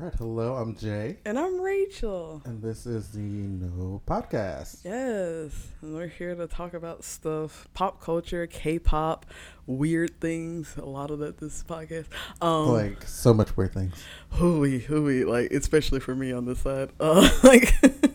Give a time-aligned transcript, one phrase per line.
[0.00, 2.40] Right, hello, I'm Jay, And I'm Rachel.
[2.44, 4.84] and this is the No Podcast.
[4.84, 5.52] Yes.
[5.82, 9.26] And we're here to talk about stuff pop culture, K pop,
[9.66, 10.76] weird things.
[10.76, 12.06] A lot of that this podcast.
[12.40, 13.94] Um Like, so much weird things.
[14.30, 16.90] hooey, hooey, like especially for me on this side.
[17.00, 17.74] Uh like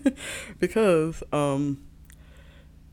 [0.59, 1.83] because um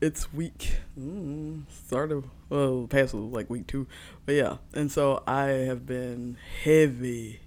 [0.00, 3.86] it's week mm, start of well past was like week two.
[4.26, 4.56] But yeah.
[4.74, 7.40] And so I have been heavy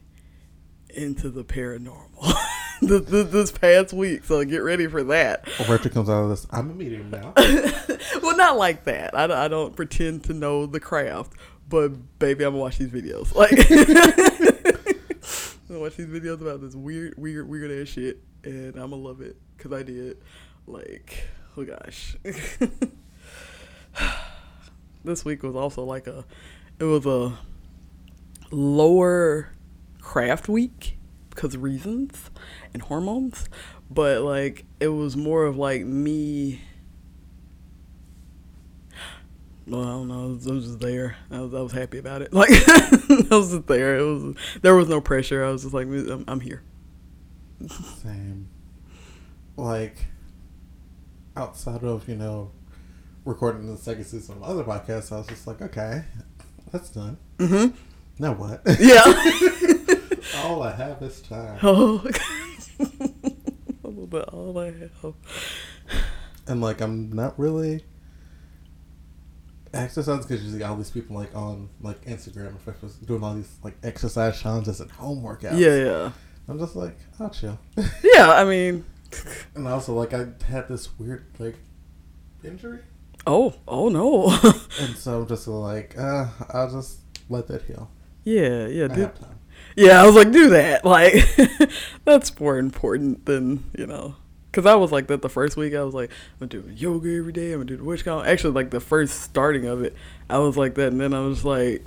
[0.93, 2.35] into the paranormal
[2.81, 4.23] this, this, this past week.
[4.25, 5.47] So get ready for that.
[5.59, 6.45] Oh, Rachel comes out of this.
[6.51, 7.33] I'm a medium now.
[8.21, 9.17] well, not like that.
[9.17, 11.33] I, don't- I don't pretend to know the craft,
[11.69, 11.89] but
[12.19, 13.33] baby, I'm gonna watch these videos.
[13.35, 13.51] Like,
[15.69, 18.97] I'm gonna watch these videos about this weird, weird, weird ass shit, and I'm gonna
[18.97, 20.17] love it because I did.
[20.67, 21.23] Like,
[21.57, 22.15] oh gosh,
[25.03, 26.25] this week was also like a,
[26.79, 27.37] it was a
[28.51, 29.49] lower
[30.03, 30.97] craft week
[31.29, 32.29] because reasons
[32.73, 33.49] and hormones,
[33.89, 36.61] but like it was more of like me.
[39.65, 40.23] Well, I don't know.
[40.23, 41.15] I was, I was just there.
[41.31, 42.33] I was, I was happy about it.
[42.33, 43.97] Like I was just there.
[43.97, 45.43] It was there was no pressure.
[45.43, 46.61] I was just like, I'm, I'm here.
[48.01, 48.49] Same.
[49.55, 50.05] Like,
[51.37, 52.51] outside of, you know,
[53.23, 56.03] recording the second season of other podcasts, I was just like, okay,
[56.71, 57.17] that's done.
[57.37, 57.75] Mm-hmm.
[58.19, 58.61] Now what?
[58.79, 59.69] Yeah.
[60.37, 61.59] All I have is time.
[61.63, 62.03] oh.
[62.79, 65.13] a little bit all I have.
[66.47, 67.85] And, like, I'm not really
[69.73, 73.57] exercising because you see all these people, like, on, like, Instagram, especially doing all these,
[73.63, 75.57] like, exercise challenges and home workouts.
[75.57, 76.11] Yeah, yeah,
[76.47, 77.57] I'm just like, I'll chill.
[78.03, 78.31] yeah.
[78.31, 78.85] I mean,
[79.55, 81.55] And also, like, I had this weird, like,
[82.43, 82.79] injury.
[83.27, 84.29] oh, oh no.
[84.79, 87.89] And so I'm just like, uh, I'll just let that heal.
[88.23, 88.87] yeah, yeah.
[88.87, 89.11] Dude.
[89.75, 90.83] Yeah, I was like, do that.
[90.93, 91.13] Like,
[92.05, 94.15] that's more important than, you know.
[94.51, 95.73] Because I was like that the first week.
[95.73, 97.53] I was like, I'm doing yoga every day.
[97.53, 98.27] I'm going to do the witch count.
[98.27, 99.95] Actually, like the first starting of it,
[100.29, 100.91] I was like that.
[100.91, 101.83] And then I was like,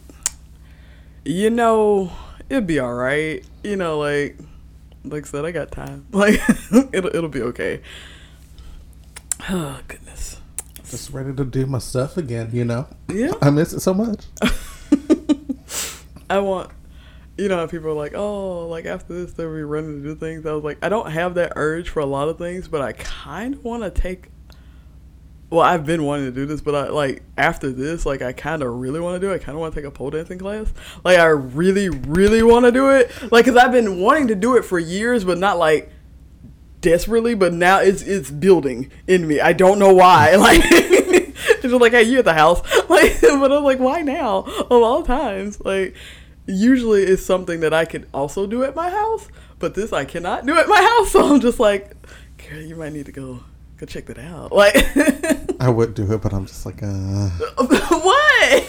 [1.24, 2.10] you know,
[2.50, 3.44] it'd be all right.
[3.62, 4.36] You know, like,
[5.04, 6.06] like I said, I got time.
[6.12, 6.40] Like,
[6.92, 7.82] it'll, it'll be okay.
[9.48, 10.40] Oh, goodness.
[10.90, 12.88] Just ready to do my stuff again, you know?
[13.08, 13.32] Yeah.
[13.42, 14.24] I miss it so much.
[16.28, 16.70] I want,
[17.36, 20.46] you know, people are like, oh, like after this, they'll be running to do things.
[20.46, 22.92] I was like, I don't have that urge for a lot of things, but I
[22.92, 24.30] kind of want to take.
[25.48, 28.62] Well, I've been wanting to do this, but I like after this, like I kind
[28.62, 29.36] of really want to do it.
[29.36, 30.72] I kind of want to take a pole dancing class.
[31.04, 33.12] Like I really, really want to do it.
[33.30, 35.92] Like, cause I've been wanting to do it for years, but not like
[36.80, 37.34] desperately.
[37.34, 39.40] But now it's it's building in me.
[39.40, 40.36] I don't know why.
[40.36, 40.62] Like.
[41.48, 42.62] it's just like, hey, you at the house.
[42.88, 44.38] Like, but I'm like, why now?
[44.38, 45.96] Of all times, like,
[46.46, 50.46] usually it's something that I could also do at my house, but this I cannot
[50.46, 51.10] do at my house.
[51.12, 51.94] So I'm just like,
[52.48, 53.40] girl, you might need to go
[53.76, 54.52] go check that out.
[54.56, 54.76] Like,
[55.60, 56.86] I would do it, but I'm just like, uh,
[57.58, 58.62] what?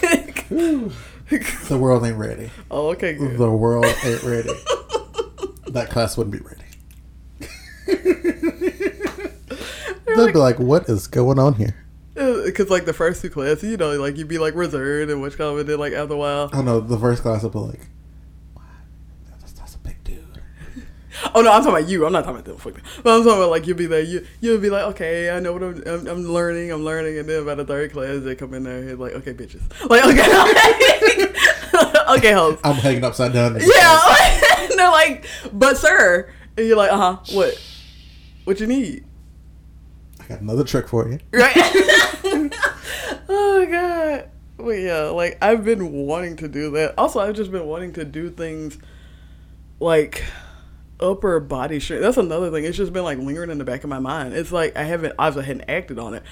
[0.49, 2.49] the world ain't ready.
[2.71, 3.37] oh, okay, good.
[3.37, 4.49] The world ain't ready.
[5.67, 6.63] that class wouldn't be ready.
[10.17, 11.75] They'd be like, what is going on here?
[12.17, 15.37] Because like the first two classes, you know, like you'd be like reserved and which
[15.37, 17.87] comment, then like after a while, Oh no, the first class would be like,
[18.53, 18.65] what?
[19.39, 20.23] That's, that's a big dude.
[21.35, 22.05] Oh no, I'm talking about you.
[22.05, 22.57] I'm not talking about them.
[22.57, 22.83] Fuck them.
[23.03, 24.01] But I'm talking about like you'd be there.
[24.01, 26.07] You you'll be like, okay, I know what I'm, I'm.
[26.07, 26.71] I'm learning.
[26.71, 27.19] I'm learning.
[27.19, 29.61] And then by the third class, they come in there and like, okay, bitches.
[29.89, 30.21] Like, okay,
[32.17, 32.59] okay, hoes.
[32.63, 33.57] I'm hanging upside down.
[33.59, 33.99] Yeah.
[34.75, 37.35] they're like, but sir, and you're like, uh huh.
[37.35, 37.59] What?
[38.45, 39.03] What you need?
[40.27, 41.19] I got another trick for you.
[41.31, 41.53] Right.
[43.29, 44.29] oh my god.
[44.57, 46.95] But yeah, like I've been wanting to do that.
[46.97, 48.77] Also, I've just been wanting to do things
[49.79, 50.25] like
[50.99, 52.01] upper body strength.
[52.01, 52.65] That's another thing.
[52.65, 54.33] It's just been like lingering in the back of my mind.
[54.33, 56.23] It's like I haven't I hadn't acted on it.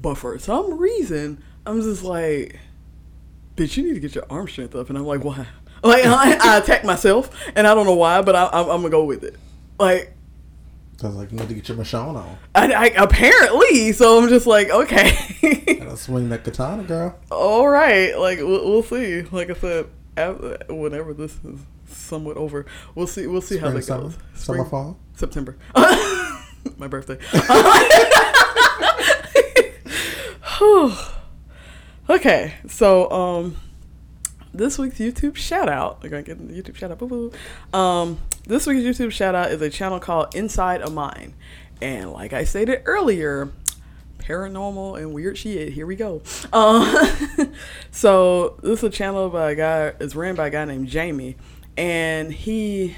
[0.00, 2.58] But for some reason, I'm just like,
[3.56, 4.88] bitch, you need to get your arm strength up.
[4.88, 5.46] And I'm like, why?
[5.82, 8.90] Like I, I attack myself, and I don't know why, but I, I'm, I'm gonna
[8.90, 9.34] go with it.
[9.78, 10.14] Like
[11.00, 12.36] So I was like, you need to get your Michonne on.
[12.54, 15.16] I, I apparently, so I'm just like, okay.
[15.78, 17.18] Gotta swing that katana, girl.
[17.30, 19.22] All right, like we'll, we'll see.
[19.22, 19.86] Like I said,
[20.68, 23.26] whenever this is somewhat over, we'll see.
[23.26, 24.18] We'll see how Spring, that summer, goes.
[24.34, 24.98] summer, fall.
[25.14, 25.56] September,
[26.76, 27.16] my birthday.
[32.10, 33.56] Okay, so um,
[34.52, 36.02] this week's YouTube shout out.
[36.02, 36.98] We're gonna get the YouTube shout out.
[36.98, 37.78] Boo boo.
[37.78, 41.34] Um, this week's YouTube shout out is a channel called Inside a Mind,
[41.80, 43.50] and like I stated earlier,
[44.18, 45.72] paranormal and weird shit.
[45.72, 46.22] Here we go.
[46.52, 47.52] Um,
[47.90, 49.92] so this is a channel by a guy.
[50.00, 51.36] It's ran by a guy named Jamie,
[51.76, 52.96] and he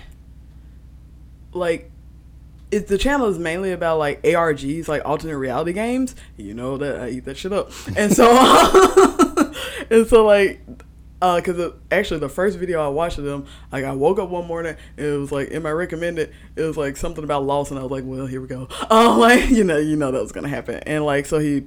[1.53, 1.91] like
[2.71, 6.17] it, the channel is mainly about like ARGs, like alternate reality games.
[6.37, 8.31] You know that I eat that shit up, and so
[9.91, 10.61] and so like
[11.23, 14.47] because uh, actually the first video I watched of them, like I woke up one
[14.47, 17.79] morning, and it was like in my recommended, it was like something about Lost, and
[17.79, 18.69] I was like, well, here we go.
[18.91, 21.65] Oh, like you know, you know that was gonna happen, and like so he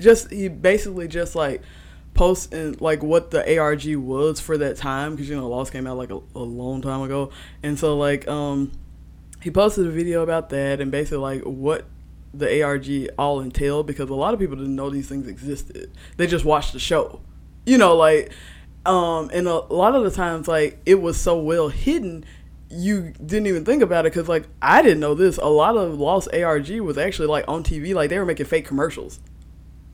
[0.00, 1.62] just he basically just like
[2.14, 5.86] posts in like what the ARG was for that time because you know Lost came
[5.86, 7.30] out like a, a long time ago,
[7.62, 8.72] and so like um
[9.42, 11.84] he posted a video about that and basically like what
[12.34, 15.92] the ARG all entailed because a lot of people didn't know these things existed.
[16.16, 17.20] They just watched the show.
[17.64, 18.32] You know, like
[18.86, 22.24] um and a lot of the times like it was so well hidden
[22.68, 25.38] you didn't even think about it because like I didn't know this.
[25.38, 28.66] A lot of Lost ARG was actually like on TV, like they were making fake
[28.66, 29.20] commercials.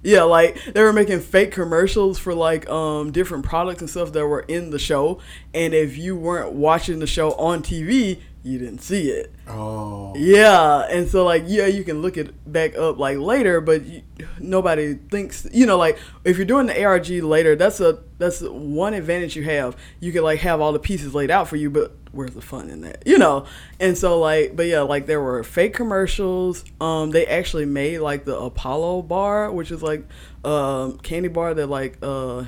[0.03, 4.27] Yeah, like they were making fake commercials for like um different products and stuff that
[4.27, 5.21] were in the show.
[5.55, 9.33] And if you weren't watching the show on TV, you didn't see it.
[9.47, 10.15] Oh.
[10.17, 14.03] Yeah, and so like yeah, you can look it back up like later, but you,
[14.39, 18.95] nobody thinks you know like if you're doing the ARG later, that's a that's one
[18.95, 19.77] advantage you have.
[20.01, 22.69] You can like have all the pieces laid out for you, but where's the fun
[22.69, 23.05] in that?
[23.07, 23.47] You know.
[23.79, 26.65] And so like but yeah, like there were fake commercials.
[26.81, 30.05] Um they actually made like the Apollo bar, which is like
[30.45, 32.45] um candy bar that like uh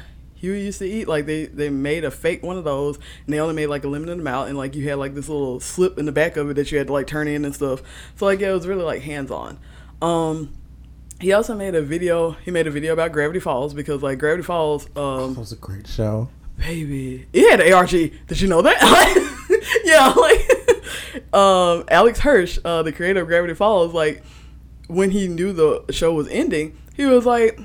[0.47, 1.09] Hurley used to eat.
[1.09, 3.89] Like they they made a fake one of those, and they only made like a
[3.89, 6.55] limited amount, and like you had like this little slip in the back of it
[6.55, 7.83] that you had to like turn in and stuff.
[8.17, 9.59] So like yeah, it was really like hands on.
[10.03, 10.55] Um,
[11.21, 12.33] he also made a video.
[12.33, 14.87] He made a video about Gravity Falls because like Gravity Falls.
[14.97, 16.29] Um, that was a great show.
[16.59, 17.91] Baby, it had ARG.
[17.91, 18.81] Did you know that?
[19.85, 24.23] yeah, like um, Alex Hirsch, uh, the creator of Gravity Falls, like
[24.87, 27.59] when he knew the show was ending, he was like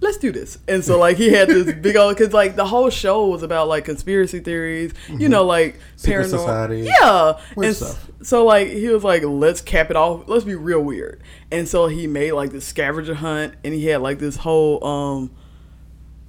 [0.00, 0.58] let's do this.
[0.66, 3.68] And so like he had this big old because like the whole show was about
[3.68, 5.20] like conspiracy theories, mm-hmm.
[5.20, 6.30] you know, like Secret paranormal.
[6.30, 6.80] Society.
[6.82, 7.40] Yeah.
[7.56, 8.10] And stuff.
[8.22, 10.28] so like he was like, let's cap it off.
[10.28, 11.22] Let's be real weird.
[11.50, 15.30] And so he made like this scavenger hunt, and he had like this whole um.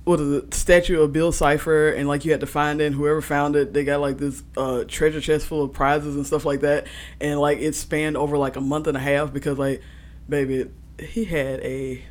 [0.04, 0.54] What is it?
[0.56, 2.86] Statue of Bill Cipher, and like you had to find it.
[2.86, 6.26] And whoever found it, they got like this uh, treasure chest full of prizes and
[6.26, 6.88] stuff like that.
[7.22, 9.80] And like it spanned over like a month and a half because like,
[10.28, 12.02] baby, he had a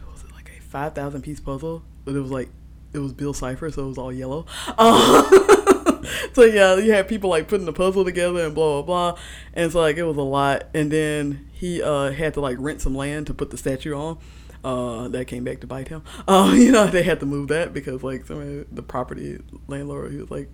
[0.70, 2.49] five thousand piece puzzle, but it was like
[2.93, 4.46] it was Bill Cipher, so it was all yellow.
[4.78, 9.20] Um, so yeah, you had people like putting the puzzle together and blah blah blah,
[9.52, 10.64] and so like it was a lot.
[10.72, 14.19] And then he uh, had to like rent some land to put the statue on.
[14.62, 16.02] Uh, that came back to bite him.
[16.28, 19.38] Uh, you know, they had to move that because like some the property
[19.69, 20.50] landlord, he was like,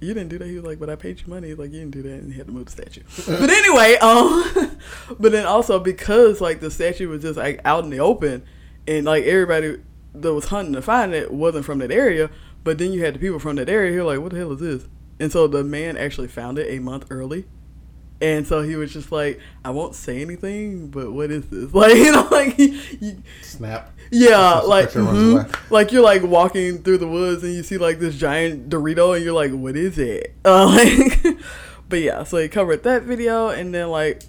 [0.00, 0.46] you didn't do that.
[0.46, 1.54] He was like, but I paid you money.
[1.54, 3.02] Like you didn't do that, and he had to move the statue.
[3.26, 4.78] but anyway, um,
[5.18, 8.44] but then also because like the statue was just like out in the open,
[8.86, 9.78] and like everybody
[10.14, 12.30] that was hunting to find it wasn't from that area.
[12.64, 14.52] But then you had the people from that area who were like, "What the hell
[14.52, 14.88] is this?"
[15.18, 17.46] And so the man actually found it a month early.
[18.20, 21.70] And so he was just like, I won't say anything, but what is this?
[21.74, 23.92] Like, you know, like you, snap.
[24.10, 28.16] Yeah, like mm-hmm, like you're like walking through the woods and you see like this
[28.16, 30.34] giant Dorito and you're like, what is it?
[30.44, 31.38] Uh, like,
[31.88, 34.22] but yeah, so he covered that video and then like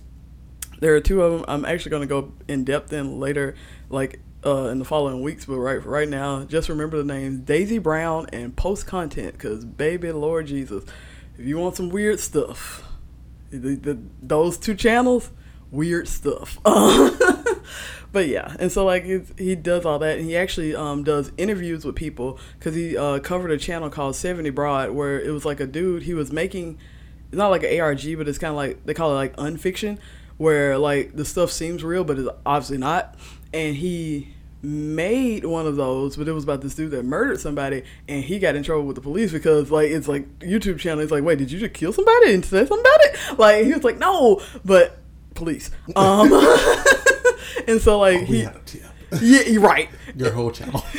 [0.79, 1.45] there are two of them.
[1.47, 3.55] I'm actually gonna go in depth in later,
[3.89, 7.79] like uh, in the following weeks, but right right now, just remember the names Daisy
[7.79, 10.85] Brown and Post Content, because baby, Lord Jesus,
[11.37, 12.83] if you want some weird stuff,
[13.49, 15.31] the, the, those two channels,
[15.69, 16.59] weird stuff.
[16.63, 19.03] but yeah, and so like
[19.37, 23.19] he does all that, and he actually um, does interviews with people because he uh,
[23.19, 26.77] covered a channel called Seventy Broad, where it was like a dude he was making.
[27.27, 29.99] It's not like an ARG, but it's kind of like they call it like unfiction,
[30.37, 33.15] where like the stuff seems real, but it's obviously not
[33.53, 37.83] and he made one of those, but it was about this dude that murdered somebody,
[38.07, 40.99] and he got in trouble with the police because like it's like YouTube channel.
[40.99, 43.39] It's like, wait, did you just kill somebody and say something about it?
[43.39, 44.99] Like he was like, no, but
[45.35, 45.71] police.
[45.95, 46.31] Um,
[47.67, 48.41] and so like oh, he,
[49.21, 49.89] yeah, you're right.
[50.15, 50.83] Your whole channel.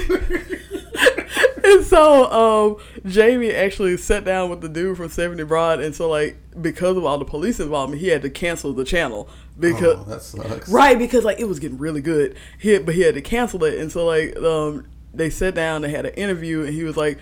[1.90, 2.76] so um,
[3.10, 7.04] Jamie actually sat down with the dude from 70 Broad, and so like because of
[7.04, 9.28] all the police involvement, he had to cancel the channel
[9.58, 10.68] because oh, that sucks.
[10.68, 12.36] right because like it was getting really good.
[12.58, 15.90] He but he had to cancel it, and so like um, they sat down, they
[15.90, 17.18] had an interview, and he was like,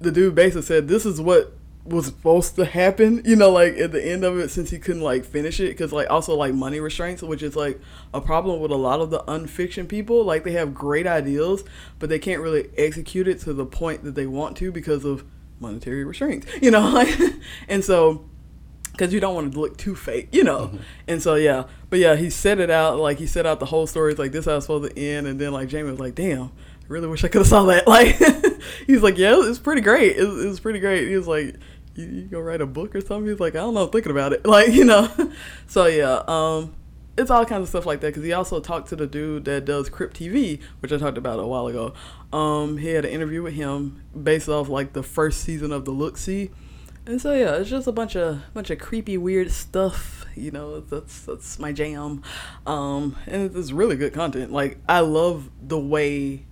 [0.00, 3.92] the dude basically said, "This is what was supposed to happen, you know, like at
[3.92, 6.80] the end of it, since he couldn't like finish it, because like also like money
[6.80, 7.78] restraints, which is like
[8.14, 10.24] a problem with a lot of the unfiction people.
[10.24, 11.62] Like they have great ideas,
[11.98, 15.24] but they can't really execute it to the point that they want to because of
[15.60, 17.18] monetary restraints, you know, like,
[17.68, 18.24] and so
[18.92, 20.68] because you don't want to look too fake, you know.
[20.68, 20.76] Mm-hmm.
[21.08, 23.86] And so yeah, but yeah, he set it out like he set out the whole
[23.86, 24.12] story.
[24.12, 26.44] It's like this how it's supposed to end, and then like Jamie was like, "Damn,
[26.44, 26.50] I
[26.88, 28.16] really wish I could have saw that." Like
[28.86, 30.16] he's like, "Yeah, it's pretty great.
[30.16, 31.56] It, it was pretty great." He was like,
[31.94, 33.30] you, you gonna write a book or something?
[33.30, 34.44] He's like, I don't know, I'm thinking about it.
[34.54, 35.10] Like, you know.
[35.66, 36.74] so yeah, um,
[37.16, 38.08] it's all kinds of stuff like that.
[38.08, 41.38] Because he also talked to the dude that does Crypt TV, which I talked about
[41.38, 41.94] a while ago.
[42.32, 45.90] Um, he had an interview with him based off like the first season of the
[45.90, 46.50] Look See.
[47.06, 50.24] And so yeah, it's just a bunch of bunch of creepy, weird stuff.
[50.34, 52.22] You know, that's that's my jam,
[52.66, 54.50] um, and it's really good content.
[54.52, 56.46] Like I love the way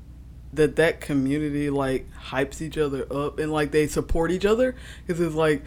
[0.53, 4.75] that that community like hypes each other up and like they support each other
[5.07, 5.63] because it's like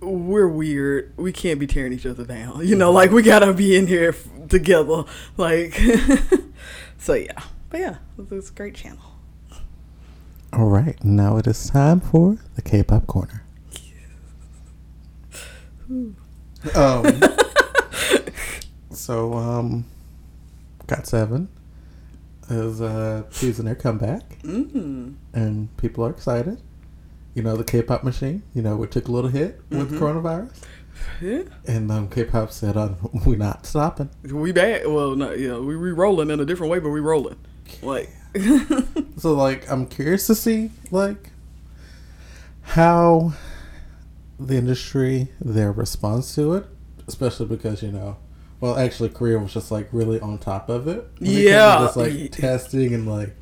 [0.00, 1.12] we're weird.
[1.16, 2.66] We can't be tearing each other down.
[2.66, 5.04] You know, like we gotta be in here f- together.
[5.36, 5.74] Like,
[6.98, 7.96] so yeah, but yeah,
[8.30, 9.02] it's a great channel.
[10.52, 13.44] All right, now it is time for the K-pop corner.
[16.74, 17.04] um,
[18.90, 19.84] so um,
[20.86, 21.48] GOT7
[22.50, 25.14] is uh, teasing their comeback, Mm.
[25.34, 26.60] and people are excited.
[27.34, 28.42] You know, the K-pop machine.
[28.54, 29.98] You know, it took a little hit with Mhm.
[29.98, 30.50] coronavirus,
[31.20, 32.94] Yeah, and um, K-pop said, uh,
[33.26, 34.82] "We're not stopping." we back.
[34.86, 37.36] Well, yeah, we we rolling in a different way, but we rolling.
[37.82, 38.10] Like,
[39.18, 41.30] So, like, I'm curious to see like
[42.62, 43.32] how
[44.38, 46.66] the industry their response to it,
[47.06, 48.16] especially because you know,
[48.60, 51.06] well, actually, Korea was just like really on top of it.
[51.18, 51.78] when it came to Yeah.
[51.78, 53.36] just like testing and like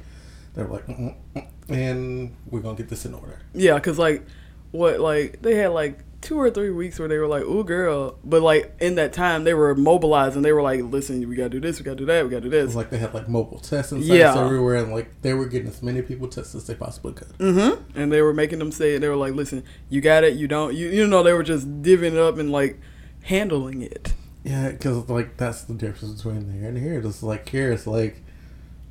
[0.54, 3.38] they're like, mm, mm, mm, and we're gonna get this in order.
[3.54, 4.24] yeah, cause like,
[4.72, 8.18] what like they had like two or three weeks where they were like, "Ooh, girl,"
[8.24, 10.42] but like in that time they were mobilizing.
[10.42, 12.50] they were like, "Listen, we gotta do this, we gotta do that, we gotta do
[12.50, 14.44] this." like they had like mobile testing sites Yeah.
[14.44, 17.28] everywhere, and like they were getting as many people tested as they possibly could.
[17.38, 17.98] Mm-hmm.
[17.98, 18.98] And they were making them say.
[18.98, 20.34] They were like, "Listen, you got it.
[20.34, 20.74] You don't.
[20.74, 22.80] You you know." They were just divvying it up and like
[23.22, 24.14] handling it.
[24.46, 27.00] Yeah, because like that's the difference between there and here.
[27.00, 28.22] Just like here, it's like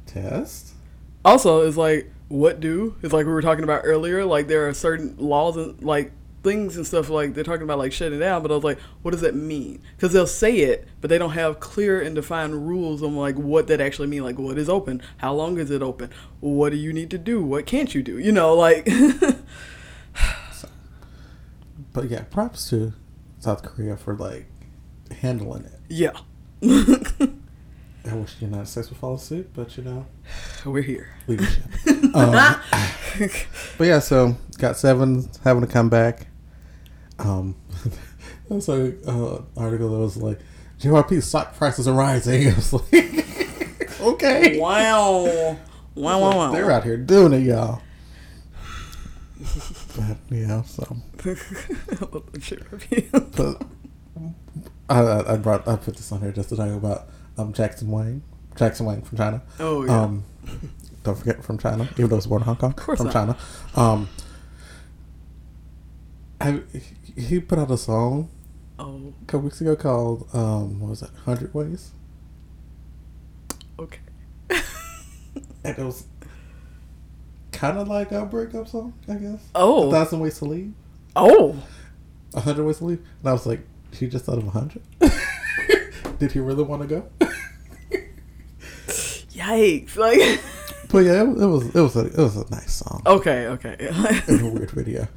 [0.05, 0.73] test.
[1.23, 2.97] Also, it's like what do?
[3.01, 4.25] It's like we were talking about earlier.
[4.25, 6.11] Like there are certain laws and like
[6.43, 8.41] things and stuff like they're talking about like shutting down.
[8.41, 9.81] But I was like, what does that mean?
[9.95, 13.67] Because they'll say it, but they don't have clear and defined rules on like what
[13.67, 14.25] that actually mean.
[14.25, 15.01] Like what is open?
[15.19, 16.09] How long is it open?
[16.41, 17.41] What do you need to do?
[17.41, 18.19] What can't you do?
[18.19, 18.89] You know, like
[21.93, 22.91] But yeah, props to
[23.39, 24.47] South Korea for like
[25.21, 25.79] handling it.
[25.89, 26.11] yeah.
[28.07, 30.05] I wish the United States would follow suit, but you know,
[30.65, 31.09] We're here.
[31.27, 31.63] leadership.
[32.13, 32.31] um,
[33.77, 36.27] but yeah, so GOT7 having to come back.
[37.17, 37.55] Um,
[38.49, 40.39] that's a uh, article that was like,
[40.79, 42.43] JYP stock prices are rising.
[42.43, 43.25] It was like,
[44.01, 45.23] okay, Wow.
[45.95, 46.51] Wow, wow, wow.
[46.51, 47.81] they're out here doing it, y'all.
[49.97, 53.07] But yeah, so I love shit review.
[53.11, 53.61] but
[54.89, 58.21] I, I brought I put this on here just to talk about um Jackson Wang,
[58.55, 59.41] Jackson Wang from China.
[59.59, 60.01] Oh yeah.
[60.03, 60.23] Um,
[61.03, 62.71] don't forget from China, even though it's born in Hong Kong.
[62.71, 63.13] Of course from not.
[63.13, 63.37] China.
[63.75, 64.09] Um,
[66.41, 66.61] I,
[67.15, 68.29] he put out a song
[68.77, 71.91] oh, a couple weeks ago called um, what was it, Hundred Ways,
[73.79, 73.99] okay.
[74.49, 76.05] and it was
[77.51, 79.47] kind of like a breakup song, I guess.
[79.55, 80.73] Oh, A thousand ways to leave,
[81.15, 81.55] Oh.
[82.33, 83.65] a hundred ways to leave, and I was like,
[83.99, 84.81] he just thought of a hundred.
[86.19, 87.09] Did he really want to go?
[89.33, 89.97] Yikes.
[89.97, 90.39] Like
[90.89, 93.75] But yeah, it, it was it was a it was a nice song Okay, okay.
[94.27, 95.07] in a weird video.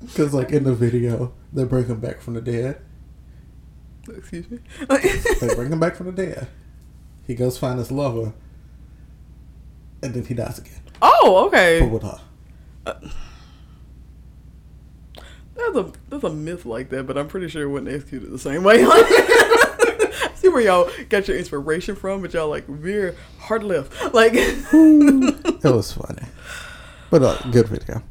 [0.00, 2.80] Because like in the video, they bring him back from the dead.
[4.08, 4.58] Excuse me.
[4.88, 6.46] They bring him back from the dead.
[7.26, 8.32] He goes find his lover,
[10.02, 10.80] and then he dies again.
[11.02, 11.80] oh, okay.
[11.80, 12.20] But with her.
[15.72, 18.38] There's a there's a myth like that, but I'm pretty sure it wouldn't executed the
[18.38, 18.78] same way.
[20.34, 24.14] See where y'all got your inspiration from, but y'all like veer hard left.
[24.14, 26.22] Like It was funny,
[27.10, 28.02] but uh, good video.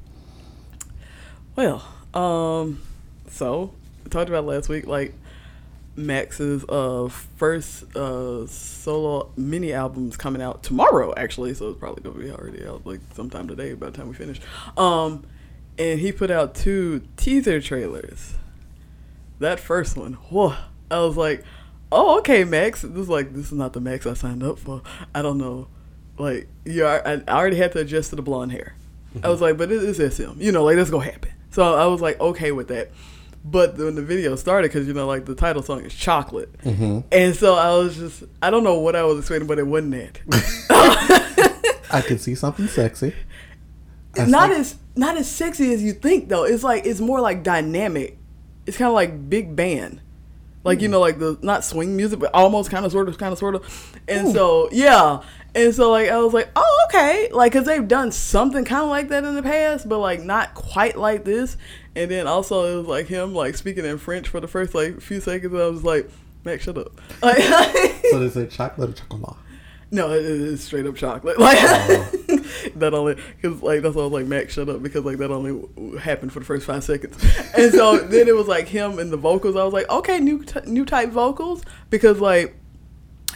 [1.55, 1.83] Well,
[2.13, 2.81] um,
[3.29, 3.73] so
[4.03, 5.15] we talked about last week, like
[5.95, 11.55] Max's uh first uh solo mini album's coming out tomorrow, actually.
[11.55, 14.39] So it's probably gonna be already out like sometime today by the time we finish.
[14.77, 15.25] Um,
[15.77, 18.35] and he put out two teaser trailers.
[19.39, 20.55] That first one, whoa!
[20.89, 21.43] I was like,
[21.91, 22.81] oh okay, Max.
[22.81, 24.81] This is like this is not the Max I signed up for.
[25.13, 25.67] I don't know.
[26.17, 28.75] Like yeah, I, I already had to adjust to the blonde hair.
[29.23, 30.39] I was like, but it is SM.
[30.41, 31.31] You know, like that's gonna happen.
[31.51, 32.89] So I was like, okay with that.
[33.45, 36.99] But when the video started, because you know, like the title song is "Chocolate," Mm-hmm.
[37.11, 39.91] and so I was just, I don't know what I was expecting, but it wasn't
[39.91, 41.81] that.
[41.91, 43.13] I could see something sexy.
[44.17, 46.43] I not as not as sexy as you think though.
[46.43, 48.17] It's like it's more like dynamic.
[48.65, 50.01] It's kind of like big band.
[50.63, 50.93] like you hmm.
[50.93, 53.55] know, like the not swing music, but almost kind of, sort of, kind of, sort
[53.55, 53.99] of.
[54.07, 55.21] And so yeah,
[55.55, 58.89] and so like I was like, oh okay, like because they've done something kind of
[58.89, 61.57] like that in the past, but like not quite like this.
[61.95, 65.01] And then also it was like him like speaking in French for the first like
[65.01, 65.53] few seconds.
[65.53, 66.09] And I was like,
[66.43, 66.99] Mac, shut up.
[67.21, 67.41] Like,
[68.11, 69.37] So they say chocolate or chocolate?
[69.91, 71.37] No, it is straight up chocolate.
[71.39, 72.11] Like Oh.
[72.75, 75.31] that only because like that's why I was like Max shut up because like that
[75.31, 75.61] only
[75.99, 77.15] happened for the first five seconds.
[77.57, 79.55] And so then it was like him and the vocals.
[79.55, 82.55] I was like, okay, new t- new type vocals because like.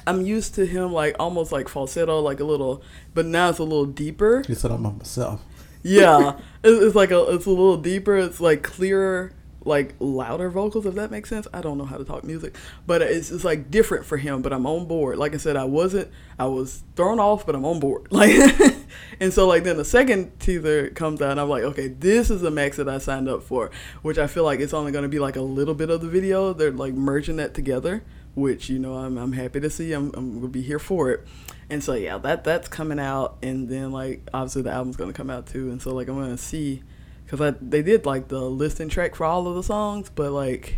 [0.07, 2.81] I'm used to him like almost like falsetto, like a little,
[3.13, 4.41] but now it's a little deeper.
[4.47, 5.41] He said I'm by myself.
[5.83, 8.17] Yeah, it's, it's like a it's a little deeper.
[8.17, 10.85] It's like clearer, like louder vocals.
[10.85, 11.47] If that makes sense.
[11.53, 14.41] I don't know how to talk music, but it's it's like different for him.
[14.41, 15.17] But I'm on board.
[15.17, 16.09] Like I said, I wasn't.
[16.39, 18.07] I was thrown off, but I'm on board.
[18.21, 18.35] Like,
[19.19, 22.41] and so like then the second teaser comes out, and I'm like, okay, this is
[22.41, 23.71] the max that I signed up for.
[24.01, 26.07] Which I feel like it's only going to be like a little bit of the
[26.07, 26.53] video.
[26.53, 28.03] They're like merging that together,
[28.35, 29.93] which you know I'm I'm happy to see.
[29.93, 31.27] I'm I'm gonna be here for it.
[31.71, 35.29] And so yeah, that that's coming out, and then like obviously the album's gonna come
[35.29, 36.83] out too, and so like I'm gonna see,
[37.31, 40.77] cause they did like the listing track for all of the songs, but like,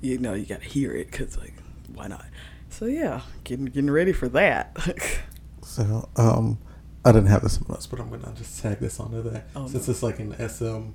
[0.00, 1.54] you know you gotta hear it, cause like
[1.92, 2.24] why not?
[2.70, 4.76] So yeah, getting getting ready for that.
[5.62, 6.58] So, um,
[7.04, 9.86] I didn't have this notes, but I'm gonna just tag this onto that Oh, since
[9.88, 10.92] it's like an SM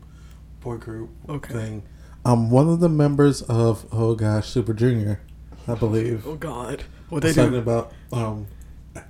[0.62, 1.53] boy group Okay.
[1.53, 1.83] thing.
[2.25, 5.22] I'm one of the members of oh gosh, Super Junior,
[5.67, 8.48] I believe, oh God, what they talking about um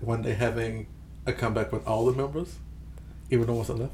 [0.01, 0.87] one day having
[1.25, 2.57] a comeback with all the members,
[3.33, 3.93] even the ones that left.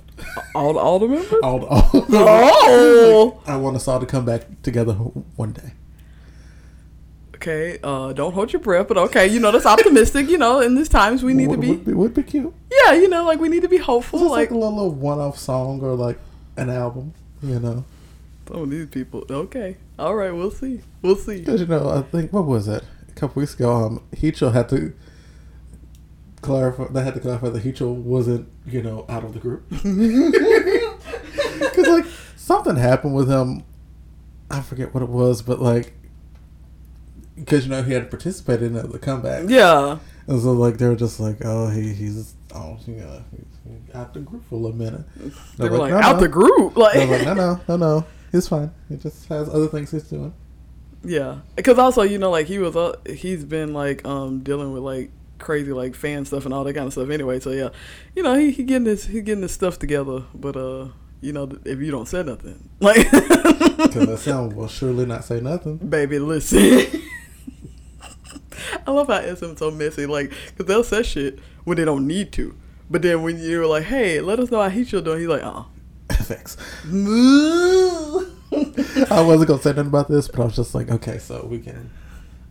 [0.53, 1.34] All the members?
[1.43, 3.41] all, all Oh.
[3.48, 5.74] I want us all to come back together one day.
[7.36, 10.27] Okay, uh, don't hold your breath, but okay, you know that's optimistic.
[10.29, 12.53] You know, in these times we need to would, be, would be would be cute.
[12.69, 14.19] yeah, you know, like we need to be hopeful.
[14.19, 16.19] Just like, Like a little one-off song or like
[16.58, 17.86] an album, you know.
[18.46, 19.24] some of these people.
[19.29, 21.39] Okay, all right, we'll see, we'll see.
[21.39, 23.72] Because you know, I think what was it a couple weeks ago?
[23.74, 24.93] Um, Heechul had to
[26.41, 26.86] clarify.
[26.91, 29.63] They had to clarify that Heechul wasn't, you know, out of the group.
[31.60, 32.05] Because like
[32.36, 33.63] something happened with him.
[34.50, 35.93] I forget what it was, but like,
[37.36, 40.95] because you know he had participated in the comeback, Yeah, and so like they were
[40.95, 44.75] just like, oh, he he's oh, you know, he's out the group for a little
[44.75, 45.02] minute.
[45.58, 48.47] they were like, "No, out no." the group, like, like, no, no, no, no, he's
[48.47, 48.71] fine.
[48.89, 50.34] He just has other things he's doing.
[51.04, 51.39] yeah.
[51.56, 55.12] Because also, you know, like he was, uh, he's been like um dealing with like
[55.39, 57.10] crazy like fan stuff and all that kind of stuff.
[57.10, 57.69] Anyway, so yeah,
[58.15, 60.88] you know, he, he getting his he getting his stuff together, but uh.
[61.21, 65.41] You know, if you don't say nothing, like, Because that sound will surely not say
[65.41, 65.75] nothing.
[65.75, 66.62] baby, listen.
[68.88, 72.32] I love how SM's so messy, like, because they'll say shit when they don't need
[72.34, 72.56] to.
[72.89, 75.63] But then when you're like, hey, let us know how he's doing, he's like, uh
[76.08, 76.56] FX.
[79.12, 81.60] I wasn't gonna say nothing about this, but I was just like, okay, so we
[81.60, 81.89] can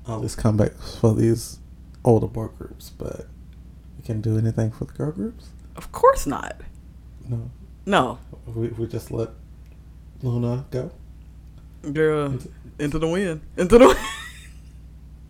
[0.07, 1.59] at least come back for these
[2.05, 3.27] older boy groups, but
[3.97, 5.49] we can do anything for the girl groups.
[5.77, 6.61] Of course not.
[7.29, 7.51] No,
[7.87, 8.19] No.
[8.47, 9.31] we we just let
[10.23, 10.91] Luna go.
[11.93, 12.39] Girl,
[12.79, 13.41] into the wind.
[13.57, 13.99] Into the wind.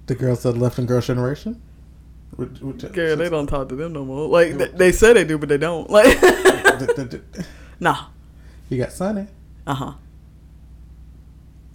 [0.07, 1.61] The girls that left in Girls' Generation.
[2.37, 4.27] Which- which- Girl, they don't talk to them no more.
[4.29, 5.91] Like, they, they say they do, but they don't.
[5.91, 6.17] Like,
[7.81, 8.07] nah.
[8.71, 9.27] You got Sunny.
[9.67, 9.93] Uh huh.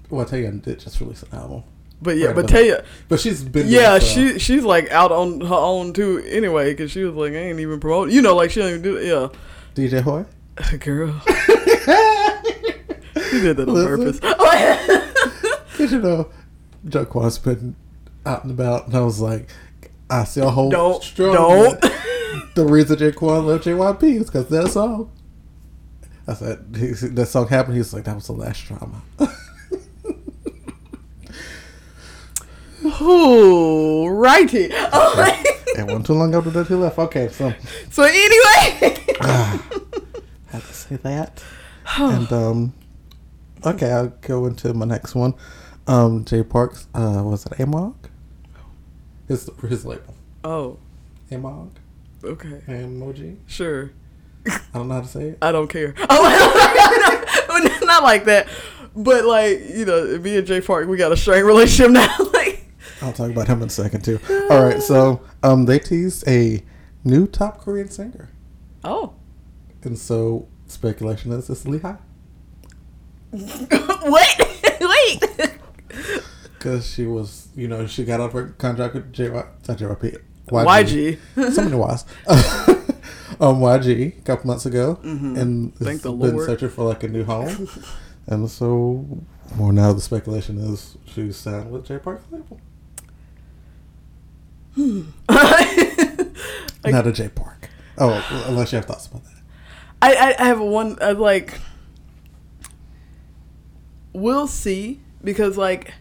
[0.10, 1.64] Well, Taeyeon did just release an album,
[2.04, 3.68] But yeah, but you, but she's been.
[3.68, 7.38] yeah, she she's like out on her own too anyway, because she was like, I
[7.38, 8.14] ain't even promoting.
[8.14, 9.06] You know, like she don't even do it.
[9.06, 9.30] Yeah.
[9.74, 10.26] DJ Hyo.
[10.82, 11.22] Girl.
[13.30, 14.20] She did that on Listen.
[14.20, 15.74] purpose.
[15.78, 16.30] Cause you know,
[16.88, 17.76] Jo Kwon's been
[18.28, 19.50] out and about, and I was like,
[20.10, 21.04] I still hold don't.
[21.04, 21.34] strong.
[21.34, 21.82] Don't.
[22.56, 25.12] The reason Jay Quan left JYP is because that song.
[26.28, 27.74] I said that song happened.
[27.74, 29.02] He was like, that was the last drama.
[32.86, 34.70] Ooh, righty.
[34.72, 35.42] Oh,
[35.76, 37.00] it wasn't too long after that he left.
[37.00, 37.54] Okay, so
[37.90, 38.98] so anyway.
[40.48, 41.44] had to say that.
[41.98, 42.74] and um,
[43.66, 45.34] okay, I'll go into my next one.
[45.88, 46.88] Um, Jay Parks.
[46.94, 47.96] Uh, was it Amog?
[49.28, 50.16] His his label.
[50.44, 50.78] oh,
[51.32, 51.72] Amog.
[52.24, 52.62] okay.
[52.68, 53.38] Emoji.
[53.48, 53.92] Sure.
[54.46, 55.38] I don't know how to say it.
[55.42, 55.96] I don't care.
[56.10, 58.48] Oh, not like that.
[58.96, 62.16] But like, you know, me and Jay Park, we got a strained relationship now.
[62.34, 62.53] like,
[63.04, 64.20] I'll talk about him in a second too.
[64.50, 66.64] All right, so um, they teased a
[67.04, 68.30] new top Korean singer,
[68.84, 69.14] oh,
[69.84, 71.98] and so speculation is it's Lee Hi
[73.32, 75.20] wait, wait.
[76.54, 79.34] because she was, you know, she got off her contract with JY,
[79.68, 81.52] not JYP, YG.
[81.54, 82.06] so many Ys.
[83.40, 85.84] um, YG a couple months ago, and Mm-hmm.
[85.84, 86.46] Thank the been Lord.
[86.46, 87.68] searching for like a new home,
[88.28, 89.06] and so
[89.58, 92.60] Well, now the speculation is she's signed with Jay Park label.
[94.76, 95.02] Hmm.
[96.86, 97.70] Not a J Park.
[97.98, 99.34] Oh, unless you have thoughts about that.
[100.02, 101.58] I, I, have one uh, like
[104.12, 105.94] we'll see because like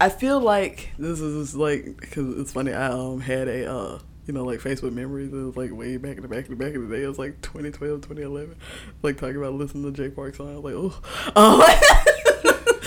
[0.00, 4.34] I feel like this is like because it's funny I um had a uh you
[4.34, 6.74] know like Facebook memories it was like way back in the back in the back
[6.74, 8.56] of the day it was like 2012 2011
[9.02, 11.00] like talking about listening to Jay Park song I was like oh
[11.36, 11.60] um,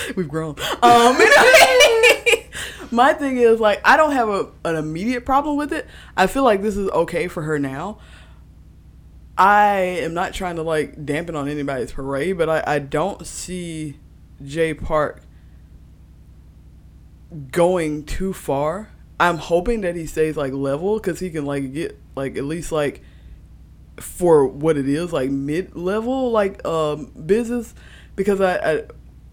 [0.16, 0.56] we've grown.
[0.82, 1.18] Um
[2.92, 5.88] my thing is like I don't have a, an immediate problem with it.
[6.16, 8.00] I feel like this is okay for her now.
[9.38, 13.98] I am not trying to like dampen on anybody's parade, but I, I don't see
[14.44, 15.22] Jay Park
[17.52, 18.90] going too far.
[19.18, 22.72] I'm hoping that he stays like level because he can like get like at least
[22.72, 23.02] like
[23.98, 27.74] for what it is like mid level like um business.
[28.16, 28.84] Because I, I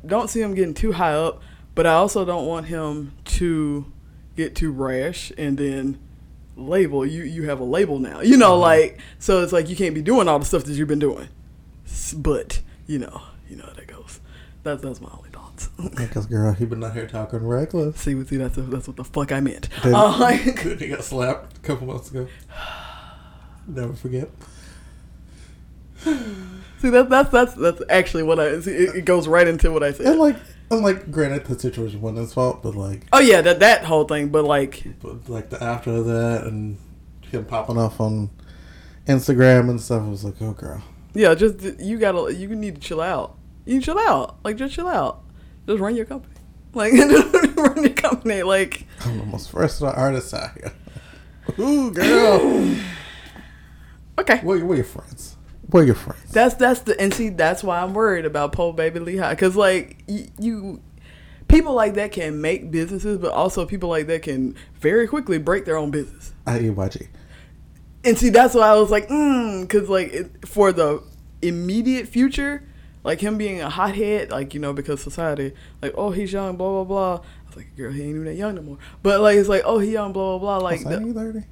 [0.06, 1.42] don't see him getting too high up,
[1.74, 3.92] but I also don't want him to
[4.36, 5.98] get too rash and then
[6.56, 8.62] label you you have a label now you know mm-hmm.
[8.62, 11.28] like so it's like you can't be doing all the stuff that you've been doing.
[12.16, 14.20] But you know you know how that goes.
[14.62, 15.68] That's that's my only thoughts.
[15.96, 18.00] Because girl he been out here talking reckless.
[18.00, 19.68] See see that's that's what the fuck i meant.
[19.82, 22.26] Then, uh, he got slapped a couple months ago.
[23.66, 24.30] Never forget
[26.80, 29.82] see that that's that's that's actually what i see it, it goes right into what
[29.82, 30.36] i said and like
[30.70, 34.04] and like, granted, the situation wasn't his fault, but like, oh yeah, that that whole
[34.04, 34.30] thing.
[34.30, 36.78] But like, but like the after that and
[37.22, 38.30] him popping off on
[39.06, 40.82] Instagram and stuff, I was like, oh girl.
[41.14, 43.36] Yeah, just you gotta, you need to chill out.
[43.64, 45.22] You chill out, like just chill out.
[45.68, 46.34] Just run your company,
[46.74, 46.92] like
[47.56, 48.42] run your company.
[48.42, 50.72] Like I'm the most versatile artist out here.
[51.60, 52.76] Ooh, girl.
[54.18, 54.38] okay.
[54.38, 55.35] What are your friends?
[55.70, 56.30] We're your friends.
[56.32, 59.56] That's that's the and see that's why I'm worried about Poe Baby Lee Hi because
[59.56, 60.80] like y- you
[61.48, 65.64] people like that can make businesses, but also people like that can very quickly break
[65.64, 66.32] their own business.
[66.46, 67.08] I ain't watching.
[68.04, 71.02] And see, that's why I was like, mm, because like it, for the
[71.42, 72.62] immediate future,
[73.02, 75.52] like him being a hothead, like you know, because society,
[75.82, 77.14] like oh he's young, blah blah blah.
[77.16, 78.78] I was like, girl, he ain't even that young no more.
[79.02, 80.64] But like it's like oh he young, blah blah blah.
[80.64, 81.44] Like the, thirty.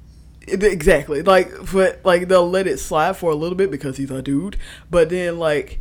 [0.47, 1.21] Exactly.
[1.21, 4.57] Like, but like they'll let it slide for a little bit because he's a dude.
[4.89, 5.79] But then like,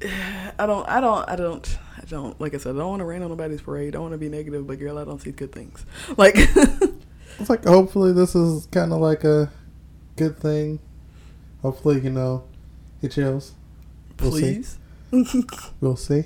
[0.02, 2.40] I don't, I don't, I don't, I don't.
[2.40, 3.88] Like I said, I don't want to rain on nobody's parade.
[3.88, 5.84] I don't want to be negative, but girl, I don't see good things.
[6.16, 6.34] Like,
[7.38, 9.50] it's like hopefully this is kind of like a
[10.16, 10.80] good thing.
[11.62, 12.44] Hopefully, you know,
[13.00, 13.52] he chills.
[14.20, 14.78] We'll Please.
[15.10, 15.44] See.
[15.80, 16.24] we'll see.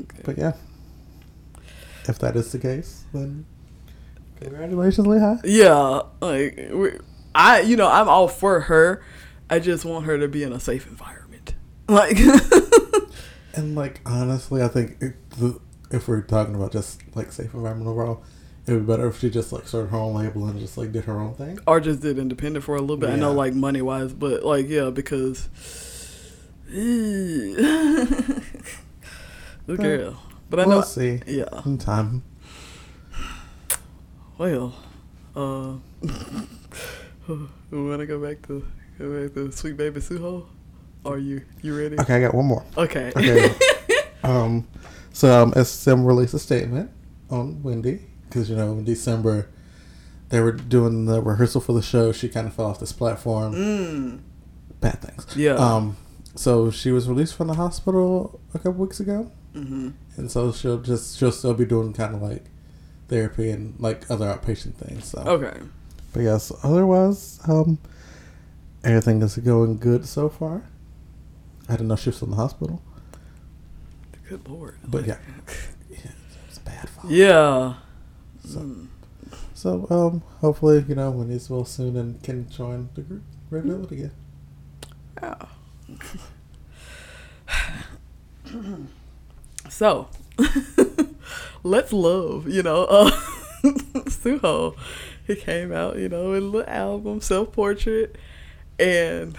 [0.00, 0.22] Okay.
[0.24, 0.52] But yeah,
[2.08, 3.46] if that is the case, then
[4.42, 5.38] Congratulations, Lee Hi.
[5.44, 6.58] Yeah, like
[7.34, 9.02] I, you know, I'm all for her.
[9.48, 11.54] I just want her to be in a safe environment.
[11.88, 12.18] Like,
[13.54, 15.14] and like honestly, I think it,
[15.90, 18.24] if we're talking about just like safe environment overall,
[18.66, 20.92] it would be better if she just like started her own label and just like
[20.92, 23.10] did her own thing, or just did independent for a little bit.
[23.10, 23.16] Yeah.
[23.16, 25.48] I know, like money wise, but like yeah, because.
[26.72, 28.46] the
[29.66, 30.22] girl.
[30.48, 30.68] But I know.
[30.68, 31.20] we'll see.
[31.26, 31.62] Yeah.
[31.66, 32.22] In time.
[34.42, 34.74] Well,
[35.36, 35.74] uh,
[37.28, 38.66] we want to go back to
[38.98, 40.46] go back to Sweet Baby Suho.
[41.04, 41.96] Are you you ready?
[42.00, 42.64] Okay, I got one more.
[42.76, 43.12] Okay.
[43.16, 43.54] Okay.
[44.24, 44.66] um,
[45.12, 46.90] so um, SM released a statement
[47.30, 49.48] on Wendy because you know in December
[50.30, 52.10] they were doing the rehearsal for the show.
[52.10, 53.54] She kind of fell off this platform.
[53.54, 54.20] Mm.
[54.80, 55.36] Bad things.
[55.36, 55.54] Yeah.
[55.54, 55.96] Um,
[56.34, 59.90] so she was released from the hospital a couple weeks ago, mm-hmm.
[60.16, 62.46] and so she'll just she'll still be doing kind of like
[63.12, 65.04] therapy and like other outpatient things.
[65.04, 65.60] So okay.
[66.12, 67.78] But yes, otherwise, um,
[68.82, 70.62] everything is going good so far.
[71.68, 72.82] I had enough shifts in the hospital.
[74.28, 74.76] Good lord.
[74.86, 75.18] But yeah,
[75.90, 76.12] yeah
[76.48, 76.88] it's bad.
[76.88, 77.10] Fall.
[77.10, 77.74] Yeah.
[78.46, 78.88] So, mm.
[79.54, 83.96] so um, hopefully, you know, when he's well soon and can join the group regularly
[83.98, 84.12] again.
[85.22, 85.46] Yeah.
[89.68, 90.08] so
[91.62, 92.84] let's love, you know.
[92.84, 93.10] Uh,
[93.62, 94.76] Suho,
[95.26, 98.16] he came out, you know, with the album, self portrait,
[98.78, 99.36] and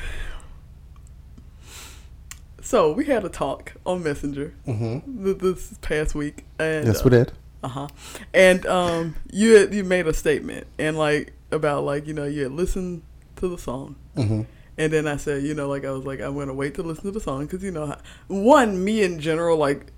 [2.61, 5.33] so we had a talk on Messenger mm-hmm.
[5.37, 7.33] this past week, and yes, we did.
[7.61, 7.87] Uh huh.
[8.33, 12.43] And um, you had, you made a statement and like about like you know you
[12.43, 13.03] had listened
[13.37, 13.95] to the song.
[14.15, 14.41] Mm-hmm.
[14.75, 17.03] And then I said, you know, like I was like, I'm gonna wait to listen
[17.03, 17.95] to the song because you know,
[18.27, 19.91] one, me in general, like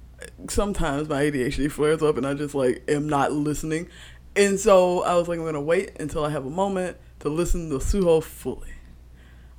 [0.49, 3.89] sometimes my ADHD flares up and I just like am not listening.
[4.35, 7.69] And so I was like, I'm gonna wait until I have a moment to listen
[7.69, 8.73] to Suho fully.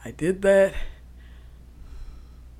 [0.04, 0.74] I did that.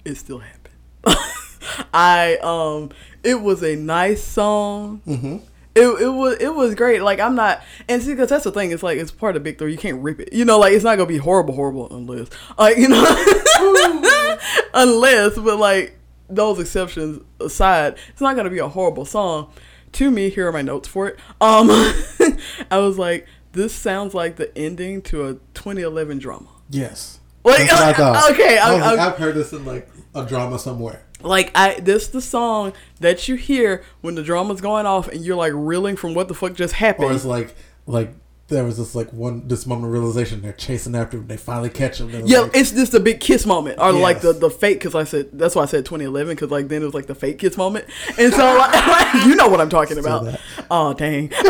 [0.04, 0.74] It still happened.
[1.94, 2.90] I um,
[3.22, 5.02] it was a nice song.
[5.06, 5.36] Mm-hmm.
[5.74, 7.02] It, it was it was great.
[7.02, 8.72] Like I'm not, and see, because that's the thing.
[8.72, 9.72] It's like it's part of Big Three.
[9.72, 10.32] You can't rip it.
[10.32, 12.28] You know, like it's not gonna be horrible, horrible unless,
[12.58, 13.04] like you know,
[14.74, 15.38] unless.
[15.38, 19.50] But like those exceptions aside, it's not gonna be a horrible song.
[19.92, 21.18] To me, here are my notes for it.
[21.40, 21.68] Um,
[22.70, 26.48] I was like, this sounds like the ending to a 2011 drama.
[26.68, 27.20] Yes.
[27.44, 28.30] Like, That's what I thought.
[28.32, 31.02] okay, I I, was like, I, I've heard this in like a drama somewhere.
[31.22, 35.36] like I this the song that you hear when the drama's going off and you're
[35.36, 37.06] like reeling from what the fuck just happened.
[37.10, 37.54] Or it's like
[37.86, 38.12] like
[38.48, 41.68] there was this like one this moment of realization they're chasing after him they finally
[41.68, 42.10] catch him.
[42.26, 44.78] yeah, like, it's just a big kiss moment, or like the the fake.
[44.78, 46.34] Because I said that's why I said 2011.
[46.36, 47.86] Because like then it was like the fake kiss moment,
[48.18, 50.24] and so like, you know what I'm talking about.
[50.24, 50.40] that.
[50.70, 51.32] Oh dang.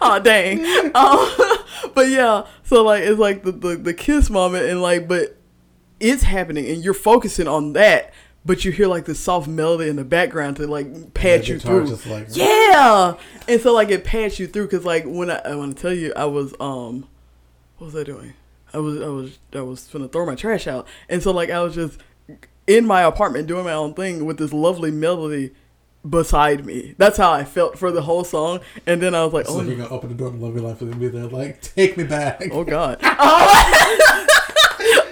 [0.00, 0.60] Oh, oh dang.
[0.94, 5.36] Oh, but yeah, so like it's like the, the the kiss moment, and like but
[6.00, 8.12] it's happening, and you're focusing on that.
[8.48, 11.58] But you hear like the soft melody in the background to like pad the you
[11.58, 11.84] through.
[12.06, 13.12] like Yeah,
[13.46, 15.92] and so like it pads you through because like when I, I want to tell
[15.92, 17.06] you I was um
[17.76, 18.32] what was I doing?
[18.72, 21.60] I was I was I was gonna throw my trash out, and so like I
[21.60, 22.00] was just
[22.66, 25.50] in my apartment doing my own thing with this lovely melody
[26.08, 26.94] beside me.
[26.96, 29.60] That's how I felt for the whole song, and then I was like, So oh,
[29.60, 32.04] you're gonna open the door to love your life and be there like take me
[32.04, 32.44] back.
[32.50, 32.98] oh god.
[33.02, 34.24] Oh.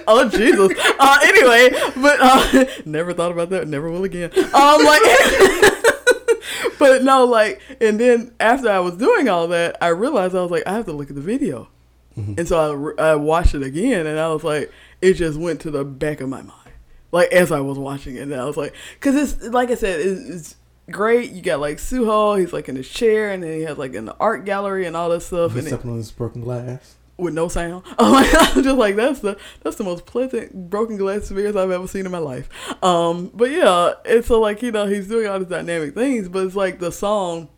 [0.07, 0.71] oh Jesus.
[0.99, 1.69] Uh, anyway,
[2.01, 3.67] but uh, never thought about that.
[3.67, 4.31] Never will again.
[4.33, 5.01] Um, like,
[6.79, 10.51] but no, like, and then after I was doing all that, I realized I was
[10.51, 11.69] like, I have to look at the video,
[12.15, 15.71] and so I, I watched it again, and I was like, it just went to
[15.71, 16.71] the back of my mind,
[17.11, 19.99] like as I was watching it, and I was like, because it's like I said,
[19.99, 20.55] it's, it's
[20.89, 21.31] great.
[21.31, 24.05] You got like Suho, he's like in his chair, and then he has like in
[24.05, 26.95] the art gallery and all that stuff, He's stepping on this broken glass.
[27.17, 27.83] With no sound.
[27.97, 31.55] Oh my god, I'm just like that's the that's the most pleasant broken glass experience
[31.55, 32.47] I've ever seen in my life.
[32.83, 36.45] Um, but yeah, it's so like you know he's doing all these dynamic things, but
[36.45, 37.49] it's like the song,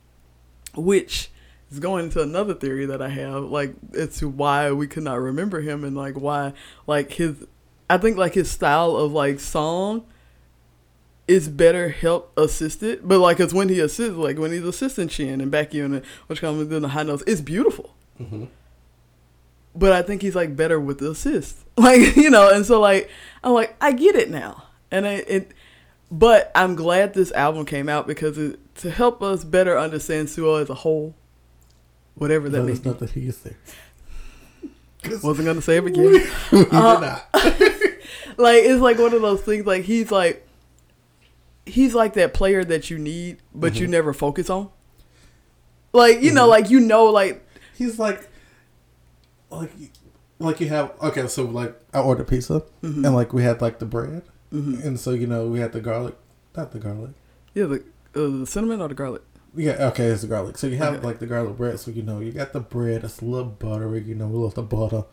[0.76, 1.30] which
[1.72, 3.76] is going into another theory that I have, like
[4.14, 6.54] to why we could not remember him and like why
[6.88, 7.46] like his,
[7.90, 10.06] I think like his style of like song.
[11.28, 15.42] Is better help assisted, but like it's when he assists, like when he's assisting Chen
[15.42, 18.46] and Becky and which comes in the high notes, it's beautiful Mm-hmm.
[19.80, 21.58] But I think he's like better with the assist.
[21.80, 23.10] Like, you know, and so like
[23.42, 24.64] I'm like, I get it now.
[24.92, 25.52] And it, it
[26.12, 30.62] but I'm glad this album came out because it, to help us better understand Suho
[30.62, 31.16] as a whole,
[32.16, 33.56] whatever that Let may us that he is there.
[35.04, 36.04] 'Cause Wasn't gonna say it again.
[36.04, 36.20] we
[36.52, 37.30] did Uh, not.
[38.38, 40.46] like it's like one of those things like he's like
[41.66, 44.70] he's like that player that you need but you never focus on.
[45.94, 46.50] Like, you know, Mhm.
[46.50, 47.46] like you know like
[47.78, 48.29] He's like,
[49.52, 49.72] like,
[50.40, 50.94] like you have.
[51.02, 53.06] Okay, so like I ordered pizza, Mhm.
[53.06, 54.84] and like we had like the bread, Mhm.
[54.86, 56.16] and so you know we had the garlic,
[56.56, 57.12] not the garlic.
[57.54, 57.84] yeah, the
[58.16, 59.22] uh, the cinnamon or the garlic.
[59.56, 60.58] Yeah, okay, it's the garlic.
[60.58, 61.06] So you have Okay.
[61.08, 63.04] like the garlic bread, so you know you got the bread.
[63.04, 65.04] It's a little buttery, you know, we love the butter.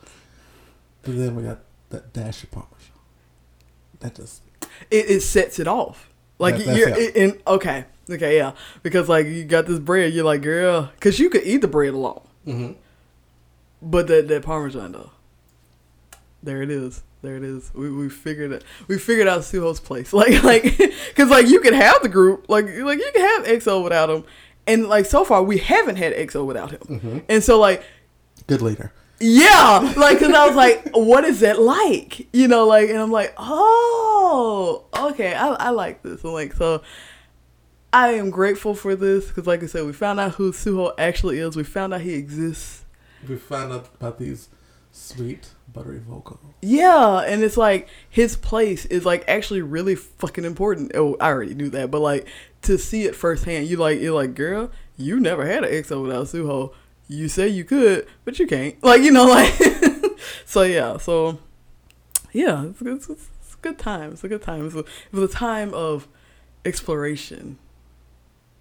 [1.03, 2.92] But then we got that dash of parmesan.
[4.01, 4.42] That just
[4.90, 6.11] it, it sets it off.
[6.38, 7.16] Like That- you're it.
[7.16, 11.31] in okay, okay, yeah, because like you got this bread, you're like, girl, because you
[11.31, 12.72] could eat the bread alone, mm-hmm.
[13.87, 15.11] But that that parmesan though,
[16.42, 17.70] there it is, there it is.
[17.75, 18.64] We we figured it.
[18.88, 20.62] We figured out Suho's place, like like
[21.09, 24.25] because like you can have the group, like like you can have EXO without him,
[24.66, 27.22] and like so far we haven't had EXO without him, Mhm.
[27.29, 27.83] and so like
[28.46, 28.92] good leader.
[29.20, 32.29] yeah, like because I was like, what is that like?
[32.35, 36.22] You know, like, and I'm like, oh, okay, I, I like this.
[36.22, 36.83] And like, so
[37.92, 41.38] I am grateful for this because, like I said, we found out who Suho actually
[41.38, 41.57] is.
[41.57, 42.85] We found out he exists.
[43.28, 44.48] We found out about these
[44.92, 46.40] sweet buttery vocals.
[46.62, 50.92] Yeah, and it's like his place is like actually really fucking important.
[50.94, 52.26] Oh, I already knew that, but like
[52.62, 56.26] to see it firsthand, you like you're like, girl, you never had an EXO without
[56.26, 56.72] Suho.
[57.08, 58.76] You say you could, but you can't.
[58.82, 59.54] Like you know, like
[60.44, 60.96] so yeah.
[60.96, 61.38] So
[62.32, 64.12] yeah, it's, it's, it's a good time.
[64.12, 64.66] It's a good time.
[64.66, 66.08] It's a, it was a time of
[66.64, 67.58] exploration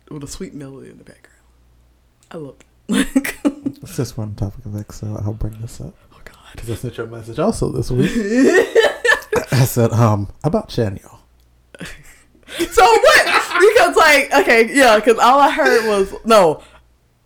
[0.10, 1.42] with a sweet melody in the background.
[2.32, 3.35] I loved it.
[3.86, 6.36] Since just one topic of X, so I'll bring this up oh God.
[6.54, 8.12] because I sent you a message also this week.
[9.52, 11.20] I said, um, about Chanyeol.
[12.72, 13.26] So what?
[13.60, 16.62] Because like, okay, yeah, because all I heard was no.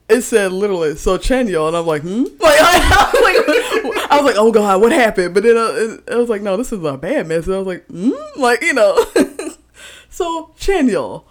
[0.07, 2.23] It said literally, so Chanyeol, and I'm like, hmm?
[2.39, 5.33] Like, I, was like, I was like, oh god, what happened?
[5.33, 7.53] But then I, it, it was like, no, this is a bad message.
[7.53, 8.11] I was like, hmm?
[8.35, 9.05] Like, you know.
[10.09, 11.23] so Chanyeol,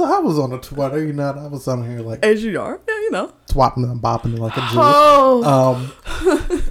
[0.00, 2.58] So I was on the Twitter, you know, I was on here like as you
[2.58, 3.34] are, yeah, you know.
[3.50, 4.78] swapping and bopping like a Jew.
[4.78, 5.92] Oh, Um,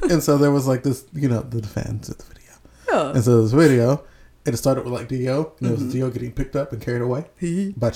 [0.09, 2.53] and so there was like this, you know, the fans of the video.
[2.91, 3.11] yeah.
[3.11, 4.03] And so this video,
[4.47, 6.09] And it started with like D.O., and it was D.O.
[6.09, 7.25] getting picked up and carried away
[7.77, 7.91] by.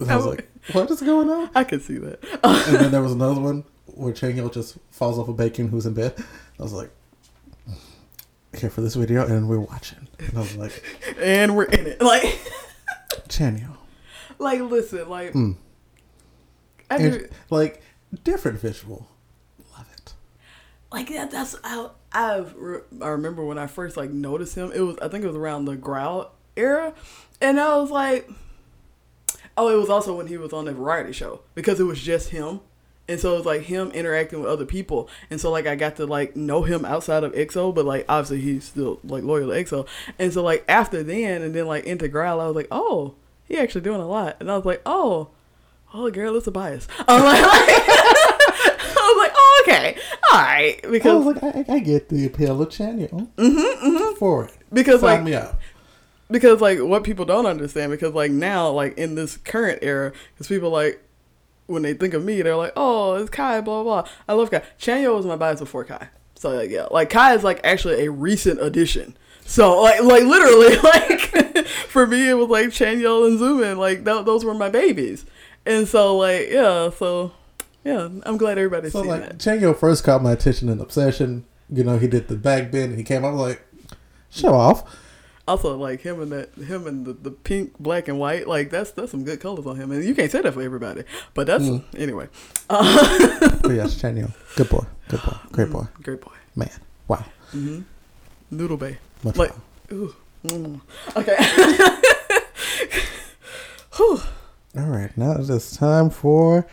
[0.00, 1.50] And I was like, what is going on?
[1.56, 2.22] I could see that.
[2.44, 5.94] And then there was another one where Chanyeol just falls off a bacon who's in
[5.94, 6.14] bed.
[6.60, 6.92] I was like,
[8.56, 10.08] here for this video, and we're watching.
[10.18, 10.82] And I was like,
[11.20, 12.00] and we're in it.
[12.02, 12.24] Like,
[13.28, 13.76] Chanyeol.
[14.38, 15.56] like listen, like, Mm.
[16.90, 17.82] I And, do, like,
[18.24, 19.08] different visual.
[19.76, 20.12] Love it.
[20.90, 21.30] like that.
[21.30, 21.88] That's I.
[22.14, 22.44] I
[23.00, 24.70] I remember when I first like noticed him.
[24.74, 26.92] It was I think it was around the Growl era,
[27.40, 28.28] and I was like,
[29.56, 32.28] oh, it was also when he was on the variety show because it was just
[32.28, 32.60] him.
[33.12, 35.06] And so it was like him interacting with other people.
[35.28, 38.40] And so like I got to like know him outside of EXO, but like obviously
[38.40, 39.86] he's still like loyal to EXO.
[40.18, 43.58] And so like after then and then like into Growl, I was like, oh, he
[43.58, 44.38] actually doing a lot.
[44.40, 45.28] And I was like, oh,
[45.92, 46.88] oh girl, it's a bias.
[47.06, 47.42] I was like,
[48.96, 50.00] I was like, oh, okay.
[50.32, 50.80] All right.
[50.82, 53.28] I Because was like, I, I get the appeal of Chanyeol.
[53.36, 54.14] Mm-hmm, mm-hmm.
[54.14, 54.56] For it.
[54.72, 55.38] because Sign like me
[56.30, 60.48] because like what people don't understand because like now like in this current era because
[60.48, 60.98] people like
[61.72, 64.10] when they think of me they're like oh it's kai blah blah, blah.
[64.28, 67.42] i love kai Chanyeol was my bias before kai so like yeah like kai is
[67.44, 72.68] like actually a recent addition so like like literally like for me it was like
[72.68, 75.24] Chanyeol and Xiumin like th- those were my babies
[75.66, 77.32] and so like yeah so
[77.84, 81.44] yeah i'm glad everybody's So seen like that Chanyeol first caught my attention in Obsession.
[81.74, 83.24] You know, he did the back bend and he came.
[83.24, 83.62] I was like,
[84.28, 84.84] show off.
[85.48, 88.92] Also, like him and that him and the, the pink, black, and white, like that's
[88.92, 91.02] that's some good colors on him, and you can't say that for everybody.
[91.34, 91.82] But that's Mm.
[91.98, 92.28] anyway.
[92.68, 92.82] But
[93.70, 96.32] yes, Chanyeol, good boy, good boy, great boy, Great boy.
[96.54, 96.70] man.
[97.08, 97.80] Wow, hmm
[98.52, 98.98] Noodle Bay.
[99.24, 99.52] much Like,
[99.90, 100.80] ooh, mm.
[101.16, 101.36] okay.
[103.96, 104.20] Whew.
[104.76, 106.66] All right, now it is time for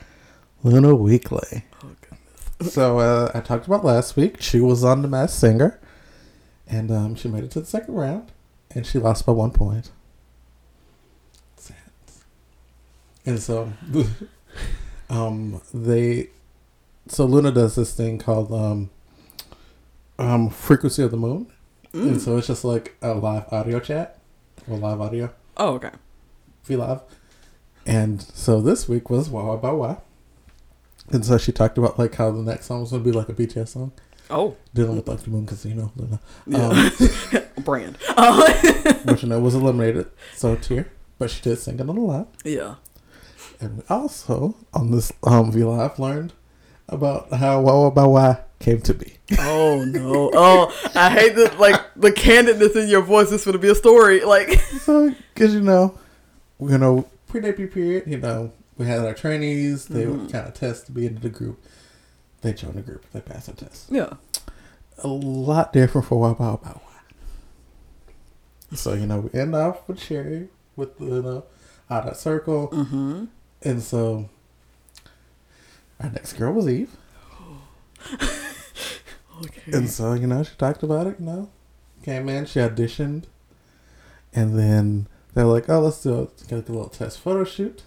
[0.63, 1.63] LOONA Weekly.
[1.83, 2.67] Oh.
[2.67, 4.41] So uh, I talked about last week.
[4.41, 5.79] She was on the Masked Singer,
[6.67, 8.31] and um, she made it to the second round,
[8.75, 9.91] and she lost by one point.
[11.57, 11.75] Sad.
[13.25, 13.71] And so,
[15.09, 16.29] um, they,
[17.07, 18.89] so LOONA does this thing called um,
[20.17, 21.47] um, frequency of the moon,
[21.93, 22.19] and Mm.
[22.19, 24.19] so it's just like a live audio chat
[24.69, 25.89] or live audio, Oh, okay.
[26.65, 27.01] V live.
[27.85, 29.97] And so this week was Wah Wah Ba Wah.
[31.11, 33.33] And so she talked about like how the next song was gonna be like a
[33.33, 33.91] BTS song,
[34.29, 37.39] Oh, dealing with like the moon know Luna, yeah.
[37.63, 37.97] Brand.
[38.17, 40.07] Oh, which you know was eliminated.
[40.35, 42.27] So tier, but she did sing it on the live.
[42.43, 42.75] yeah.
[43.61, 46.33] And we also on this um V Live learned
[46.87, 49.17] about how Wah Wah Ba Wah came to be.
[49.37, 50.31] Oh no.
[50.33, 53.29] Oh, I hate the like the candidness in your voice.
[53.29, 54.21] This would be a story.
[54.23, 55.97] Like, So because you know,
[56.59, 59.87] you know pre debut period, you know we had our trainees.
[59.87, 60.21] They Mhm.
[60.21, 61.61] would kind of test to be into the group.
[62.41, 63.05] They join the group.
[63.11, 63.87] They pass the test.
[63.91, 64.13] yeah.
[64.99, 66.81] a lot different for Wow Wow Wow.
[68.73, 71.43] So, you know, we end off with Choerry with the you know,
[71.89, 72.69] out that circle.
[72.69, 73.25] Mm-hmm.
[73.63, 74.29] And so
[75.99, 76.95] our next girl was Yves.
[79.41, 79.71] Okay.
[79.71, 81.49] And so, you know, she talked about it, you know.
[82.03, 83.23] Came in, she auditioned.
[84.33, 87.83] And then they're like, oh, let's do a, get a little test photo shoot.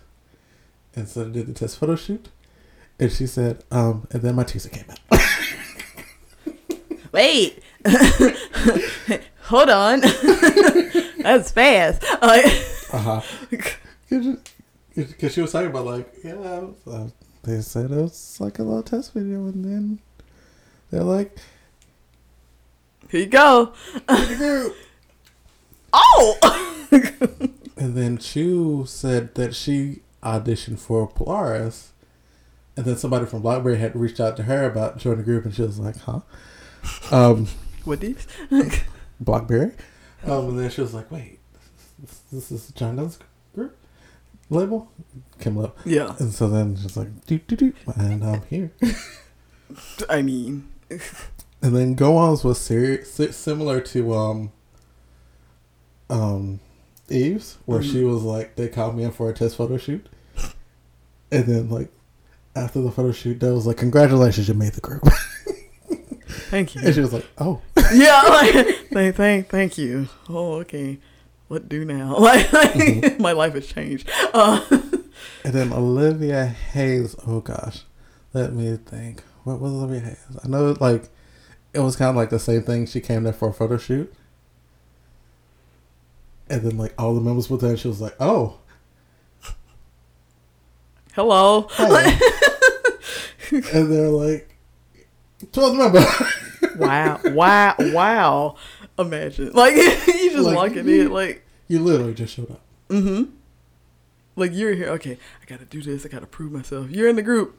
[0.94, 2.30] And so they did the test photo shoot.
[3.02, 5.00] And she said, um, and then my teaser came out.
[7.12, 7.60] Wait.
[9.46, 10.00] Hold on.
[11.18, 12.04] That's fast.
[12.22, 12.44] Like,
[12.92, 13.20] Uh huh.
[14.94, 17.08] Because she was talking about like, yeah, uh,
[17.42, 19.98] they said it was like a little test video, and then
[20.92, 21.36] they're like,
[23.08, 23.72] here you go.
[25.92, 26.38] Oh.
[27.76, 31.92] and then Chuu said that she auditioned for Polaris,
[32.76, 35.54] and then somebody from Blockberry had reached out to her about joining the group, and
[35.54, 36.20] she was like, huh,
[37.10, 37.46] um,
[37.84, 38.26] what these?
[39.22, 39.74] Blockberry,
[40.24, 41.38] um, and then she was like, wait,
[41.98, 43.18] this, this is John Dunn's
[43.54, 43.76] group
[44.50, 44.90] label,
[45.40, 46.14] came up, Yeah.
[46.18, 48.72] and so then she's like, do do do, and I'm here.
[50.10, 50.68] I mean,
[51.64, 54.52] And then Go Won's was similar to um
[56.10, 56.60] um
[57.08, 57.92] Yves', where Mhm.
[57.92, 60.08] she was like, they called me in for a test photo shoot,
[61.30, 61.90] and then like
[62.54, 65.02] after the photo shoot, they was like, congratulations, you made the group,
[66.50, 66.82] thank you.
[66.84, 67.60] and she was like, oh,
[67.94, 68.22] yeah.
[68.92, 70.08] Like, thank, thank, thank you.
[70.28, 70.98] Oh, okay.
[71.48, 72.16] What do now?
[72.18, 74.08] Like, like my life has changed.
[74.32, 74.64] Uh,
[75.44, 77.04] and then Olivia Hye.
[77.26, 77.82] Oh gosh,
[78.32, 79.22] let me think.
[79.44, 80.16] What was Olivia Hye?
[80.44, 81.08] I know like
[81.74, 82.86] it was kind of like the same thing.
[82.86, 84.12] She came there for a photo shoot.
[86.48, 88.58] And then, like all the members were there, and she was like, "Oh,
[91.12, 91.68] hello.
[93.50, 94.56] And they're like,
[95.52, 96.78] 12th member.
[96.78, 97.20] wow.
[97.34, 97.74] Wow.
[97.78, 98.56] Wow.
[98.98, 102.60] Imagine, like you just Like, walking you- in, like, You literally just showed up.
[102.88, 103.24] mm-hmm.
[104.36, 104.88] Like you're here.
[104.90, 106.06] Okay, I gotta do this.
[106.06, 106.90] I gotta prove myself.
[106.90, 107.58] You're in the group.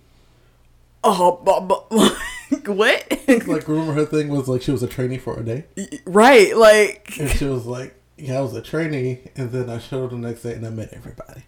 [1.04, 3.06] Oh, bu- like, what?
[3.48, 5.66] Like, remember her thing was like she was a trainee for a day,
[6.06, 10.06] right, like and she was like, "Yeah, I was a trainee," and then I showed
[10.06, 11.44] up the next day and I met everybody.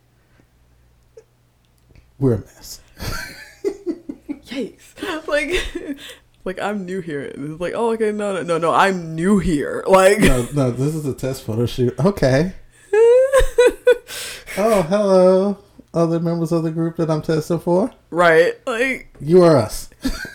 [2.19, 2.79] We're a mess.
[4.45, 5.27] yikes.
[5.27, 5.97] Like,
[6.45, 7.21] like I'm new here.
[7.21, 9.83] It's like, oh, okay, no, no, no, no, I'm new here.
[9.87, 11.93] Like, No, no, this is a test photo shoot.
[11.99, 12.53] Okay.
[14.57, 15.57] Oh, hello,
[15.93, 17.91] other members of the group that I'm testing for.
[18.09, 19.89] right, like, You are us.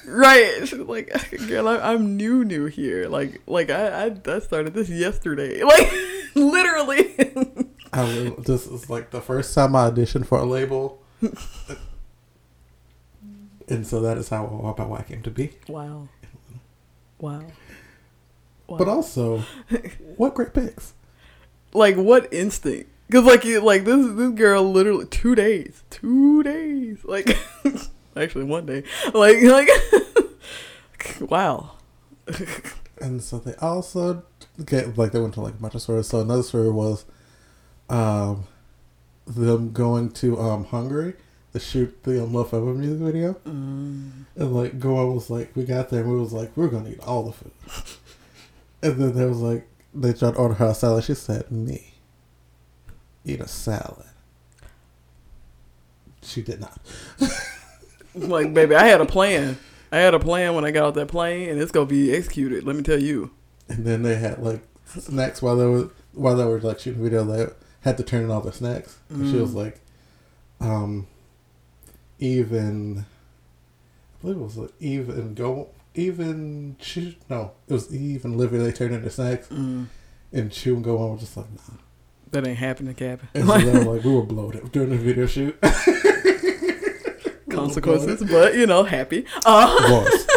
[0.07, 0.70] right.
[0.76, 1.11] Like,
[1.49, 3.09] girl, I, I'm new, new here.
[3.09, 5.62] Like, like I, I, I started this yesterday.
[5.64, 5.91] Like,
[6.35, 7.14] literally.
[7.95, 11.01] I, will- this is like the first time I auditioned for a label,
[13.68, 15.53] and so that is how about why I came to be.
[15.68, 16.09] wow,
[17.18, 17.43] wow.
[18.66, 18.77] wow.
[18.79, 19.45] But also,
[20.16, 20.95] what great pics.
[21.73, 22.91] like what instinct?
[23.07, 27.37] Because like you, like this this girl literally two days, two days, like
[28.16, 29.68] actually one day, like like
[31.21, 31.73] wow.
[33.01, 34.23] And so they also
[34.64, 36.07] get like they went to like a bunch of stories.
[36.07, 37.05] So another story was,
[37.89, 38.47] um,
[39.27, 41.14] them going to um Hungary
[41.53, 44.11] to shoot the um, Love music video, Mm.
[44.37, 47.01] and like Goa was like, we got there and we was like, we're gonna eat
[47.01, 47.53] all the food,
[48.83, 51.05] and then there was like they tried to order her a salad.
[51.05, 51.95] She said, me,
[53.25, 54.07] eat a salad.
[56.23, 56.79] She did not.
[58.12, 59.57] Like baby, I had a plan.
[59.93, 62.64] I had a plan when I got off that plane, and it's gonna be executed.
[62.64, 63.31] Let me tell you.
[63.68, 67.23] And then they had like snacks while they were while they were like shooting video.
[67.23, 67.47] They
[67.83, 68.99] had to turn in all their snacks.
[69.09, 69.55] And she was Mm.
[69.55, 69.81] like,
[70.61, 71.07] um,
[72.18, 73.07] even
[74.18, 78.61] I believe it was like even go even she no it was even Olivia.
[78.61, 79.87] They turned in their snacks Mm.
[80.33, 81.76] and she and Go Won were just like nah.
[82.33, 83.28] That ain't happening, Cabin.
[83.35, 85.59] And so they were like we were bloated during the video shoot.
[87.51, 89.24] Consequences, but you know, happy.
[89.45, 90.26] Uh, was.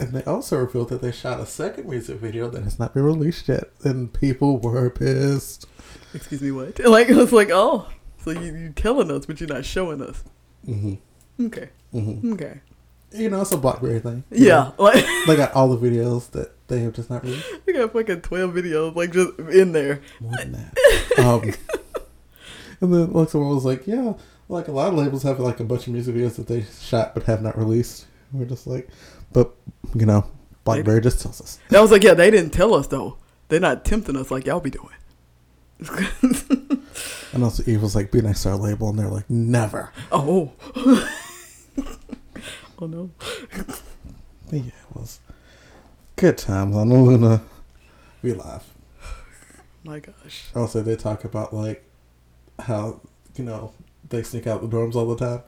[0.00, 3.04] And they also revealed that they shot a second music video that has not been
[3.04, 5.66] released yet, and people were pissed.
[6.14, 6.78] Excuse me, what?
[6.84, 7.88] Like it's like, oh,
[8.18, 10.22] so you you telling us, but you're not showing us.
[10.66, 11.46] Mm-hmm.
[11.46, 12.60] Okay, hmm okay,
[13.12, 14.24] You know, it's a Blockberry thing.
[14.30, 14.70] yeah.
[14.78, 17.46] Like They got all the videos that they have just not released.
[17.66, 20.00] we got fucking twelve videos, like just in there.
[20.20, 21.18] More than that.
[21.18, 21.42] Um,
[22.80, 24.14] and then like someone was like, yeah,
[24.48, 27.14] like a lot of labels have like a bunch of music videos that they shot
[27.14, 28.06] but have not released.
[28.32, 28.88] We're just like,
[29.32, 29.54] but
[29.94, 30.26] you know,
[30.66, 31.58] Blockberry just tells us.
[31.68, 33.18] And I was like, yeah, they didn't tell us though.
[33.48, 34.88] They're not tempting us like y'all be doing.
[37.34, 39.90] And also Yves was like, be nice to our label, and they're like, never.
[40.12, 40.52] oh.
[42.78, 43.10] oh no.
[43.56, 43.80] But
[44.52, 45.18] yeah, it was
[46.14, 47.42] good times on LOONA.
[48.22, 48.70] We laugh.
[49.82, 50.44] My gosh.
[50.54, 51.84] Also, they talk about like
[52.60, 53.00] how
[53.34, 53.72] you know
[54.08, 55.42] they sneak out the dorms all the time,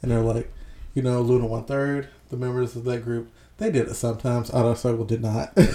[0.00, 0.48] and they're like,
[0.94, 4.48] you know, LOONA one third, the members of that group, they did it sometimes.
[4.50, 5.58] Odd Eye Circle did not.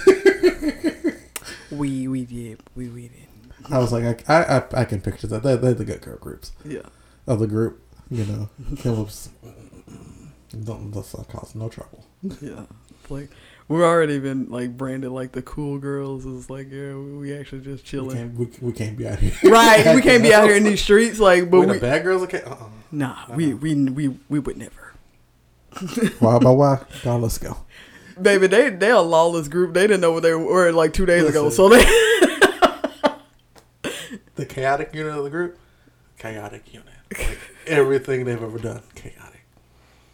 [1.71, 3.27] We we did we we did.
[3.71, 4.43] I was like, I,
[4.73, 5.43] I, I can picture that.
[5.43, 6.81] They're, they're the good girl groups Yeah.
[7.27, 8.49] of the group, you know.
[8.71, 9.29] It was
[10.65, 12.05] don't let's not cause no trouble.
[12.41, 12.65] Yeah.
[13.09, 13.29] Like
[13.67, 16.25] we've already been like branded like the cool girls.
[16.25, 18.15] Is like yeah, we we actually just We chilling.
[18.17, 19.33] can't, we, we can't be out here.
[19.51, 19.93] Right.
[19.95, 22.23] We can't be out here in these streets like, but We're the bad girls.
[22.23, 22.41] Okay.
[22.41, 22.69] Uh-uh.
[22.91, 23.15] nah.
[23.35, 24.93] We we we we would never.
[26.19, 26.81] Why about why?
[27.03, 27.57] God, let's go.
[28.19, 29.73] Baby, they they a lawless group.
[29.75, 31.43] They didn't know what they were like two days ago.
[31.45, 31.55] Listen.
[31.57, 31.83] So they
[34.39, 35.57] The chaotic unit of the group,
[36.17, 36.87] chaotic unit.
[37.17, 37.37] Like
[37.67, 39.41] everything they've ever done, chaotic.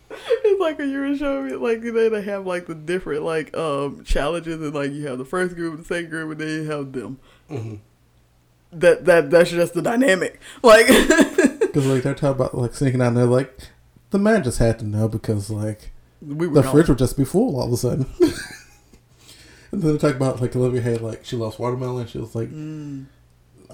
[0.10, 3.56] it's like when you were showing me like they they have like the different like
[3.58, 6.70] um challenges and like you have the first group, the second group, and then you
[6.72, 7.20] have them.
[7.50, 7.76] Mm-hmm.
[8.80, 10.40] That that that's just the dynamic.
[10.64, 13.58] Like Because like they're talking about like sneaking out, and they're like,
[14.12, 16.72] the man just had to know because like we the gone.
[16.72, 18.06] fridge would just be full all of a sudden.
[19.72, 22.08] and then they talk about like Olivia had like she loves watermelon.
[22.08, 23.08] She was like, Mm.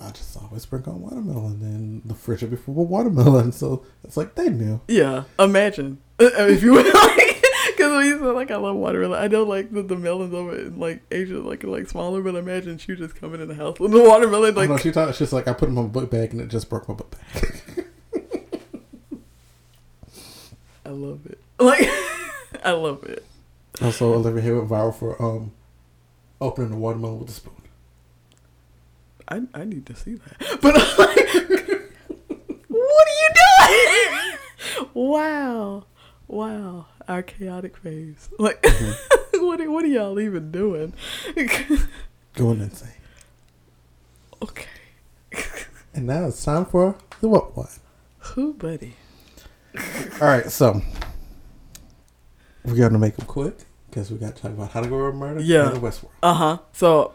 [0.02, 3.52] I just always bring on watermelon, and the fridge would be full of watermelon.
[3.52, 4.82] So it's like they knew.
[4.88, 9.28] Yeah, imagine if you were like, because when you said like I love watermelon, I
[9.28, 12.96] know like the, the melons over in like Asia like like smaller, but imagine you
[12.96, 15.54] just coming in the house with the watermelon Like, no, she thought she's like I
[15.54, 17.86] put them on my book bag and it just broke my book bag.
[20.86, 21.40] I love it.
[21.60, 21.88] Like
[22.66, 23.24] I love it.
[23.82, 25.52] also, Olivia Hye went viral for um
[26.40, 27.54] opening the watermelon with a spoon.
[29.32, 30.60] I I need to see that.
[30.62, 31.18] But I'm like,
[32.68, 34.90] what are you doing?
[34.94, 35.86] wow,
[36.28, 38.30] wow, our chaotic phase.
[38.38, 38.64] Like,
[39.34, 40.94] what, are, what are y'all even doing?
[42.36, 42.90] Going insane.
[44.42, 44.66] Okay.
[45.94, 47.68] And now it's time for the what one.
[48.20, 48.96] Who, buddy?
[50.22, 50.82] All right, so
[52.64, 53.58] we're going to make them quick
[53.90, 55.68] because we got to talk about how to go over murder Yeah.
[55.68, 56.12] and the Westworld.
[56.24, 56.58] Uh huh.
[56.74, 57.14] So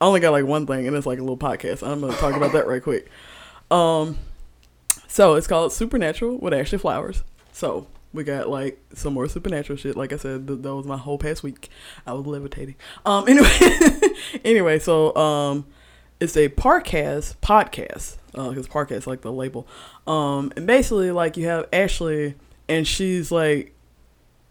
[0.00, 1.86] I only got like one thing, and it's like a little podcast.
[1.86, 3.08] I'm gonna talk about that right quick.
[3.70, 4.18] Um,
[5.08, 7.24] so it's called Supernatural with Ashley Flowers.
[7.52, 9.96] So we got like some more supernatural shit.
[9.96, 11.68] Like I said, th- that was my whole past week.
[12.06, 12.76] I was levitating.
[13.04, 13.58] Um, anyway,
[14.44, 15.66] anyway, so um,
[16.20, 19.66] it's a podcast podcast because is like the label.
[20.06, 22.34] Um, and basically like you have Ashley,
[22.68, 23.74] and she's like,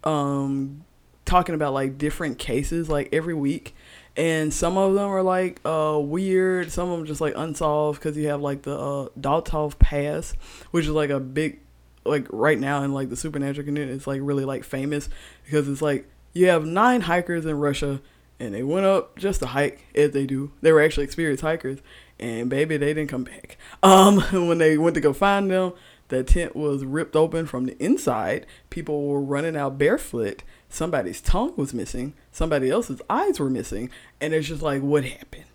[0.03, 0.83] um,
[1.25, 3.75] talking about like different cases like every week
[4.17, 6.71] and some of them are like uh weird.
[6.71, 10.33] Some of them just like unsolved because you have like the uh Dyatlov Pass
[10.71, 11.59] which is like a big
[12.03, 15.09] like right now in like the supernatural community it's like really like famous
[15.45, 18.01] because it's like you have nine hikers in Russia
[18.39, 20.51] and they went up just to hike as they do.
[20.61, 21.79] They were actually experienced hikers
[22.19, 23.57] and baby they didn't come back.
[23.83, 25.73] Um when they went to go find them
[26.09, 28.45] the tent was ripped open from the inside.
[28.69, 33.89] People were running out barefoot somebody's tongue was missing, somebody else's eyes were missing,
[34.21, 35.45] and it's just like, what happened?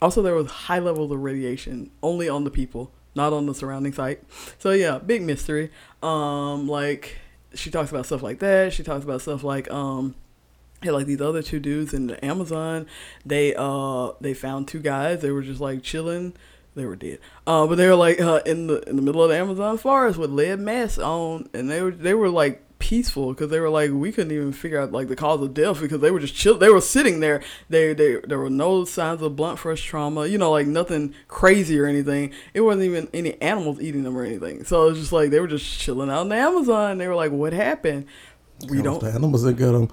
[0.00, 3.92] Also, there was high levels of radiation only on the people, not on the surrounding
[3.92, 4.22] site.
[4.58, 5.70] So yeah, big mystery.
[6.02, 7.16] Um, like
[7.54, 8.72] she talks about stuff like that.
[8.72, 10.14] She talks about stuff like um,
[10.82, 12.86] yeah, like these other two dudes in the Amazon.
[13.24, 15.22] They uh they found two guys.
[15.22, 16.34] They were just like chilling.
[16.74, 17.20] They were dead.
[17.46, 20.18] Uh, but they were like uh, in the in the middle of the Amazon forest
[20.18, 23.90] with lead masks on, and they were they were like peaceful because they were like
[23.90, 26.56] we couldn't even figure out like the cause of death because they were just chill
[26.58, 27.42] they were sitting there.
[27.68, 31.78] They they there were no signs of blunt force trauma you know like nothing crazy
[31.78, 32.32] or anything.
[32.54, 34.64] It wasn't even any animals eating them or anything.
[34.64, 36.98] So it was just like they were just chilling out in the amazon.
[36.98, 38.06] They were like what happened?
[38.68, 39.90] We don't The animals that got them.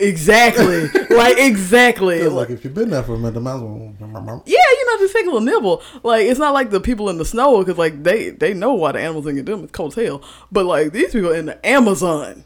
[0.00, 3.94] Exactly like exactly It's like if you've been there for a minute, the mouse will.
[4.46, 5.82] yeah, you know, just take a little nibble.
[6.02, 8.92] Like it's not like the people in the snow because like they they know why
[8.92, 9.64] the animals do them.
[9.64, 10.22] It's cold as hell.
[10.50, 12.44] But like these people in the Amazon,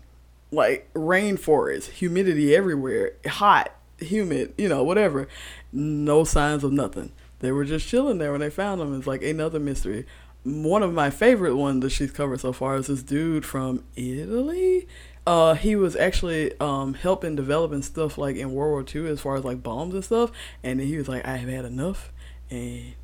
[0.51, 5.29] like rainforest, humidity everywhere, hot, humid, you know, whatever.
[5.73, 7.13] No signs of nothing.
[7.41, 8.97] They were just chilling there when they found them.
[8.97, 10.07] It's like another mystery.
[10.45, 14.87] One of my favorite ones that she's covered so far is this dude from Italy.
[15.27, 19.37] Uh, he was actually um, helping developing stuff like in World War II as far
[19.37, 20.31] as like bombs and stuff.
[20.63, 22.13] And then he was like, I have had enough.
[22.51, 22.95] And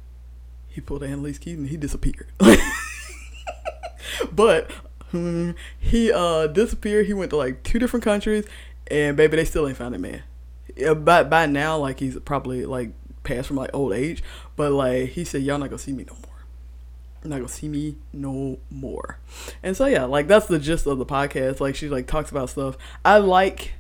[0.69, 2.29] he pulled Annalise Keaton and he disappeared.
[4.33, 4.71] but
[5.11, 7.07] hmm, he uh, disappeared.
[7.07, 8.45] He went to like two different countries.
[8.91, 10.23] And baby, they still ain't found him, man.
[11.05, 12.91] By, by now, like he's probably like
[13.23, 14.23] passed from like old age.
[14.57, 16.30] But like he said, y'all not gonna see me no more
[17.25, 19.19] not gonna see me no more.
[19.63, 21.61] And so yeah, like that's the gist of the podcast.
[21.61, 22.77] Like she like talks about stuff.
[23.05, 23.73] I like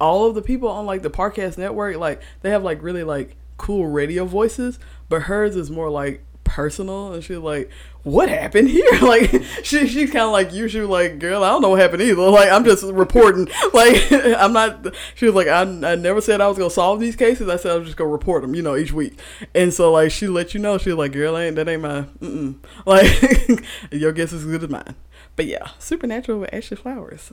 [0.00, 3.36] all of the people on like the podcast network, like they have like really like
[3.56, 4.78] cool radio voices,
[5.08, 6.22] but hers is more like
[6.52, 7.70] personal and she's like,
[8.02, 8.84] What happened here?
[9.00, 9.30] Like
[9.62, 12.20] she she's kinda like you, she was like, Girl, I don't know what happened either.
[12.30, 13.48] Like I'm just reporting.
[13.74, 17.16] Like I'm not she was like, I, I never said I was gonna solve these
[17.16, 17.48] cases.
[17.48, 19.18] I said I was just gonna report them, you know, each week.
[19.54, 22.02] And so like she let you know, she was like, Girl, ain't that ain't my
[22.20, 24.94] mm like your guess is as good as mine.
[25.36, 27.32] But yeah, supernatural with Ashley Flowers.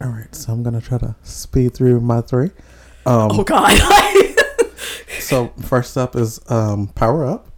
[0.00, 2.50] All right, so I'm gonna try to speed through my three.
[3.06, 3.78] Um, Oh god.
[5.20, 7.48] So first up is um, Power Up,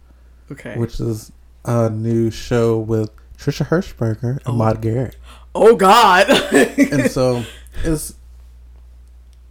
[0.51, 0.77] okay.
[0.77, 1.31] which is
[1.65, 4.53] a new show with Trisha Hershberger and Oh.
[4.53, 5.15] Maude Garrett.
[5.55, 6.29] Oh god.
[6.29, 7.43] and so
[7.83, 8.15] it's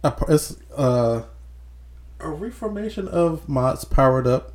[0.03, 1.23] a it's uh,
[2.19, 4.53] a reformation of Maude's Powered Up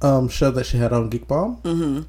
[0.00, 1.56] um, show that she had on Geek Bomb.
[1.62, 2.00] mm-hmm.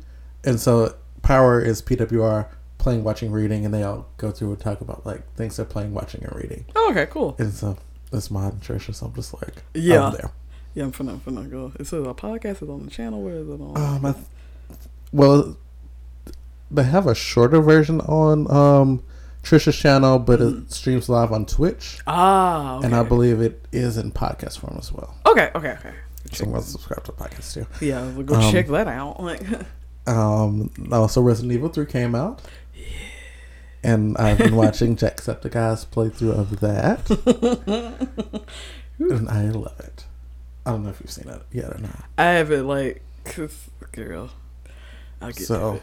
[0.46, 2.48] And so Power is PWR
[2.78, 5.94] playing, watching, reading, and they all go through and talk about like things they're playing,
[5.94, 6.66] watching, and reading.
[6.76, 7.36] Oh, okay, cool.
[7.40, 7.78] And so
[8.12, 10.08] it's Maud and Trisha, so I'm just like Yeah.
[10.08, 10.32] I'm there.
[10.76, 11.72] Yeah, I'm finna finna go.
[11.80, 13.22] It says a podcast is on the channel.
[13.22, 13.78] Where is it on?
[13.78, 14.26] Um, I th-
[15.12, 15.56] well,
[16.72, 19.04] they have a shorter version on um
[19.44, 20.64] Trisha's channel, but Mm.
[20.66, 22.86] it streams live on Twitch, ah, okay.
[22.88, 25.14] and I believe it is in podcast form as well.
[25.28, 25.94] okay, okay, okay.
[26.32, 27.68] So I'm subscribe to the podcast too.
[27.86, 29.22] Yeah, we'll go Um, check that out.
[29.22, 29.44] Like,
[30.08, 32.42] Um, also Resident Evil Three came out,
[33.84, 37.10] and I've been watching Jacksepticeye's playthrough of that,
[39.00, 40.06] and I love it.
[40.66, 42.06] I don't know if you've seen it yet or not.
[42.18, 44.30] I haven't like, cause girl,
[45.22, 45.80] I'll get So,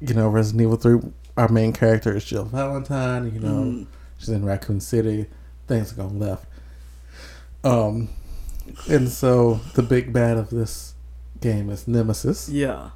[0.00, 0.98] you know, Resident Evil 3,
[1.36, 3.32] our main character is Jill Valentine.
[3.32, 3.86] You know, Mm.
[4.18, 5.26] she's in Raccoon City.
[5.68, 6.46] Things are going left.
[7.64, 8.08] Um,
[8.88, 10.94] and so the big bad of this
[11.40, 12.48] game is Nemesis.
[12.48, 12.90] Yeah.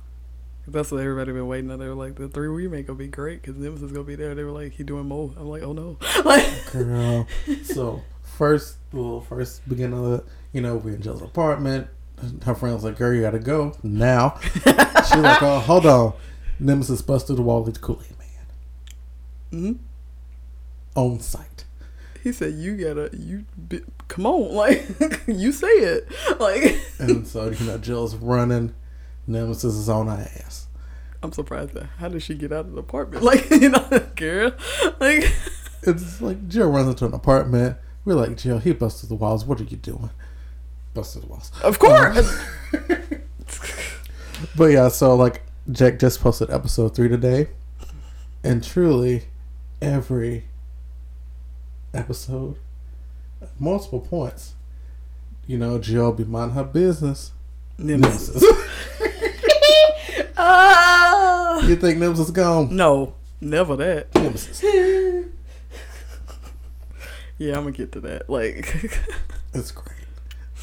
[0.66, 1.80] That's what everybody been waiting on.
[1.80, 4.34] They were like, the three remake gonna be great because Nemesis is gonna be there.
[4.36, 5.32] They were like, he doing more.
[5.36, 7.26] I'm like, oh no, like, Girl.
[7.64, 8.02] So
[8.40, 10.24] first, well, first beginning of the,
[10.54, 11.86] you know, we in Jill's apartment.
[12.44, 16.14] Her friend's like, "Girl, you gotta go now." She's like, "Oh, hold on."
[16.58, 18.28] Nemesis busted the wall with the Kool Aid Man
[19.50, 19.72] hmm
[20.94, 21.64] on site.
[22.22, 24.86] he said, you gotta, you, be, come on, like,
[25.26, 26.08] you say it,
[26.40, 26.78] like.
[26.98, 28.74] And so, you know, Jill's running.
[29.26, 30.66] Nemesis is on her ass.
[31.22, 33.22] I'm surprised that how did she get out of the apartment?
[33.22, 34.52] Like, you know, girl,
[34.98, 35.32] like,
[35.82, 37.76] It's like Jill runs into an apartment.
[38.04, 39.44] We're like, Jill, he busted the walls.
[39.44, 40.10] What are you doing?
[40.94, 41.52] Busted the walls.
[41.62, 42.42] of course.
[44.56, 47.48] But yeah, so like Jack just posted episode three today,
[48.42, 49.24] and truly,
[49.82, 50.44] every
[51.92, 52.56] episode,
[53.58, 54.54] multiple points.
[55.46, 57.32] You know, Jill be minding her business.
[57.76, 58.42] Nemesis.
[60.36, 61.60] Ah!
[61.66, 62.74] you think Nemesis gone?
[62.74, 64.14] No, never that.
[64.14, 64.64] Nemesis.
[67.40, 68.28] Yeah, I'm gonna get to that.
[68.28, 68.74] Like,
[69.54, 69.96] It's great.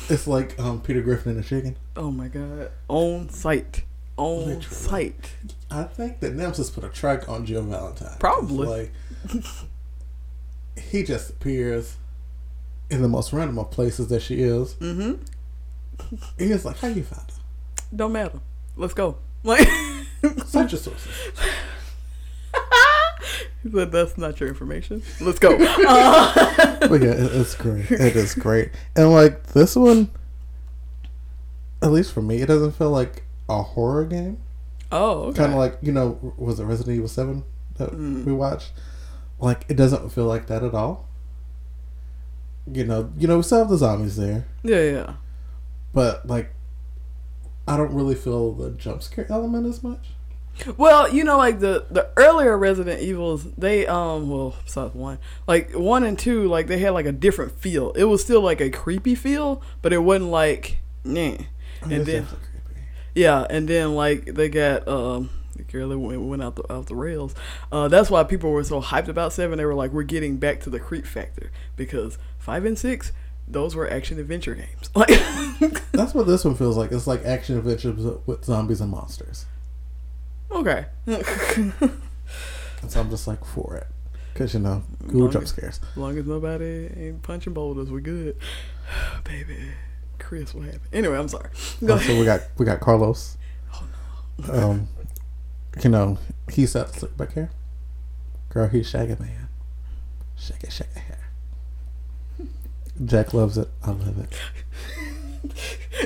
[0.10, 1.76] It's like um, Peter Griffin and the chicken.
[1.96, 3.84] oh my god, on site,
[4.16, 4.62] on Literally.
[4.64, 5.32] site.
[5.72, 8.16] I think that Nemesis put a track on Jill Valentine.
[8.20, 8.68] Probably.
[8.68, 9.44] Like
[10.80, 11.98] he just appears
[12.92, 14.76] in the most random of places that she is.
[14.76, 15.14] Mm-hmm.
[16.38, 17.38] He is like, "How you found her?
[17.96, 18.40] Don't matter.
[18.76, 19.18] Let's go.
[19.44, 19.68] Like,
[20.46, 21.12] Cite your sources."
[23.64, 25.02] he said that's not your information.
[25.22, 25.56] Let's go.
[25.88, 27.90] Uh, But yeah, it, it's great.
[27.92, 30.10] It is great, and like this one,
[31.82, 34.38] at least for me, it doesn't feel like a horror game.
[34.92, 35.38] oh, okay.
[35.40, 37.44] Kind of like you know, was it Resident Evil Seven
[37.78, 38.26] that Mm.
[38.26, 38.72] we watched?
[39.40, 41.08] Like it doesn't feel like that at all.
[42.72, 44.46] You know, you know, we still have the zombies there.
[44.64, 45.14] yeah, yeah.
[45.94, 46.54] but like
[47.68, 50.10] I don't really feel the jump scare element as much.
[50.78, 55.72] Well, you know, like the the earlier Resident Evils, they um, well, besides one, like
[55.74, 57.92] one and two, like they had like a different feel.
[57.92, 61.36] It was still like a creepy feel, but it wasn't like, nah.
[61.84, 62.28] And then-
[63.16, 66.86] Yeah, and then like they got um the girl that went, went out the out
[66.88, 67.34] the rails.
[67.72, 69.58] Uh, that's why people were so hyped about seven.
[69.58, 73.12] They were like, we're getting back to the creep factor because five and six,
[73.48, 74.90] those were action adventure games.
[74.96, 75.10] Like,
[75.92, 76.92] That's what this one feels like.
[76.92, 79.46] It's like action adventures with zombies and monsters.
[80.52, 80.86] Okay,
[82.88, 83.88] so I'm just like for it.
[84.34, 85.80] Because, you know, cool Long jump as- scares.
[85.92, 88.36] as long as nobody ain't punching boulders, we're good.
[89.24, 89.58] Baby,
[90.20, 90.82] Chris, what happened?
[90.94, 91.50] Anyway, I'm sorry.
[91.84, 92.20] Go Also, ahead.
[92.20, 93.36] we got we got Carlos.
[94.48, 94.88] Oh, Um,
[95.84, 96.20] you know,
[96.52, 97.50] he said, "Look back here,
[98.50, 98.68] girl.
[98.68, 99.48] He's Shaggy Man.
[100.38, 101.18] Shaggy, shaggy hair."
[103.04, 103.70] Jack loves it.
[103.84, 104.34] I love it.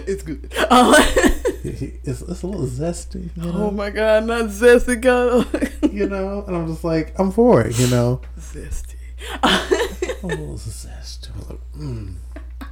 [0.07, 0.53] it's good.
[0.69, 0.93] Um,
[1.63, 3.51] he, it's, it's a little zesty, you know.
[3.67, 5.47] oh my God, not zesty, God.
[5.91, 8.21] you know, and I'm just like, I'm for it, you know.
[8.39, 8.95] zesty.
[9.43, 11.29] A little zest.
[11.33, 12.15] I was like, mm,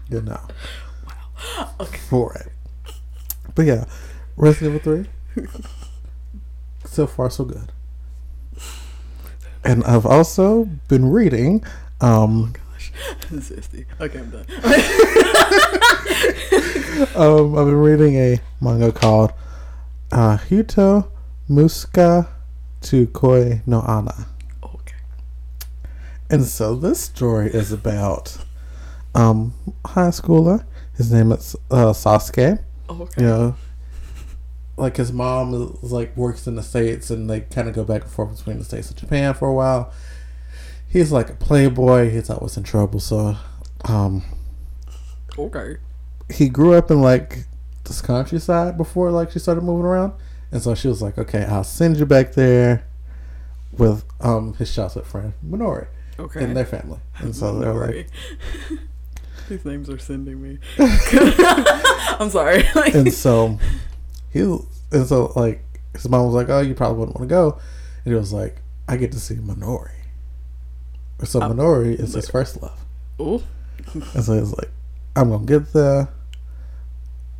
[0.09, 0.39] you know,
[1.05, 1.69] Wow.
[1.79, 1.97] Okay.
[2.09, 2.93] for it.
[3.55, 3.85] But yeah,
[4.37, 5.05] Resident Evil
[5.35, 5.47] 3,
[6.85, 7.71] so far so good.
[9.63, 11.63] And I've also been reading,
[12.01, 12.61] um, Gosh,
[13.31, 13.85] zesty.
[13.99, 14.45] Okay, I'm done.
[17.15, 19.33] um, I've been reading a manga called
[20.11, 21.11] uh, Hito
[21.49, 22.27] Muska
[22.81, 24.27] to Koi no Ana.
[24.63, 24.95] okay.
[26.29, 28.37] And so this story is about
[29.15, 29.53] um
[29.85, 30.63] high schooler.
[30.95, 32.59] His name is uh, Sasuke.
[32.89, 33.21] Okay.
[33.21, 33.55] You know,
[34.77, 38.03] like his mom is like works in the states, and they kind of go back
[38.03, 39.91] and forth between the states and Japan for a while.
[40.89, 42.09] He's like a playboy.
[42.09, 42.99] He's always in trouble.
[42.99, 43.35] So,
[43.85, 44.23] um,
[45.37, 45.77] Okay.
[46.31, 47.45] he grew up in like
[47.85, 50.13] this countryside before like she started moving around,
[50.51, 52.85] and so she was like, "Okay, I'll send you back there
[53.77, 55.87] with um his childhood friend Minori
[56.19, 56.43] Okay.
[56.43, 58.09] and their family." And so they're like.
[59.47, 60.57] These names are sending me.
[60.77, 62.65] I'm sorry.
[62.93, 63.59] and so
[64.31, 64.39] he
[64.91, 65.63] and so like
[65.93, 67.59] his mom was like, "Oh, you probably wouldn't want to go,"
[68.05, 69.91] and he was like, "I get to see Minori."
[71.23, 72.79] So Oh, Minori is his first love,
[73.19, 73.43] Ooh.
[73.93, 74.71] and so he's like,
[75.15, 76.07] "I'm gonna get there."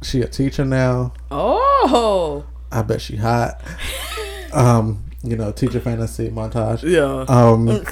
[0.02, 1.14] She a teacher now.
[1.32, 2.46] Oh.
[2.72, 3.62] I bet she hot.
[4.54, 6.84] um, you know, teacher fantasy montage.
[6.84, 7.26] Yeah.
[7.28, 7.68] Um,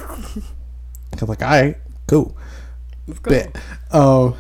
[1.18, 1.78] cause like, all right,
[2.08, 2.38] cool.
[3.08, 3.32] Let's go.
[3.32, 3.56] Bet.
[3.92, 4.36] Um,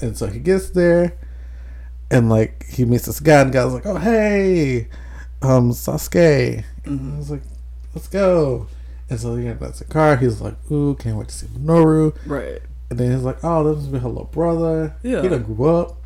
[0.00, 1.16] and so he gets there,
[2.10, 4.88] and like he meets this guy, and the guy's like, "Oh hey,
[5.42, 7.42] um, Sasuke." And I was like,
[7.94, 8.66] "Let's go."
[9.08, 10.16] And so yeah, that's the car.
[10.16, 12.60] He's like, "Ooh, can't wait to see Minoru." Right.
[12.90, 14.96] And then he's like, "Oh, this is my little brother.
[15.02, 15.22] Yeah.
[15.22, 15.96] he done grew up."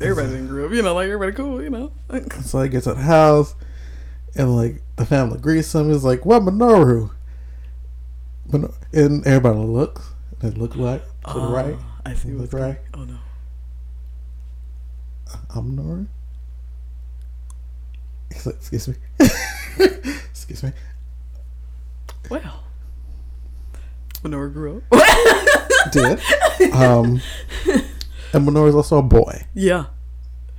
[0.00, 1.90] Everybody didn't grow up, you know, like everybody cool, you know.
[2.42, 3.54] So he gets to the house,
[4.36, 5.90] and like the family greets him.
[5.90, 7.10] He's like, "What Minoru?"
[8.52, 10.02] Minor- and everybody looks.
[10.40, 11.76] They look like to the right.
[11.80, 12.78] Ah, I see what's right.
[12.94, 13.16] Oh no.
[15.54, 16.06] I'm Minoru.
[18.32, 18.94] He's like, "Excuse me."
[20.30, 20.72] Excuse me.
[22.30, 22.64] Well,
[24.22, 25.00] Minoru grew up.
[25.92, 26.20] Did.
[26.72, 27.20] Um,
[28.32, 29.46] and Minoru's also a boy.
[29.54, 29.86] yeah.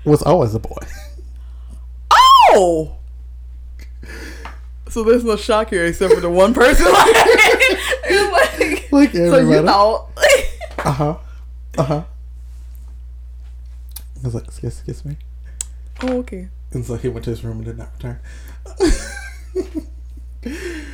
[0.06, 0.78] Was always a boy.
[2.12, 2.96] Oh.
[4.90, 6.86] So there's no shock here except for the one person.
[6.86, 6.94] like,
[8.06, 9.68] it's like, Like so you everybody.
[9.68, 10.10] thought.
[10.80, 11.18] Uh huh.
[11.78, 12.04] Uh huh.
[14.16, 15.18] I was like, excuse, excuse me.
[16.04, 16.48] oh, okay.
[16.72, 18.20] And so he went to his room and did not return.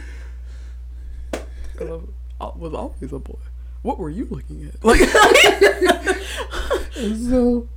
[1.74, 2.02] Because
[2.40, 3.38] I was always a boy.
[3.82, 4.84] What were you looking at?
[4.84, 5.00] Like,
[6.94, 7.68] so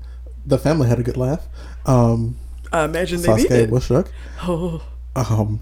[0.46, 1.46] the family had a good laugh.
[1.84, 2.36] Um,
[2.72, 3.70] I imagine they Sasuke did.
[3.70, 4.10] was shook.
[4.42, 4.82] Oh,
[5.16, 5.60] Um,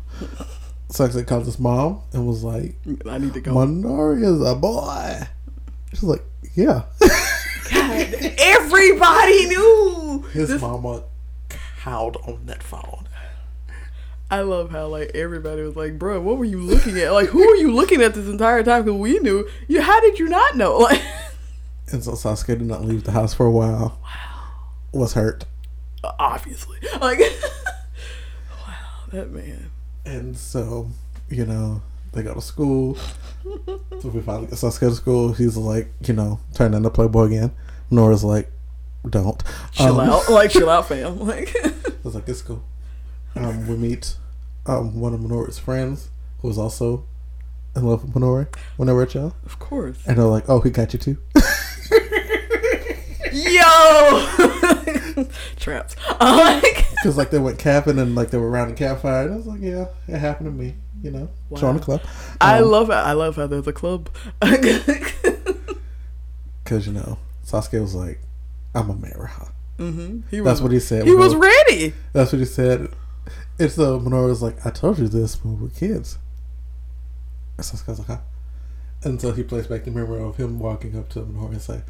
[0.90, 2.76] Sasuke called his mom and was like,
[3.08, 3.52] I need to go.
[3.54, 5.20] Minori is a boy.
[5.92, 6.22] She's like,
[6.54, 6.82] yeah.
[7.00, 10.24] God, everybody knew.
[10.32, 11.04] His This- mama
[11.78, 13.03] howled on that phone.
[14.34, 17.12] I love how like everybody was like, "Bro, what were you looking at?
[17.12, 18.84] Like, who were you looking at this entire time?
[18.84, 19.48] Because we knew.
[19.68, 20.78] You, how did you not know?
[20.88, 21.00] Like,
[21.92, 24.00] And so Sasuke did not leave the house for a while.
[24.02, 24.52] Wow.
[24.92, 25.44] Was hurt.
[26.18, 27.20] obviously, like,
[28.66, 28.74] wow,
[29.12, 29.70] that man.
[30.06, 30.88] And so,
[31.28, 31.82] you know,
[32.12, 32.96] they go to school.
[34.00, 35.32] so we finally get Sasuke to school.
[35.32, 37.52] He's like, you know, turning into Playboy again.
[37.90, 38.50] Nora's like,
[39.08, 39.42] don't.
[39.72, 41.18] Chill Um, out, like, chill out, fam.
[41.20, 41.72] Like, I
[42.02, 42.62] was like, it's cool.
[43.36, 44.16] Um, we meet
[44.66, 46.10] um, one of Minoru's friends
[46.40, 47.04] who was also
[47.76, 48.46] in love with Minoru
[48.76, 49.34] when they were a child.
[49.44, 49.98] of course.
[50.06, 51.18] And they're like, oh, he got you too.
[53.32, 54.26] Yo,
[55.56, 55.96] traps.
[57.04, 59.24] Because, like, they went camping and, like, they were around the campfire.
[59.24, 61.60] And I was like, yeah, it happened to me, you know, Wow.
[61.60, 62.00] join the club.
[62.40, 62.88] I Um, love.
[62.90, 64.08] I love how there's a club.
[66.64, 68.20] Because, you know, Sasuke was like,
[68.74, 69.52] I'm a marry her.
[69.76, 70.46] hmm He was.
[70.46, 71.04] That's what he said.
[71.04, 71.92] he was ready.
[72.14, 72.88] That's what he said.
[73.58, 76.18] It's the Minoru was like, I told you this when we were kids.
[77.56, 78.18] And Sasuke was like, huh?
[79.04, 81.82] And so he plays back the memory of him walking up to Minoru and saying,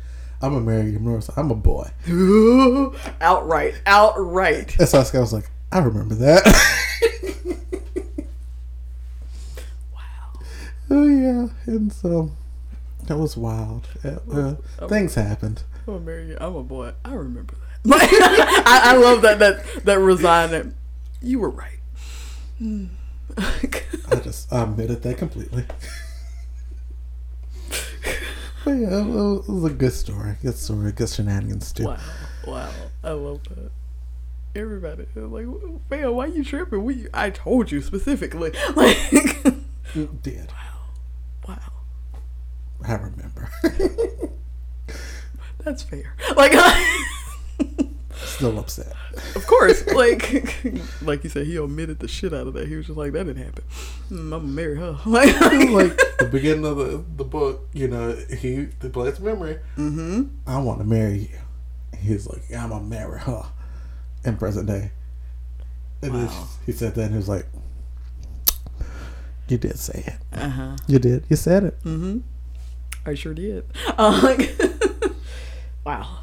[0.42, 0.98] I'm marry you.
[0.98, 1.90] Minoru I'm a boy.
[3.20, 4.78] outright, outright.
[4.78, 6.70] And Sasuke was like, I remember that.
[9.92, 10.32] Wow.
[10.90, 11.48] oh yeah.
[11.66, 12.30] And so
[13.06, 13.88] that was wild.
[14.04, 14.54] Yeah, uh,
[14.88, 15.62] things happened.
[15.86, 16.36] I'm marry you.
[16.40, 16.92] I'm a boy.
[17.04, 17.54] I remember
[17.84, 18.64] that.
[18.66, 20.74] I, I love that that that resigned.
[21.24, 21.78] You were right.
[22.58, 22.86] Hmm.
[23.38, 25.64] I just I admitted that completely.
[28.64, 30.36] but yeah, it was, it was a good story.
[30.42, 30.92] Good story.
[30.92, 31.86] Good shenanigans too.
[31.86, 31.98] wow,
[32.46, 32.70] wow.
[33.02, 33.70] I love that.
[34.54, 35.46] Everybody like,
[35.90, 36.84] "Man, why you tripping?
[36.84, 38.96] We, I told you specifically." Like,
[39.94, 40.52] You did.
[40.52, 41.72] wow, wow.
[42.86, 43.50] I remember.
[45.64, 46.14] that's fair.
[46.36, 46.52] Like,
[48.36, 48.92] Still upset.
[49.36, 50.54] of course, like,
[51.02, 52.66] like you said, he omitted the shit out of that.
[52.68, 53.64] He was just like, "That didn't happen.
[54.10, 55.34] Mm, I'm gonna marry her." Like,
[55.70, 59.58] like the beginning of the, the book, you know, he the plays memory.
[59.76, 60.22] mm-hmm.
[60.46, 61.38] I want to marry you.
[61.98, 63.44] He's like, I'm gonna marry her
[64.24, 64.90] in present day.
[66.02, 66.48] And then Wow.
[66.66, 67.46] he said that, and he was like,
[69.48, 70.38] "You did say it.
[70.38, 70.76] Uh huh.
[70.86, 71.24] You did.
[71.28, 72.18] You said it." Mm-hmm.
[73.06, 73.64] I sure did.
[73.98, 74.58] Uh, like,
[75.84, 76.18] wow.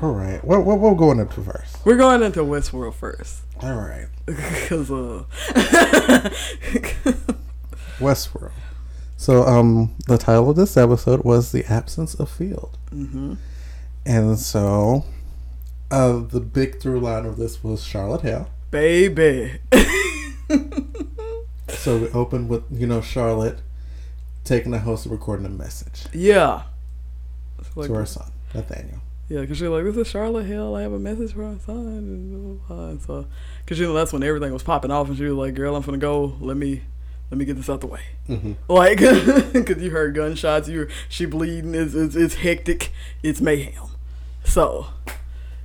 [0.00, 0.42] All right.
[0.44, 1.84] What what we're going into first?
[1.84, 3.42] We're going into Westworld first.
[3.60, 4.06] All right.
[4.26, 5.24] Because, uh.
[7.98, 8.52] Westworld.
[9.16, 13.34] So, um, the title of this episode was "The Absence of Field," mm-hmm.
[14.04, 15.06] and so,
[15.90, 18.50] uh, the big through line of this was Charlotte Hale.
[18.70, 19.60] Baby.
[21.88, 23.60] So we opened with you know Charlotte
[24.44, 26.62] taking the host and recording a message yeah.
[27.74, 29.00] Like- to her son Nathaniel.
[29.28, 30.74] Yeah, because she's like, this is Charlotte Hale.
[30.74, 31.76] I have a message for my son.
[31.76, 32.88] And, blah, blah, blah.
[32.88, 33.26] and so,
[33.64, 35.08] because, you know, that's when everything was popping off.
[35.08, 36.36] And she was like, girl, I'm gonna go.
[36.40, 36.82] Let me.
[37.30, 38.00] Let me get this out the way.
[38.26, 38.52] Mm-hmm.
[38.72, 39.00] Like,
[39.52, 41.74] because you heard gunshots, you she bleeding.
[41.74, 42.90] It's, it's it's hectic.
[43.22, 43.84] It's mayhem.
[44.44, 44.86] So,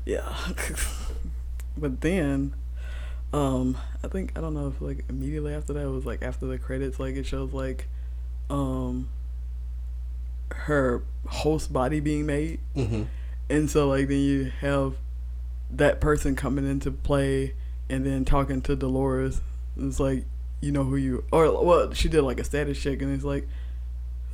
[0.05, 0.35] yeah.
[1.77, 2.53] but then,
[3.31, 6.47] um, I think I don't know if like immediately after that it was like after
[6.47, 7.87] the credits, like it shows like,
[8.49, 9.07] um,
[10.51, 13.03] her host body being made, Mm-hmm.
[13.53, 14.95] And so like then you have
[15.71, 17.53] that person coming into play,
[17.89, 19.41] and then talking to Dolores.
[19.77, 20.25] It's like
[20.61, 23.47] you know who you or well she did like a status check, and it's like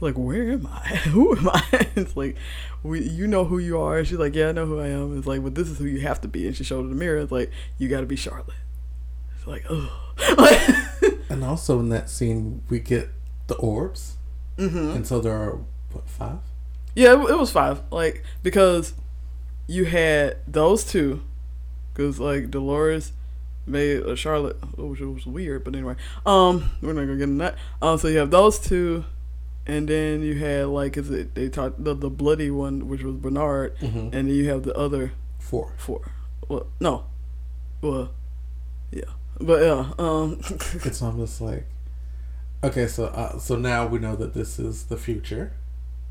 [0.01, 0.87] like, where am I?
[1.11, 1.87] Who am I?
[1.95, 2.37] It's like,
[2.83, 3.97] we, you know who you are.
[3.97, 5.17] And she's like, yeah, I know who I am.
[5.17, 6.47] It's like, but this is who you have to be.
[6.47, 7.17] And she showed her the mirror.
[7.17, 8.55] It's like, you got to be Charlotte.
[9.35, 9.91] It's like, oh.
[11.29, 13.09] and also in that scene, we get
[13.47, 14.15] the orbs.
[14.57, 14.91] Mm-hmm.
[14.91, 15.59] And so there are,
[15.91, 16.39] what, five?
[16.95, 17.81] Yeah, it, it was five.
[17.91, 18.93] Like, because
[19.69, 21.21] you had those two.
[21.93, 23.11] Because, like, Dolores
[23.67, 25.95] made a Charlotte, which was weird, but anyway.
[26.25, 27.55] Um, we're not to get into that.
[27.81, 29.05] Um, so you have those two
[29.67, 33.15] and then you had like is it they talked the, the bloody one which was
[33.17, 33.95] Bernard, Mhm.
[34.05, 35.73] and then you have the other Four.
[35.77, 36.01] four.
[36.47, 37.03] Well, no,
[37.81, 38.09] well,
[38.91, 39.03] yeah,
[39.39, 40.39] but yeah, um,
[40.85, 41.67] It's almost like,
[42.63, 45.51] okay, so uh, so now we know that this is the future.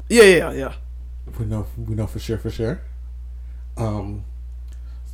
[0.09, 0.72] yeah, yeah, yeah.
[1.38, 2.82] We know we know for sure for sure.
[3.79, 4.24] Um,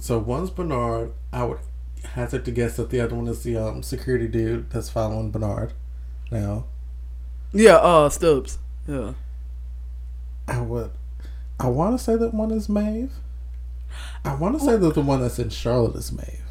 [0.01, 1.12] so one's Bernard.
[1.33, 1.59] I would
[2.05, 5.73] hazard to guess that the other one is the um security dude that's following Bernard.
[6.31, 6.67] Now
[7.53, 8.59] Yeah, uh, Stubbs.
[8.87, 9.15] Yeah.
[10.47, 10.91] I would.
[11.59, 13.12] I want to say that one is Maeve.
[14.25, 16.43] I want to say that the one that's in Charlotte is Maeve.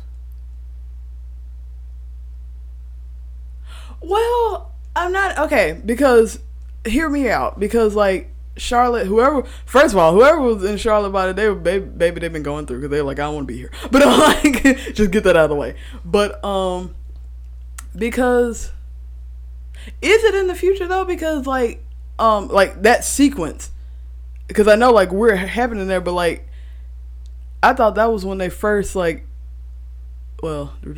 [4.01, 6.39] Well, I'm not okay because
[6.85, 11.31] hear me out because like Charlotte, whoever, first of all, whoever was in Charlotte by
[11.31, 13.71] the day, baby, they've been going through because they're like, I want to be here.
[13.91, 15.75] But I'm like, just get that out of the way.
[16.05, 16.93] But, um,
[17.95, 18.71] because
[20.01, 21.05] is it in the future though?
[21.05, 21.83] Because, like,
[22.19, 23.71] um, like that sequence,
[24.47, 26.47] because I know, like, we're happening there, but like,
[27.63, 29.25] I thought that was when they first, like,
[30.43, 30.95] well, that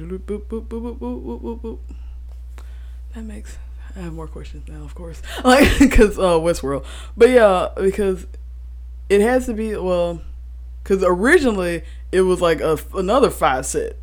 [3.23, 3.57] makes
[3.95, 6.85] I have more questions now, of course, like because uh, Westworld.
[7.15, 8.27] But yeah, because
[9.09, 10.21] it has to be well,
[10.83, 13.97] because originally it was like a another five set.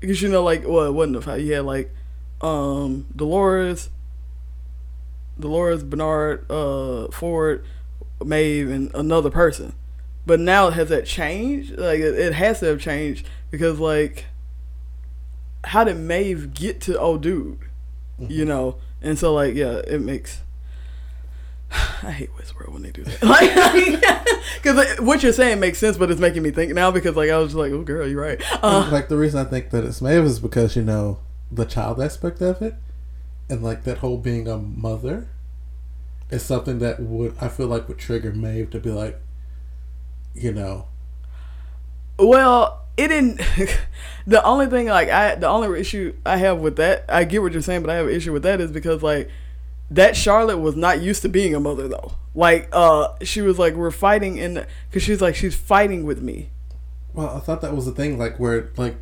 [0.00, 1.40] Because you know, like well, it wasn't a five.
[1.40, 1.94] You had like
[2.40, 3.90] um Dolores,
[5.38, 7.62] Dolores Bernard, uh Ford,
[8.24, 9.74] Maeve, and another person.
[10.24, 11.76] But now has that changed?
[11.76, 14.24] Like it, it has to have changed because like,
[15.64, 17.58] how did Maeve get to old dude?
[18.18, 18.76] you know.
[19.02, 20.40] And so like yeah, it makes.
[21.70, 23.22] I hate Westworld when they do that.
[23.22, 27.30] Like, because what you're saying makes sense, but it's making me think now because like
[27.30, 28.40] I was just like, oh girl, you're right.
[28.62, 31.18] Uh, like the reason I think that it's Maeve is because you know
[31.50, 32.74] the child aspect of it,
[33.48, 35.28] and like that whole being a mother,
[36.30, 39.20] is something that would I feel like would trigger Maeve to be like,
[40.34, 40.86] you know,
[42.18, 43.40] well, it didn't.
[44.26, 47.52] the only thing like I, the only issue I have with that, I get what
[47.52, 49.30] you're saying, but I have an issue with that is because like
[49.90, 52.14] that Charlotte was not used to being a mother though.
[52.34, 56.50] Like uh, she was like, we're fighting in because she's like she's fighting with me.
[57.12, 58.96] well I thought that was the thing like where like,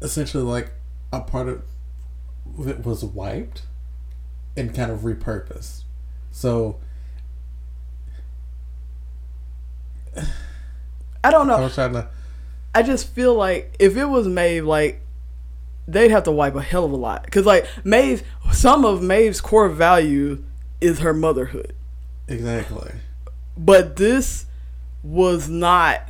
[0.00, 0.72] essentially like
[1.12, 1.62] a part of
[2.66, 3.62] it was wiped,
[4.56, 5.84] and kind of repurposed,
[6.30, 6.78] so.
[11.22, 11.56] I don't know.
[11.56, 12.08] I was trying to.
[12.74, 15.00] I just feel like if it was Maeve, like
[15.88, 17.28] they'd have to wipe a hell of a lot.
[17.30, 20.42] Cause like Maeve, some of Maeve's core value
[20.80, 21.74] is her motherhood,
[22.28, 22.92] Exactly.
[23.56, 24.46] but this
[25.02, 26.02] was not.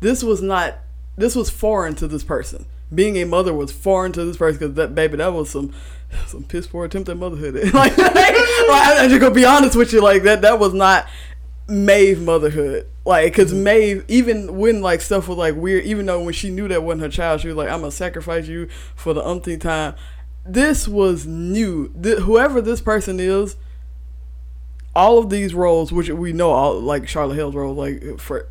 [0.00, 0.78] This was not.
[1.16, 2.66] This was foreign to this person.
[2.94, 5.74] Being a mother was foreign to this person because that baby, that was some
[6.26, 7.54] some piss poor attempt at motherhood.
[7.74, 10.40] like, like, I, I just gonna be honest with you, like that.
[10.42, 11.06] That was not
[11.68, 12.88] Maeve motherhood.
[13.04, 16.68] Like, cause Maeve, even when like stuff was like weird, even though when she knew
[16.68, 19.94] that wasn't her child, she was like, "I'm gonna sacrifice you for the umpteenth time."
[20.44, 21.92] This was new.
[22.02, 23.56] Th- whoever this person is,
[24.96, 28.48] all of these roles, which we know all like Charlotte Hale's role, like for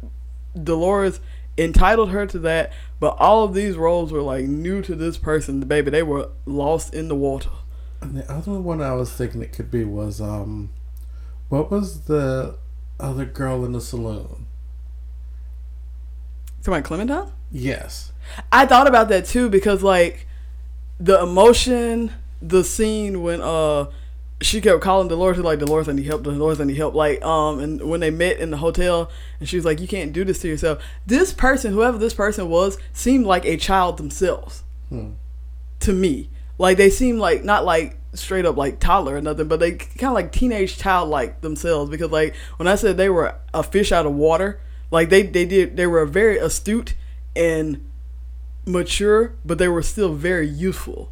[0.62, 1.20] Dolores
[1.58, 5.60] entitled her to that, but all of these roles were like new to this person,
[5.60, 5.90] the baby.
[5.90, 7.50] They were lost in the water.
[8.02, 10.70] And the other one I was thinking it could be was um,
[11.50, 12.58] what was the
[13.00, 14.48] other girl in the saloon?
[16.64, 17.32] Come on, Clementine.
[17.52, 18.12] Yes.
[18.52, 20.28] I thought about that too because like
[21.00, 23.86] the emotion, the scene when uh
[24.42, 26.94] she kept calling Dolores like Dolores I need help, Dolores I need help.
[26.94, 30.12] Like um and when they met in the hotel and she was like, You can't
[30.12, 30.84] do this to yourself.
[31.06, 34.64] This person, whoever this person was, seemed like a child themselves.
[34.90, 35.12] Hmm.
[35.82, 36.30] To me.
[36.58, 40.10] Like they seem like not like straight up like toddler or nothing, but they kind
[40.10, 43.92] of like teenage child like themselves because like when I said they were a fish
[43.92, 44.60] out of water,
[44.92, 46.96] like they they did they were very astute
[47.36, 47.86] and
[48.66, 51.12] mature, but they were still very youthful,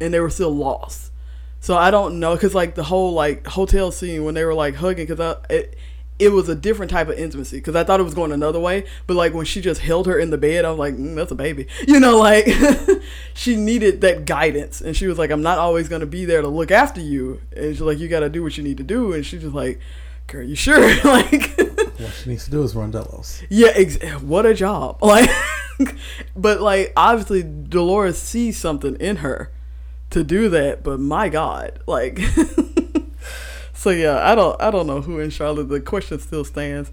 [0.00, 1.12] and they were still lost.
[1.60, 4.76] So I don't know, cause like the whole like hotel scene when they were like
[4.76, 5.76] hugging, cause I, it
[6.18, 8.86] it was a different type of intimacy because I thought it was going another way.
[9.06, 11.30] But like when she just held her in the bed, I was like, mm, that's
[11.30, 11.66] a baby.
[11.86, 12.48] You know, like
[13.34, 14.80] she needed that guidance.
[14.80, 17.40] And she was like, I'm not always going to be there to look after you.
[17.54, 19.12] And she's like, you got to do what you need to do.
[19.12, 19.78] And she's just like,
[20.26, 20.80] girl, you sure?
[21.04, 23.42] like, what she needs to do is run Delos.
[23.48, 25.02] Yeah, ex- what a job.
[25.02, 25.30] Like,
[26.34, 29.52] but like obviously Dolores sees something in her
[30.10, 30.82] to do that.
[30.82, 32.18] But my God, like.
[33.86, 35.68] So yeah, I don't I don't know who in Charlotte.
[35.68, 36.90] The question still stands.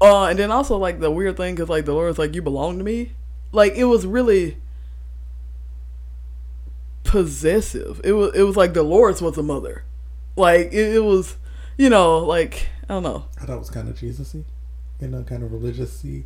[0.00, 2.82] Uh, and then also like the weird thing because like Dolores like you belong to
[2.82, 3.12] me.
[3.52, 4.56] Like it was really
[7.04, 8.00] possessive.
[8.02, 9.84] It was it was like Dolores was a mother.
[10.34, 11.36] Like it, it was,
[11.78, 13.26] you know, like I don't know.
[13.40, 14.42] I thought it was kind of Jesusy,
[15.00, 16.24] you know, kind of religiousy.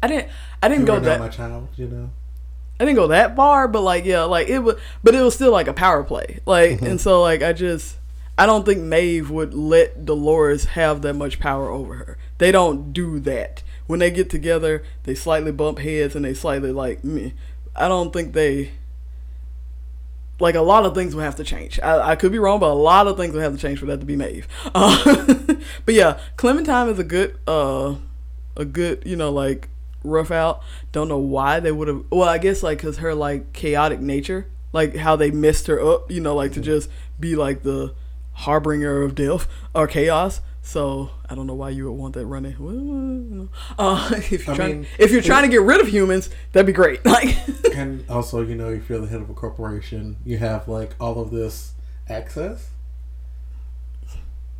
[0.00, 0.28] I didn't.
[0.62, 1.18] I didn't you go that.
[1.18, 2.10] my child, you know.
[2.78, 5.50] I didn't go that far, but like yeah, like it was, but it was still
[5.50, 6.38] like a power play.
[6.46, 6.86] Like Mm-hmm.
[6.86, 7.96] and so like I just
[8.40, 12.16] I don't think Maeve would let Dolores have that much power over her.
[12.38, 13.62] They don't do that.
[13.86, 17.34] When they get together, they slightly bump heads and they slightly like me.
[17.76, 18.70] I don't think they
[20.38, 21.78] like a lot of things will have to change.
[21.80, 23.84] I, I could be wrong, but a lot of things will have to change for
[23.84, 24.48] that to be Maeve.
[24.74, 25.34] Uh,
[25.84, 27.96] but yeah, Clementine is a good uh
[28.56, 29.68] a good, you know, like
[30.02, 30.62] rough out.
[30.92, 32.04] Don't know why they would have.
[32.08, 36.10] Well, I guess like because her like chaotic nature, like how they messed her up,
[36.10, 36.88] you know, like to just
[37.20, 37.92] be like the
[38.40, 40.40] harbinger of death or chaos.
[40.62, 42.56] So I don't know why you would want that running.
[42.58, 46.28] Well, uh, if you're I trying, mean, if you're trying to get rid of humans,
[46.52, 47.00] that'd be great.
[47.04, 47.34] Like,
[47.74, 51.18] and also, you know, if you're the head of a corporation, you have like all
[51.20, 51.72] of this
[52.08, 52.68] access.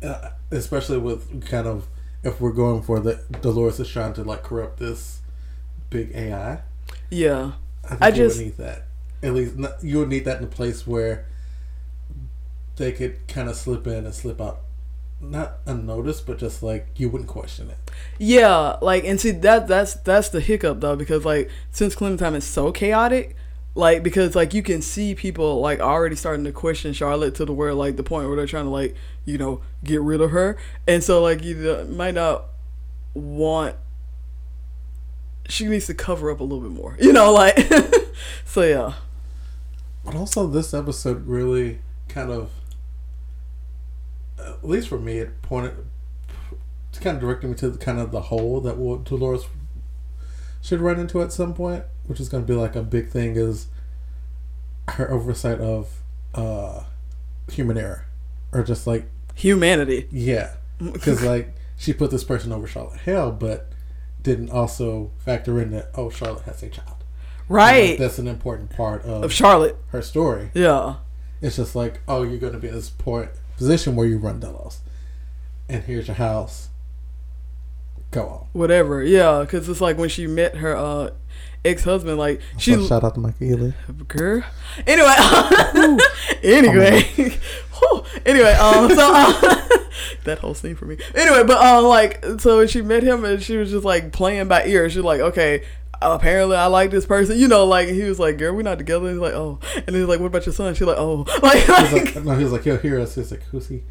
[0.03, 1.85] Uh, especially with kind of
[2.23, 5.19] if we're going for the Dolores is trying to like corrupt this
[5.91, 6.61] big AI.
[7.11, 7.51] yeah,
[7.83, 8.87] I think I you just- would need that.
[9.23, 11.25] At least n- you would need that in a place where
[12.81, 14.61] they could kind of slip in and slip out,
[15.19, 17.77] not unnoticed, but just like you wouldn't question it.
[18.17, 22.35] Yeah, like and see that that's that's the hiccup though because like since Clementine time
[22.35, 23.35] is so chaotic,
[23.75, 27.53] like because like you can see people like already starting to question Charlotte to the
[27.53, 30.57] where like the point where they're trying to like you know get rid of her,
[30.87, 32.45] and so like you might not
[33.13, 33.75] want.
[35.49, 37.59] She needs to cover up a little bit more, you know, like
[38.45, 38.93] so yeah.
[40.03, 42.49] But also, this episode really kind of,
[44.47, 45.73] at least for me, it pointed,
[46.89, 49.45] it's kind of directing me to the, kind of the hole that will, Dolores
[50.61, 53.35] should run into at some point, which is going to be like a big thing
[53.35, 53.67] is
[54.89, 55.89] her oversight of
[56.35, 56.83] uh,
[57.51, 58.05] human error,
[58.51, 60.07] or just like Humanity.
[60.11, 60.55] yeah,
[60.93, 63.69] because like she put this person over Charlotte Hale, but
[64.21, 66.97] didn't also factor in that oh Charlotte has a child.
[67.49, 67.97] Right.
[67.97, 69.75] That's an important part of Of Charlotte.
[69.89, 70.51] her story.
[70.53, 70.97] Yeah.
[71.41, 73.29] It's just like, oh, you're going to be in this point
[73.61, 74.79] position where you run Delos,
[75.69, 76.69] and here's your house.
[78.09, 78.47] Go on.
[78.53, 79.03] Whatever.
[79.03, 81.11] Yeah, cuz it's like when she met her uh
[81.63, 83.69] ex-husband like she So shout out to Mike Ely.
[84.07, 84.43] girl.
[84.87, 85.13] Anyway,
[86.43, 87.05] anyway,
[88.25, 89.67] anyway, um, so uh,
[90.23, 90.97] that whole scene for me.
[91.13, 94.47] Anyway, but um, like, so when she met him and she was just like playing
[94.47, 94.89] by ear.
[94.89, 95.63] She's like, okay.
[96.01, 97.37] Apparently, I like this person.
[97.37, 100.05] You know, like he was like, "Girl, we're not together." He's like, "Oh," and he's
[100.05, 102.63] like, "What about your son?" She's like, "Oh," like, like like, no, he was like,
[102.63, 103.15] he'll hear us.
[103.15, 103.83] He's like, who's he?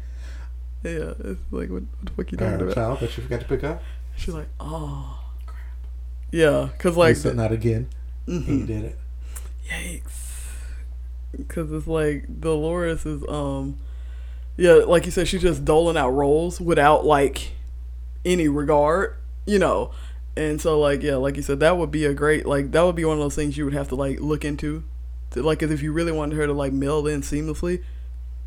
[0.83, 2.73] yeah, it's like, what, what the fuck you talking about?
[2.73, 3.81] child that you forgot to pick up.
[4.17, 5.59] She's like, "Oh, crap.
[6.31, 7.87] yeah," because like, He's sitting out again.
[8.25, 8.67] He mhm.
[8.67, 8.99] did it.
[9.69, 10.17] Yikes.
[11.35, 13.77] Because it's like Dolores is, um,
[14.57, 17.53] yeah, like you said, she's just doling out roles without like
[18.25, 19.91] any regard, you know.
[20.35, 22.95] And so, like, yeah, like you said, that would be a great, like, that would
[22.95, 24.83] be one of those things you would have to like look into,
[25.31, 27.83] to, like, if you really wanted her to like meld in seamlessly.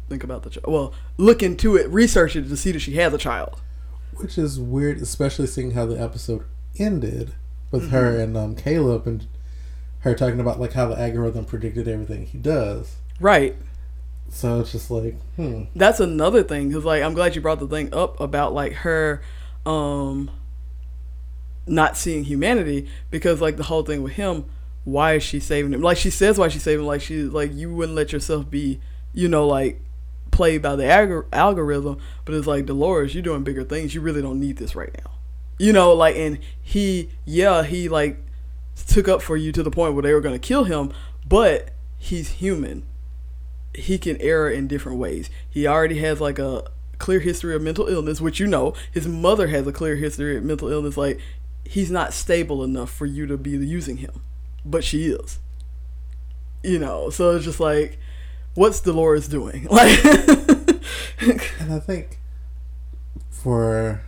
[0.09, 0.67] Think about the child.
[0.67, 3.61] Well, look into it, research it to see that she has a child.
[4.17, 6.45] Which is weird, especially seeing how the episode
[6.79, 7.35] ended
[7.71, 9.27] with her and um, Caleb and
[10.01, 12.97] her talking about like how the algorithm predicted everything he does.
[13.19, 13.57] Right.
[14.29, 15.65] So it's just like, hmm.
[15.75, 19.23] that's another thing because like i'm glad you brought the thing up about like her
[19.65, 20.31] um
[21.67, 24.45] not seeing humanity because like the whole thing with him
[24.85, 27.53] why is she saving him like she says why she's saving him like she's like
[27.55, 28.79] you wouldn't let yourself be
[29.13, 29.81] you know like
[30.31, 34.21] played by the algor- algorithm but it's like dolores you're doing bigger things you really
[34.21, 35.13] don't need this right now
[35.59, 38.19] you know like and he yeah he like
[38.87, 40.93] took up for you to the point where they were going to kill him
[41.27, 42.85] but he's human
[43.75, 45.31] he can err in different ways.
[45.49, 46.65] He already has like a
[46.99, 48.75] clear history of mental illness, which you know.
[48.93, 50.97] His mother has a clear history of mental illness.
[50.97, 51.21] Like
[51.65, 54.21] he's not stable enough for you to be using him,
[54.65, 55.39] but she is.
[56.63, 57.99] You know, so it's just like,
[58.55, 59.67] what's Dolores doing?
[59.71, 62.19] Like, And I think
[63.31, 64.03] for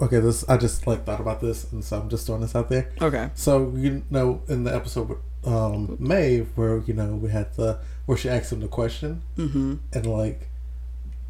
[0.00, 2.68] okay, this I just like thought about this, and so I'm just throwing this out
[2.68, 2.90] there.
[3.00, 3.30] Okay.
[3.34, 7.78] So you know, in the episode with um, Maeve, where you know we had the
[8.06, 9.74] where she asked him the question, Mm-hmm.
[9.92, 10.48] and like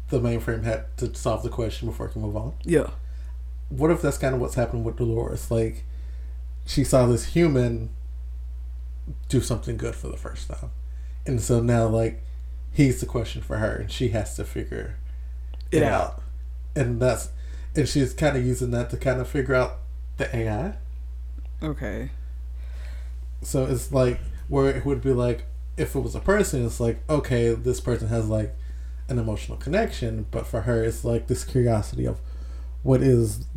[0.09, 2.53] the mainframe had to solve the question before it can move on.
[2.63, 2.89] Yeah.
[3.69, 5.51] What if that's kind of what's happened with Dolores?
[5.51, 5.83] Like
[6.65, 7.89] she saw this human
[9.29, 10.71] do something good for the first time,
[11.25, 12.21] and so now like
[12.71, 14.97] he's the question for her, and she has to figure
[15.71, 16.13] It it out.
[16.15, 16.21] out,
[16.75, 17.29] and that's
[17.75, 19.77] and she's kind of using that to kind of figure out
[20.17, 20.75] the AI.
[21.61, 22.11] Okay.
[23.41, 25.45] So it's like where it would be like
[25.77, 28.55] if it was a person, it's like okay, this person has like
[29.07, 32.19] an emotional connection, but for her, it's like this curiosity of
[32.85, 33.47] what is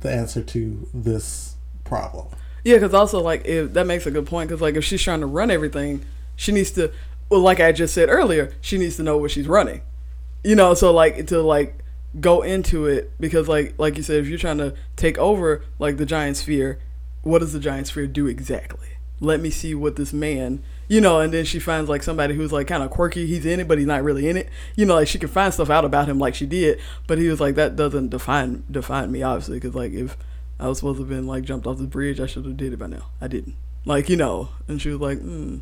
[0.00, 2.26] the answer to this problem.
[2.64, 5.20] Yeah, because also like if that makes a good point, because like if she's trying
[5.20, 6.04] to run everything,
[6.36, 6.90] she needs to.
[7.28, 9.82] Well, like I just said earlier, she needs to know what she's running.
[10.42, 11.84] You know, so like to like
[12.18, 15.98] go into it because like like you said, if you're trying to take over like
[15.98, 16.80] the giant sphere,
[17.20, 18.88] what does the giant sphere do exactly?
[19.20, 20.62] Let me see what this man,
[20.92, 23.26] you know, and then she finds like somebody who's like kind of quirky.
[23.26, 24.50] He's in it, but he's not really in it.
[24.76, 27.28] You know, like she can find stuff out about him like she did, but he
[27.28, 30.18] was like that doesn't define define me obviously because like if
[30.60, 32.20] I was supposed to have been like jumped off the bridge.
[32.20, 33.06] I should have did it by now.
[33.22, 33.56] I didn't.
[33.86, 35.60] Like you know, and she was like, hmm,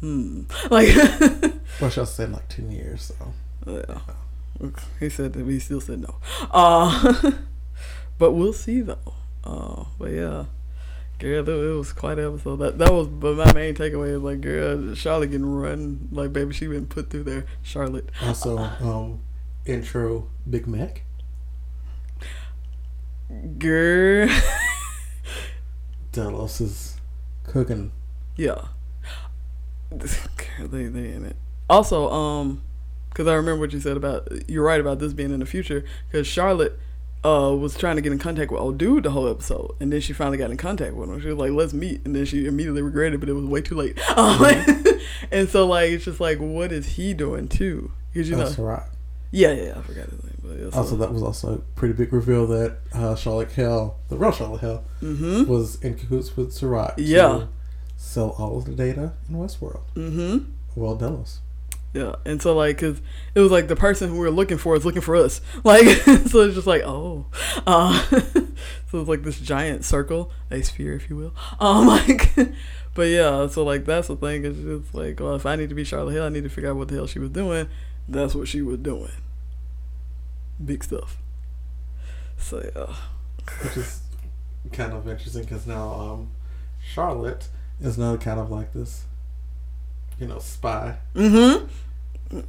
[0.00, 0.88] hmm, like
[1.78, 3.12] Well, she'll say in like ten years.
[3.14, 3.34] So
[3.66, 4.70] yeah.
[4.98, 6.14] He said that he still said no.
[6.50, 7.32] Uh,
[8.18, 9.12] but we'll see though.
[9.44, 10.46] Uh, but yeah,
[11.20, 12.56] girl, it was quite an episode.
[12.56, 16.52] That that was, but my main takeaway is like, girl, Charlotte getting run like baby.
[16.52, 17.46] She been put through there.
[17.62, 18.10] Charlotte.
[18.22, 19.20] also um,
[19.64, 21.04] intro Big Mac.
[23.58, 24.28] Girl.
[26.12, 26.96] Delos is
[27.44, 27.92] cooking.
[28.36, 28.68] Yeah.
[29.90, 31.36] they they in it.
[31.68, 32.62] Also, um,
[33.10, 35.84] because I remember what you said about you're right about this being in the future.
[36.10, 36.78] Because Charlotte,
[37.24, 40.00] uh, was trying to get in contact with old dude the whole episode, and then
[40.00, 41.20] she finally got in contact with him.
[41.20, 43.60] She was like, "Let's meet," and then she immediately regretted, it, but it was way
[43.62, 43.98] too late.
[44.16, 44.40] Um,
[45.30, 47.92] and so like it's just like, what is he doing too?
[48.12, 48.82] Because you know, right.
[49.30, 52.46] yeah, yeah, I forgot his name, but Also, that was also a pretty big reveal
[52.48, 57.22] that uh, Charlotte Hale, the real Charlotte Hale, mm-hmm, was in cahoots with Serac Yeah.
[57.28, 57.48] to
[57.96, 59.82] sell all of the data in Westworld.
[59.94, 60.38] mm-hmm.
[60.74, 61.40] Well, Delos.
[61.92, 63.00] Yeah, and so like, cause
[63.34, 65.40] it was like the person who we were looking for is looking for us.
[65.64, 65.86] Like,
[66.26, 67.26] so it's just like, oh,
[67.66, 68.00] uh,
[68.90, 71.34] so it's like this giant circle, a sphere, if you will.
[71.58, 72.32] Um, like,
[72.94, 74.44] but yeah, so like that's the thing.
[74.44, 76.70] It's just like, well, if I need to be Charlotte Hale, I need to figure
[76.70, 77.68] out what the hell she was doing.
[78.08, 79.12] That's what she was doing.
[80.64, 81.18] Big stuff.
[82.36, 82.94] So yeah,
[83.62, 84.00] which is
[84.72, 86.30] kind of interesting because now um,
[86.82, 87.48] Charlotte
[87.80, 89.04] is now kind of like this,
[90.20, 90.96] you know, spy.
[91.14, 91.66] Mm-hmm.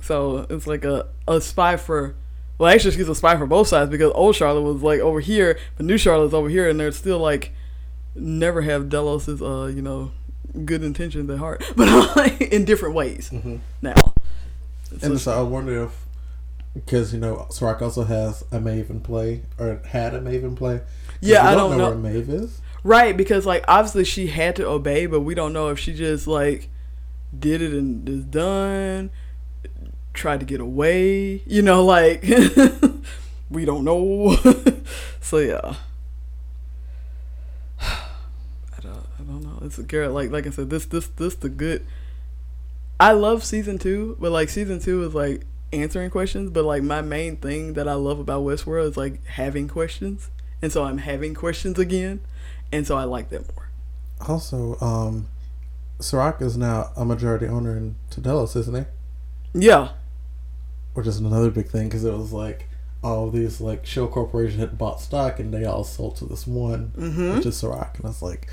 [0.02, 2.16] So it's like a, a spy for
[2.58, 5.58] well actually she's a spy for both sides because old Charlotte was like over here,
[5.78, 7.52] but new Charlotte's over here and they're still like
[8.14, 10.12] never have Delos's uh, you know,
[10.66, 11.64] good intentions at heart.
[11.76, 13.58] But like in different ways Mm-hmm.
[13.82, 13.96] now.
[14.92, 16.06] And So- so I wonder if,
[16.74, 20.82] because you know, Serac also has a Maven play or had a Maven play.
[21.22, 21.90] Yeah, I don't know.
[21.90, 22.62] where Maeve is.
[22.84, 26.28] Right, because like obviously she had to obey, but we don't know if she just
[26.28, 26.70] like
[27.38, 29.12] did it and is done,
[30.14, 32.24] tried to get away, you know, like
[33.50, 34.36] we don't know.
[35.22, 35.76] so yeah.
[37.82, 39.60] I don't I don't know.
[39.66, 41.86] It's a girl like like I said, this this this the good
[43.00, 47.02] I love season two, but like season two is like answering questions, but like my
[47.02, 50.30] main thing that I love about Westworld is like having questions.
[50.62, 52.22] And so I'm having questions again.
[52.72, 53.70] And so I like that more.
[54.28, 55.28] Also, um,
[56.02, 58.84] Serac is now a majority owner in Delos, isn't he?
[59.68, 59.90] Yeah.
[60.94, 62.68] Which is another big thing because it was like
[63.04, 66.92] all these like show corporations had bought stock and they all sold to this one,
[66.98, 67.36] Mm-hmm.
[67.38, 68.48] which is Serac, and I was like,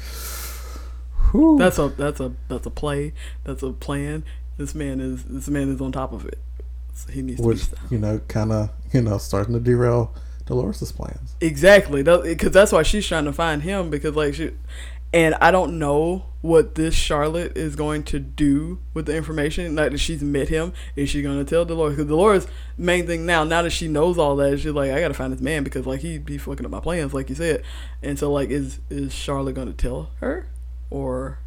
[1.30, 1.57] whew.
[1.59, 3.12] That's a that's a that's a play.
[3.44, 4.24] That's a plan.
[4.56, 6.39] This man is this man is on top of it.
[6.94, 10.14] So he needs which to be you know kind of you know starting to derail
[10.47, 11.35] Dolores' plans.
[11.40, 14.52] exactly because that's why she's trying to find him because like she
[15.12, 19.74] and I don't know what this Charlotte is going to do with the information.
[19.74, 21.97] Like that she's met him, is she going to tell Dolores?
[21.97, 25.14] Because Dolores' main thing now, now that she knows all that, she's like, I gotta
[25.14, 27.62] find this man because like he'd be fucking up my plans, like you said.
[28.02, 30.48] And so like, is is Charlotte going to tell her,
[30.90, 31.39] or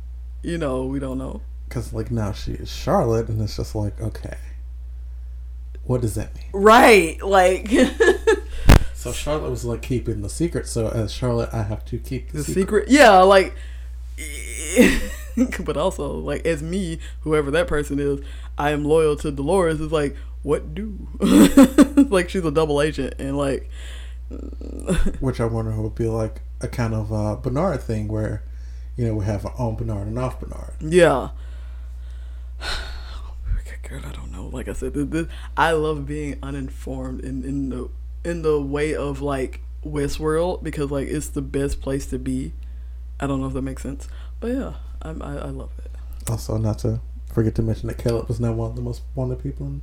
[0.41, 1.41] you know, we don't know.
[1.67, 4.38] Because like now she is Charlotte, and it's just like okay,
[5.83, 6.49] what does that mean?
[6.51, 7.71] Right, like
[9.01, 10.67] So Charlotte was like keeping the secret.
[10.67, 12.85] So as Charlotte, I have to keep the, the secret.
[12.85, 12.89] secret.
[12.89, 13.55] Yeah, like,
[15.65, 18.19] but also like as me, whoever that person is,
[18.59, 19.81] I am loyal to Dolores.
[19.81, 21.07] Is like, what do?
[22.11, 23.71] like she's a double agent, and like,
[25.19, 28.43] which I wonder would be like a kind of uh, Bernard thing where,
[28.95, 30.75] you know, we have our own Bernard and off Bernard.
[30.79, 31.29] Yeah.
[33.89, 34.45] Girl, I don't know.
[34.45, 37.89] Like I said, this, this, I love being uninformed in, in the
[38.23, 42.53] in the way of like Westworld because like it's the best place to be.
[43.19, 44.07] I don't know if that makes sense,
[44.39, 45.91] but yeah, I'm, I I love it.
[46.30, 47.02] Also, not to
[47.34, 49.81] forget to mention that Caleb was now one of the most wanted people in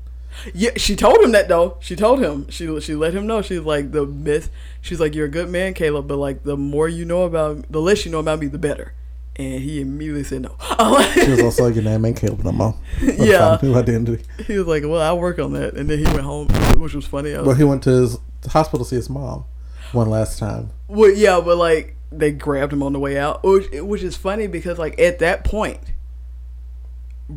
[0.55, 1.77] yeah, she told him that though.
[1.81, 2.49] She told him.
[2.51, 3.43] She she let him know.
[3.43, 4.51] She's like the myth.
[4.81, 7.81] She's like you're a good man, Caleb, but like the more you know about, the
[7.81, 8.95] less you know about me, the better.
[9.37, 10.57] And he immediately said no.
[11.15, 12.75] she was also like, your name ain't Caleb no more.
[13.01, 13.59] Yeah.
[13.63, 14.25] New identity.
[14.45, 15.75] He was like, well, I'll work on that.
[15.75, 17.33] And then he went home, which was funny.
[17.35, 19.45] Was, well, he went to his hospital to see his mom
[19.93, 20.71] one last time.
[20.89, 24.47] Well, yeah, but like they grabbed him on the way out, which, which is funny
[24.47, 25.81] because like at that point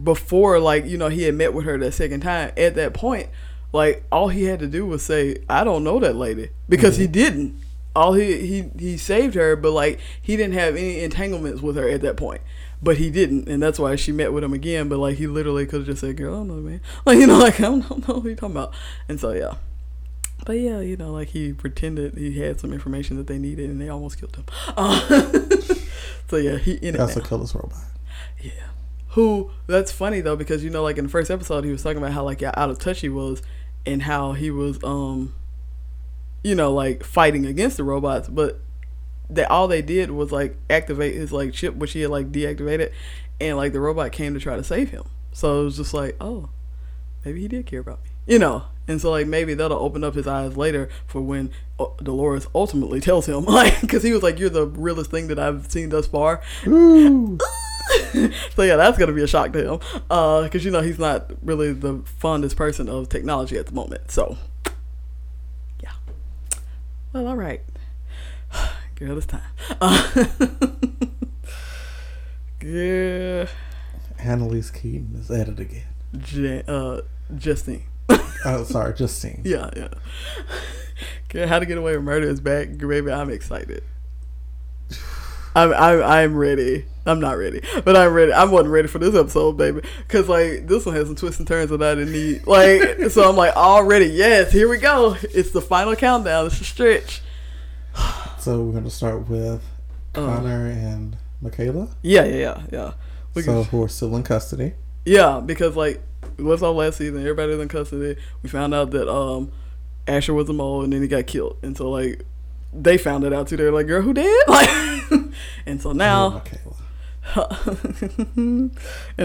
[0.03, 3.29] before like you know he had met with her that second time at that point
[3.73, 7.01] like all he had to do was say i don't know that lady because mm-hmm.
[7.01, 7.61] he didn't.
[7.93, 11.89] All he he he saved her but like he didn't have any entanglements with her
[11.89, 12.39] at that point.
[12.81, 15.65] But he didn't and that's why she met with him again but like he literally
[15.65, 16.79] could have just said girl i don't know man.
[17.05, 18.73] Like you know like i don't, know what you're talking about.
[19.09, 19.55] And so yeah
[20.45, 23.79] but yeah you know like he pretended he had some information that they needed and
[23.81, 24.45] they almost killed him.
[24.77, 25.23] Uh,
[26.29, 27.77] so yeah he in that's a killer's robot
[28.41, 28.51] yeah.
[29.09, 31.97] Who that's funny though because you know like in the first episode he was talking
[31.97, 33.41] about how like yeah, out of touch he was
[33.85, 35.33] and how he was um
[36.43, 38.61] you know like fighting against the robots but
[39.29, 42.91] that all they did was like activate his like chip which he had like deactivated
[43.39, 45.03] and like the robot came to try to save him.
[45.33, 46.49] So it was just like oh
[47.25, 50.13] maybe he did care about me you know and so like maybe that'll open up
[50.13, 54.37] his eyes later for when uh, Dolores ultimately tells him like because he was like
[54.37, 56.41] you're the realest thing that I've seen thus far
[58.55, 59.77] so yeah, that's gonna be a shock to him,
[60.07, 64.11] because uh, you know he's not really the fondest person of technology at the moment.
[64.11, 64.37] So
[65.81, 65.91] yeah.
[67.13, 67.61] Well, all right,
[68.95, 69.41] girl, it's time.
[69.79, 70.25] Uh,
[72.63, 73.47] yeah.
[74.19, 75.87] Annalise Keating is at it again.
[76.17, 77.01] J- uh,
[77.35, 77.83] Justine.
[78.45, 79.41] oh, sorry, Just Justine.
[79.43, 79.87] Yeah, yeah.
[81.25, 83.11] Okay, How to Get Away with Murder is back, baby.
[83.11, 83.83] I'm excited.
[85.53, 86.85] I'm, I'm I'm ready.
[87.05, 88.31] I'm not ready, but I'm ready.
[88.31, 91.47] I wasn't ready for this episode, baby, because like this one has some twists and
[91.47, 92.47] turns that I didn't need.
[92.47, 94.05] Like, so I'm like already.
[94.05, 95.17] Yes, here we go.
[95.21, 96.45] It's the final countdown.
[96.45, 97.21] It's a stretch.
[98.39, 99.63] so we're gonna start with
[100.15, 100.25] uh.
[100.25, 101.89] Connor uh, and Michaela.
[102.01, 102.93] Yeah, yeah, yeah, yeah.
[103.33, 104.73] We so can, who are still in custody?
[105.05, 106.01] Yeah, because like
[106.41, 107.19] what's our last season?
[107.19, 108.17] Everybody's in custody.
[108.43, 109.51] We found out that um
[110.07, 112.25] Asher was a mole, and then he got killed, and so like
[112.73, 113.57] they found it out too.
[113.57, 114.69] They're like, "Girl, who did?" Like,
[115.65, 116.41] and so now,
[118.35, 118.71] and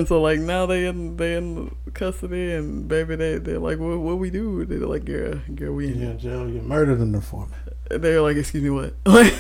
[0.07, 4.19] so like now they in they in custody, and baby, they they're like, "What what
[4.19, 6.49] we do?" They're like, "Girl, girl, we in yeah, jail.
[6.49, 7.53] You murdered an informant."
[7.89, 9.35] They're like, "Excuse me, what?" Like,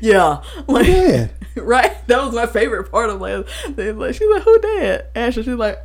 [0.00, 1.28] yeah, like yeah.
[1.56, 2.06] right.
[2.08, 3.48] That was my favorite part of last.
[3.76, 5.78] They like, she's like, "Who did?" Asher, she's like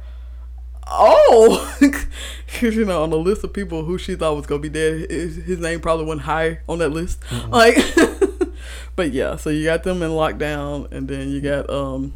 [0.90, 4.70] oh, because you know on the list of people who she thought was gonna be
[4.70, 7.22] dead, his, his name probably went high on that list.
[7.30, 7.52] Mm-hmm.
[7.52, 8.52] Like,
[8.96, 12.14] but yeah, so you got them in lockdown, and then you got um,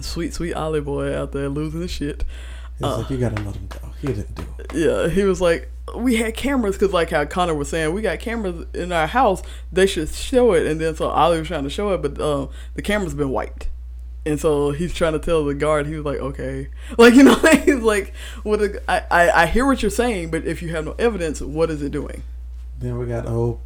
[0.00, 2.24] sweet sweet Ollie boy out there losing his shit.
[2.78, 3.90] He's uh, like, you gotta let him go.
[4.00, 4.72] He didn't do it.
[4.74, 8.20] Yeah, he was like, we had cameras because, like how Connor was saying, we got
[8.20, 9.42] cameras in our house.
[9.72, 12.50] They should show it, and then so Ollie was trying to show it, but um,
[12.74, 13.68] the camera's been wiped.
[14.26, 16.68] And so he's trying to tell the guard, he was like, okay.
[16.98, 17.34] Like, you know,
[17.64, 20.84] he's like, what a, I, I, I hear what you're saying, but if you have
[20.84, 22.22] no evidence, what is it doing?
[22.78, 23.60] Then we got old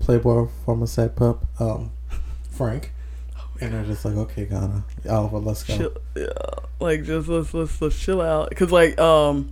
[0.00, 1.90] Playboy former set pup, um,
[2.50, 2.92] Frank.
[3.60, 5.76] And they're just like, okay, Ghana, Oliver, let's go.
[5.76, 6.26] Chill, yeah,
[6.78, 9.50] like just let's let's let's chill out, cause like um,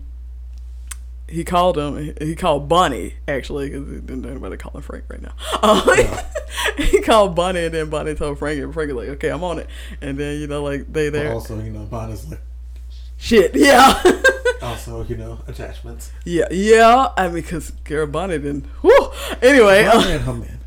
[1.34, 2.14] he called him.
[2.20, 5.34] He called Bonnie actually, because he didn't know anybody calling Frank right now.
[5.62, 6.24] Um, yeah.
[6.76, 9.58] he called Bonnie, and then Bonnie told Frank, and Frank was like, "Okay, I'm on
[9.58, 9.68] it."
[10.00, 11.30] And then you know, like they there.
[11.30, 12.40] But also, you know, Bonnie's like,
[13.16, 14.00] "Shit, yeah."
[14.62, 16.12] also, you know, attachments.
[16.24, 17.08] Yeah, yeah.
[17.16, 18.66] I mean, because Bonnie didn't.
[18.82, 19.10] Whew.
[19.42, 20.60] Anyway, Bonnie uh, and her man.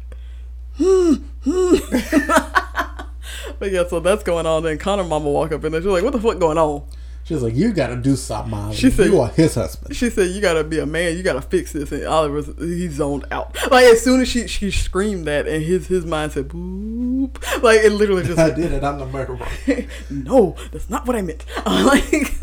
[3.57, 4.63] but yeah, so that's going on.
[4.63, 5.81] Then Connor mama walk up in there.
[5.81, 6.83] She's like, "What the fuck going on?"
[7.27, 8.71] She's like, you got to do something.
[8.71, 9.93] She said, you are his husband.
[9.93, 11.17] She said, you got to be a man.
[11.17, 11.91] You got to fix this.
[11.91, 13.53] And Oliver, he zoned out.
[13.69, 17.61] Like as soon as she she screamed that, and his his mind said, boop.
[17.61, 18.39] Like it literally just.
[18.47, 18.81] I did it.
[18.81, 19.45] I'm the murderer.
[20.09, 21.45] no, that's not what I meant.
[21.65, 22.39] like,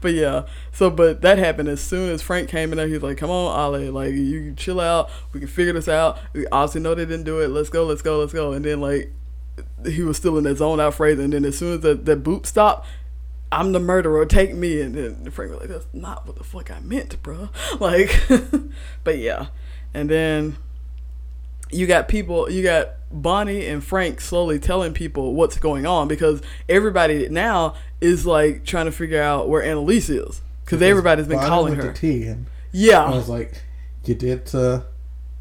[0.00, 0.46] but yeah.
[0.72, 2.88] So, but that happened as soon as Frank came in there.
[2.88, 3.90] He's like, come on, Ollie.
[3.90, 5.08] Like you chill out.
[5.34, 6.18] We can figure this out.
[6.32, 7.50] We obviously know they didn't do it.
[7.50, 7.86] Let's go.
[7.86, 8.18] Let's go.
[8.18, 8.54] Let's go.
[8.54, 9.12] And then like
[9.86, 12.24] he was still in that zone out phrase, and then as soon as that, that
[12.24, 12.88] boop stopped,
[13.50, 14.80] I'm the murderer, take me.
[14.80, 17.50] And then Frank was like, that's not what the fuck I meant, bro.
[17.80, 18.24] Like,
[19.04, 19.46] but yeah.
[19.94, 20.56] And then
[21.70, 26.42] you got people, you got Bonnie and Frank slowly telling people what's going on because
[26.68, 31.48] everybody now is like trying to figure out where Annalise is because everybody's been Bonnie
[31.48, 31.92] calling her.
[31.92, 32.46] To Tegan.
[32.72, 33.62] Yeah, I was like,
[34.04, 34.84] you did to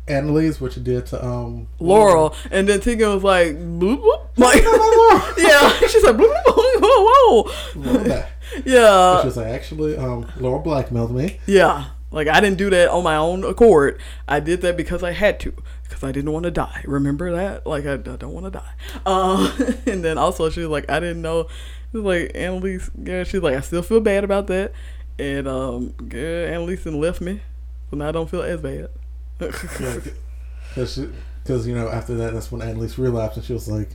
[0.07, 4.27] Annalise what you did to um Laurel, and then Tegan was like, bloop, bloop.
[4.37, 4.63] like,
[5.37, 8.25] yeah, she's like, bloop, bloop, whoa, whoa,
[8.65, 11.39] yeah, She was like, actually, um, Laurel blackmailed me.
[11.47, 11.85] yeah.
[12.11, 13.99] Like I didn't do that on my own accord.
[14.25, 15.51] I did that because I had to,
[15.83, 16.81] because I didn't want to die.
[16.87, 17.67] Remember that?
[17.67, 18.71] Like I, I don't want to die.
[19.05, 19.51] Um,
[19.85, 21.47] and then also she was like, I didn't know.
[21.91, 22.89] She was like Annalise.
[22.97, 24.71] Yeah, she's like, I still feel bad about that.
[25.19, 27.41] And um, yeah, Annalise left me,
[27.89, 28.87] so now I don't feel as bad.
[29.37, 30.99] Because
[31.43, 33.89] because you know after that that's when Annalise relapsed and she was like,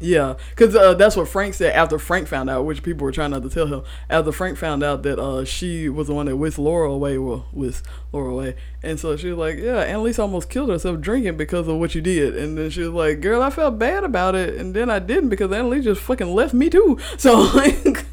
[0.00, 3.32] Yeah, because uh, that's what Frank said after Frank found out, which people were trying
[3.32, 3.82] not to tell him.
[4.08, 7.46] After Frank found out that uh, she was the one that whisked Laura away, well,
[7.52, 8.56] whisked Laura away.
[8.82, 12.00] And so she was like, Yeah, Annalise almost killed herself drinking because of what you
[12.00, 12.36] did.
[12.36, 14.54] And then she was like, Girl, I felt bad about it.
[14.54, 16.98] And then I didn't because Annalise just fucking left me too.
[17.18, 18.04] So, like,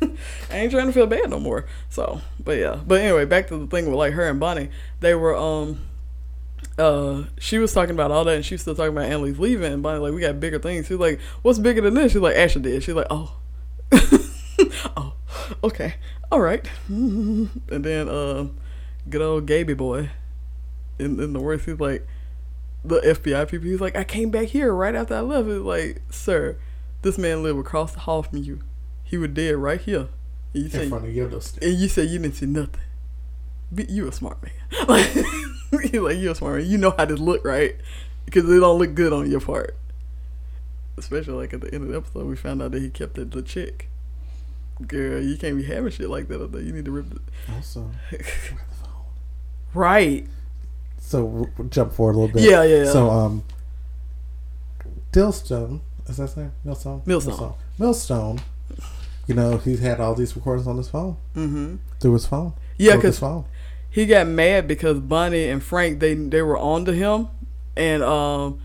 [0.49, 1.66] I ain't trying to feel bad no more.
[1.90, 2.80] So, but yeah.
[2.88, 4.70] But anyway, back to the thing with like her and Bonnie.
[5.02, 5.82] They were, um,
[6.82, 9.72] uh, she was talking about all that, and she was still talking about Annalise leaving.
[9.72, 10.88] And like, we got bigger things.
[10.88, 12.12] She's like, what's bigger than this?
[12.12, 12.84] She's like, Asher did.
[12.84, 13.38] She's like, oh,
[14.98, 15.14] oh,
[15.64, 15.95] okay,
[16.32, 16.68] all right.
[16.88, 18.48] and then, uh,
[19.10, 20.10] good old Gaby boy,
[20.99, 22.08] in in the worst, he's like,
[22.84, 23.68] the FBI people.
[23.68, 25.48] He's like, I came back here right after I left.
[25.48, 26.58] It's like, sir,
[27.02, 28.62] this man lived across the hall from you.
[29.03, 30.08] He was dead right here.
[30.53, 31.64] And you in say, front of your doorstep.
[31.64, 32.82] and you say you didn't see nothing.
[33.74, 34.52] Be, you a smart man.
[34.88, 35.10] Like,
[35.72, 36.69] like, you're a smart man.
[36.69, 37.76] You know how this look, right?
[38.26, 39.76] Because it don't look good on your part.
[40.98, 43.31] Especially like at the end of the episode, we found out that he kept it
[43.31, 43.88] the chick.
[44.88, 46.61] Girl, you can't be having shit like that up there.
[46.61, 47.22] You need to rip it.
[47.56, 48.89] Also, where the phone?
[49.73, 50.27] Right.
[50.99, 52.43] So we'll we'll jump forward a little bit.
[52.49, 52.91] Yeah, yeah, yeah.
[52.91, 53.43] So um,
[55.11, 56.52] Dillstone, is that his name?
[56.64, 57.02] Millstone.
[57.06, 57.53] Millstone.
[57.77, 58.39] Millstone.
[59.27, 61.76] You know, he's had all these recordings on his phone Mm-hmm.
[61.99, 62.53] through his phone.
[62.77, 63.45] Yeah, Through his 'cause- phone.
[63.92, 67.28] He got mad because Bonnie and Frank they they were on to him,
[67.76, 68.62] and um,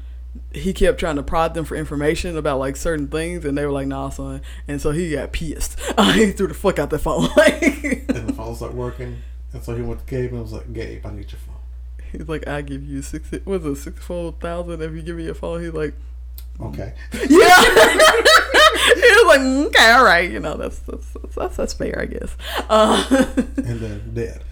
[0.52, 3.72] he kept trying to prod them for information about like certain things, and they were
[3.72, 5.78] like, "Nah, son," and so he got pissed.
[6.14, 7.24] he threw the fuck out the phone.
[7.36, 9.22] and the phone stopped working,
[9.52, 11.56] and so he went to Gabe and was like, "Gabe, I need your phone."
[12.12, 15.24] He's like, I give you sixty, Was it, six four thousand if you give me
[15.24, 15.62] your phone.
[15.62, 15.94] He's like,
[16.60, 16.94] Okay.
[17.12, 17.18] yeah.
[17.20, 17.28] he
[19.00, 22.06] was like, "Mm, okay, all right, you know, that's that's that's, that's, that's fair, I
[22.06, 22.36] guess.
[22.68, 23.04] Uh,
[23.56, 24.42] and then dead.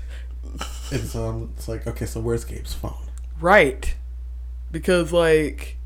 [0.93, 2.95] And so um, it's like, okay, so where's Gabe's phone?
[3.41, 3.95] right,
[4.71, 5.77] because like.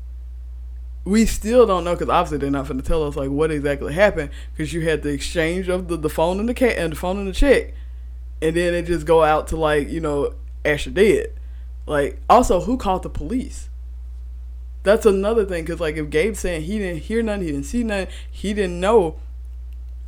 [1.05, 3.93] We still don't know because obviously they're not going to tell us like what exactly
[3.93, 6.95] happened because you had the exchange of the, the phone and the cat and the
[6.97, 7.73] phone and the check,
[8.41, 10.33] and then it just go out to like you know
[10.63, 11.33] Asher did,
[11.85, 13.69] Like also who called the police?
[14.83, 17.83] That's another thing because like if Gabe's saying he didn't hear nothing, he didn't see
[17.83, 19.15] nothing, he didn't know,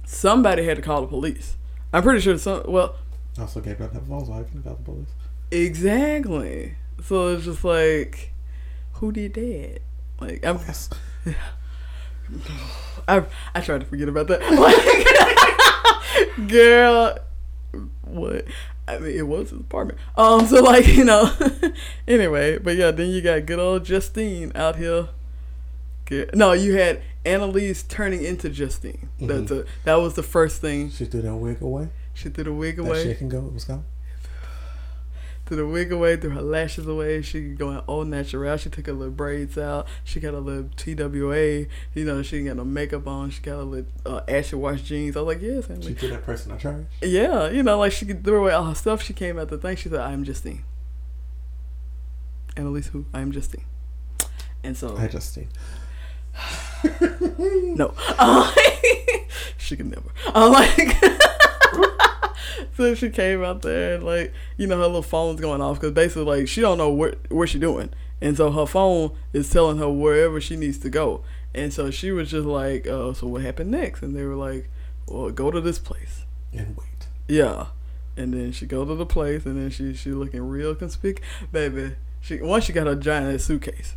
[0.06, 1.56] somebody had to call the police.
[1.94, 2.64] I'm pretty sure some.
[2.68, 2.96] Well,
[3.40, 5.10] Also, Gabe doesn't have so I can call the police.
[5.52, 6.76] exactly.
[7.04, 8.34] So it's just like,
[8.94, 9.80] who did that?
[10.20, 10.60] Like I'm.
[13.08, 13.24] I
[13.56, 14.42] I tried to forget about that.
[16.38, 17.18] Like, girl,
[18.04, 18.46] what?
[18.88, 20.00] I mean, it was his apartment.
[20.18, 21.32] Um, so like you know,
[22.08, 25.08] anyway, but yeah, then you got good old Justine out here.
[26.06, 26.36] Good.
[26.36, 29.10] No, you had Annalise turning into Justine.
[29.20, 30.90] That's a that was the first thing.
[30.92, 31.90] She threw that wig away.
[32.14, 33.04] She threw the wig away.
[33.04, 33.46] That shake and go.
[33.46, 33.86] It was gone.
[35.46, 37.22] threw the wig away, threw her lashes away.
[37.22, 38.58] She going all natural.
[38.58, 39.88] She took her little braids out.
[40.04, 41.66] She got a little TWA.
[41.94, 43.30] You know, she got no makeup on.
[43.32, 45.16] She got a little uh, ashy wash jeans.
[45.16, 46.88] I was like, yes, She threw that person I charged.
[47.02, 49.02] Yeah, you know, like she threw away all her stuff.
[49.02, 49.76] She came out the thing.
[49.76, 50.64] She said, "I'm Justine."
[52.58, 53.06] Annalise, who?
[53.14, 53.64] I'm Justine.
[54.64, 55.48] And so, I just seen.
[57.76, 58.54] no, uh,
[59.58, 60.10] she could never.
[60.28, 60.78] I'm uh, like,
[62.78, 65.94] so she came out there and like, you know, her little phone's going off because
[65.94, 67.90] basically, like, she don't know where where she doing,
[68.22, 71.24] and so her phone is telling her wherever she needs to go.
[71.54, 74.70] And so she was just like, uh, "So what happened next?" And they were like,
[75.08, 77.08] "Well, go to this place." And wait.
[77.28, 77.68] Yeah.
[78.18, 81.28] And then she go to the place and then she she looking real conspicuous.
[81.52, 83.96] Baby, she once she got her giant suitcase.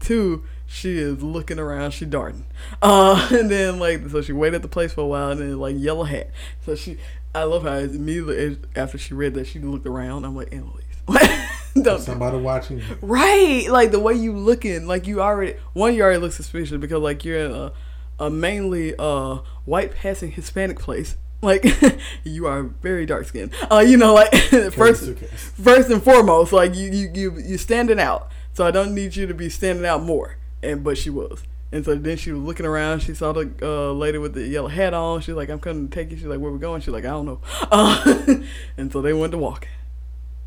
[0.00, 2.46] Two, she is looking around, she darting.
[2.82, 5.58] Uh and then like so she waited at the place for a while and then
[5.58, 6.30] like yellow hat.
[6.64, 6.98] So she
[7.34, 10.24] I love how it's immediately after she read that she looked around.
[10.24, 10.84] I'm like, Annalise.
[11.82, 12.78] Don't Somebody watching.
[12.78, 12.84] you.
[13.00, 17.00] Right, like the way you looking, like you already one you already look suspicious because
[17.00, 17.72] like you're in a,
[18.18, 21.16] a mainly uh white passing Hispanic place.
[21.40, 21.64] Like
[22.24, 23.52] you are very dark skinned.
[23.70, 24.34] Uh, you know, like
[24.72, 28.30] first first and foremost, like you you you you standing out.
[28.58, 30.36] So I don't need you to be standing out more.
[30.64, 31.44] And but she was.
[31.70, 33.04] And so then she was looking around.
[33.04, 35.20] She saw the uh, lady with the yellow hat on.
[35.20, 36.16] She's like, I'm coming to take you.
[36.16, 36.80] She's like, where we going?
[36.80, 37.40] She's like, I don't know.
[37.70, 38.24] Uh,
[38.76, 39.68] and so they went to walking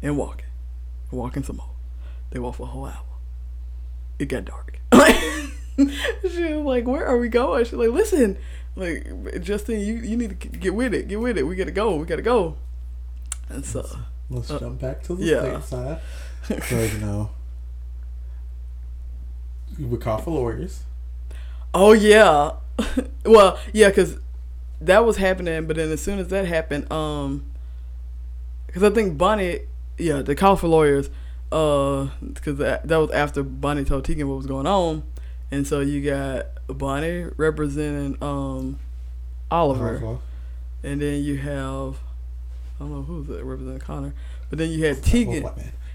[0.01, 0.47] and walking
[1.09, 1.69] and walking some more.
[2.31, 3.05] They walked for a whole hour.
[4.19, 4.77] It got dark.
[5.77, 7.63] she was like, where are we going?
[7.63, 8.37] She's like, listen,
[8.75, 9.07] like
[9.39, 11.07] Justin, you, you need to get with it.
[11.07, 11.43] Get with it.
[11.43, 11.95] We got to go.
[11.95, 12.57] We got to go.
[13.47, 13.87] And so.
[14.29, 15.61] Let's Uh, jump back to the yeah.
[15.61, 16.01] state side.
[16.67, 17.29] So, you know,
[19.79, 20.83] we call for lawyers.
[21.73, 22.51] Oh yeah,
[23.25, 24.17] well yeah, because
[24.81, 25.67] that was happening.
[25.67, 27.45] But then as soon as that happened, um,
[28.67, 29.59] because I think Bonnie,
[29.97, 31.09] yeah, they called for lawyers,
[31.51, 35.03] uh, because that, that was after Bonnie told Tegan what was going on,
[35.51, 38.79] and so you got Bonnie representing um
[39.49, 40.17] Oliver,
[40.83, 41.97] and then you have
[42.79, 44.13] I don't know who's that representing Connor,
[44.49, 45.45] but then you had Tegan.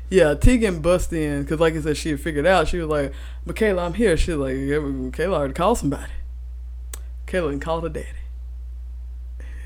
[0.08, 2.68] Yeah, Tegan bust in because, like I said, she had figured out.
[2.68, 3.12] She was like,
[3.44, 6.12] "Michaela, I'm here." She was like, yeah, "Michaela already called somebody."
[7.26, 8.06] Michaela and called her daddy.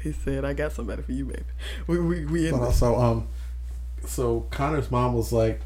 [0.03, 1.43] He said, "I got somebody for you, baby."
[1.87, 3.29] We we we in But also, um,
[4.07, 5.61] so Connor's mom was like,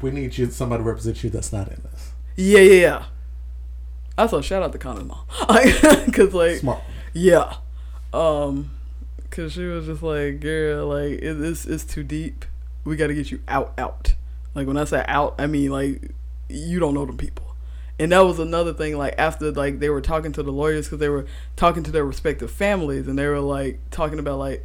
[0.00, 3.04] "We need you somebody to represent you that's not in this." Yeah, yeah, yeah.
[4.18, 5.24] Also, shout out to Connor's mom,
[6.06, 6.82] because like, Smart.
[7.12, 7.54] yeah,
[8.12, 8.70] um,
[9.22, 12.44] because she was just like, "Girl, like it, it's it's too deep.
[12.84, 14.14] We got to get you out, out."
[14.54, 16.10] Like when I say out, I mean like
[16.48, 17.46] you don't know them people.
[17.98, 18.96] And that was another thing.
[18.96, 21.26] Like after like they were talking to the lawyers because they were
[21.56, 24.64] talking to their respective families, and they were like talking about like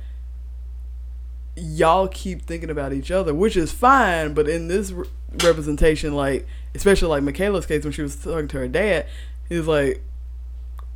[1.57, 4.33] y'all keep thinking about each other, which is fine.
[4.33, 5.07] But in this re-
[5.43, 9.05] representation, like especially like Michaela's case when she was talking to her dad,
[9.49, 10.01] he was like,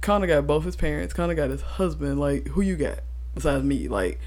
[0.02, 1.14] Connor got both his parents.
[1.14, 2.20] Connor got his husband.
[2.20, 3.00] Like who you got
[3.36, 3.88] besides me?
[3.88, 4.20] Like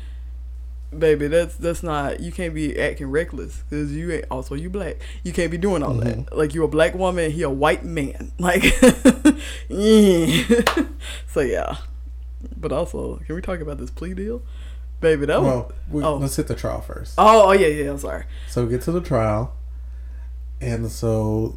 [0.99, 2.21] baby, that's that's not.
[2.21, 4.27] You can't be acting reckless because you ain't.
[4.31, 4.97] Also, you black.
[5.23, 6.17] You can't be doing all that.
[6.17, 6.39] Mm-hmm.
[6.39, 7.31] Like you a black woman.
[7.31, 8.33] He a white man.
[8.39, 8.65] Like,
[9.69, 10.45] yeah.
[11.29, 11.77] so yeah.
[12.57, 14.43] But also, can we talk about this plea deal,
[15.01, 15.27] baby?
[15.27, 15.47] That was.
[15.47, 16.17] Well, we, oh.
[16.17, 17.15] let's hit the trial first.
[17.19, 17.91] Oh, oh yeah, yeah.
[17.91, 18.25] I'm sorry.
[18.49, 19.55] So we get to the trial,
[20.61, 21.57] and so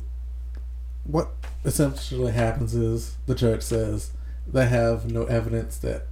[1.05, 1.29] what
[1.63, 4.11] essentially happens is the judge says
[4.47, 6.05] they have no evidence that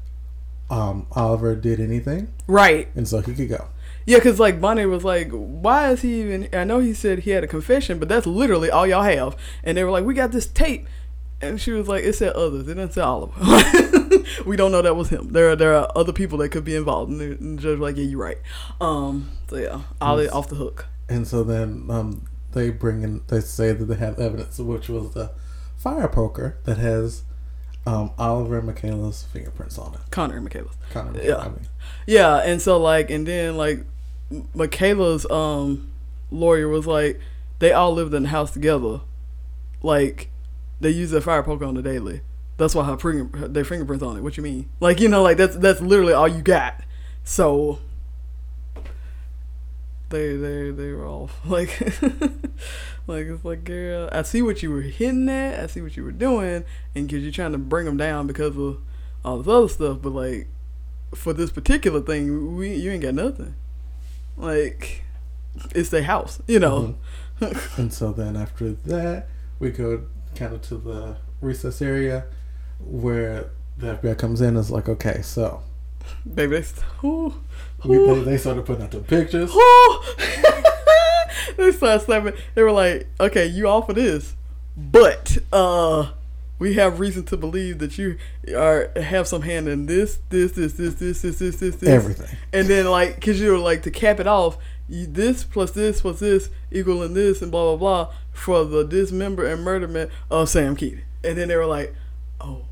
[0.69, 2.87] um, Oliver did anything, Right.
[2.95, 3.67] and so he could go.
[4.05, 6.49] Yeah, because like Bonnie was like, why is he even?
[6.51, 9.37] I know he said he had a confession, but that's literally all y'all have.
[9.63, 10.87] And they were like, we got this tape,
[11.41, 12.63] and she was like, it said others.
[12.67, 13.33] It didn't say Oliver.
[14.45, 15.31] we don't know that was him.
[15.31, 17.11] There are there are other people that could be involved.
[17.11, 18.37] And the, and the judge was like, yeah, you're right.
[18.81, 19.31] Um.
[19.49, 20.87] So yeah, Ollie off the hook.
[21.07, 25.13] And so then um, they bring in, they say that they have evidence, which was
[25.13, 25.31] the
[25.77, 27.23] fire poker that has
[27.85, 29.99] um, Oliver and Michaela's fingerprints on it.
[30.11, 30.75] Connor and Michaela's.
[30.91, 31.37] Connor, Yeah.
[31.37, 31.67] I mean,
[32.07, 33.85] Yeah, and so like, and then like,
[34.55, 35.89] Michaela's um
[36.31, 37.19] lawyer was like,
[37.59, 39.01] they all lived in the house together,
[39.81, 40.29] like,
[40.81, 42.21] they use their fire poker on the daily.
[42.57, 44.21] That's why her finger, her- their fingerprints on it.
[44.21, 44.69] What you mean?
[44.79, 46.81] Like, you know, like that's that's literally all you got.
[47.23, 47.79] So
[50.13, 51.39] they they they were off.
[51.45, 51.81] Like,
[53.07, 55.59] like it's like, girl, I see what you were hitting at.
[55.59, 56.63] I see what you were doing,
[56.95, 58.77] and because you're trying to bring them down because of
[59.25, 59.97] all this other stuff.
[60.01, 60.47] But like,
[61.13, 63.55] for this particular thing, we you ain't got nothing.
[64.37, 65.03] Like,
[65.75, 66.95] it's their house, you know.
[67.41, 67.79] Mm-hmm.
[67.81, 69.27] and so then after that,
[69.59, 72.25] we go kind of to the recess area
[72.79, 75.61] where the FBI comes in and is like, okay, so
[76.25, 77.33] they, st- ooh,
[77.83, 78.15] we, ooh.
[78.15, 79.51] they, they started putting out the pictures.
[81.57, 82.33] they started slapping.
[82.55, 84.35] They were like, "Okay, you all for this,
[84.77, 86.11] but uh,
[86.59, 88.17] we have reason to believe that you
[88.55, 91.89] are have some hand in this, this, this, this, this, this, this, this, this.
[91.89, 92.37] Everything.
[92.53, 94.57] And then like, cause you were like to cap it off,
[94.87, 99.45] you, this plus this plus this equaling this and blah blah blah for the dismember
[99.45, 101.01] and murderment of Sam Keating.
[101.23, 101.93] And then they were like,
[102.39, 102.65] "Oh,"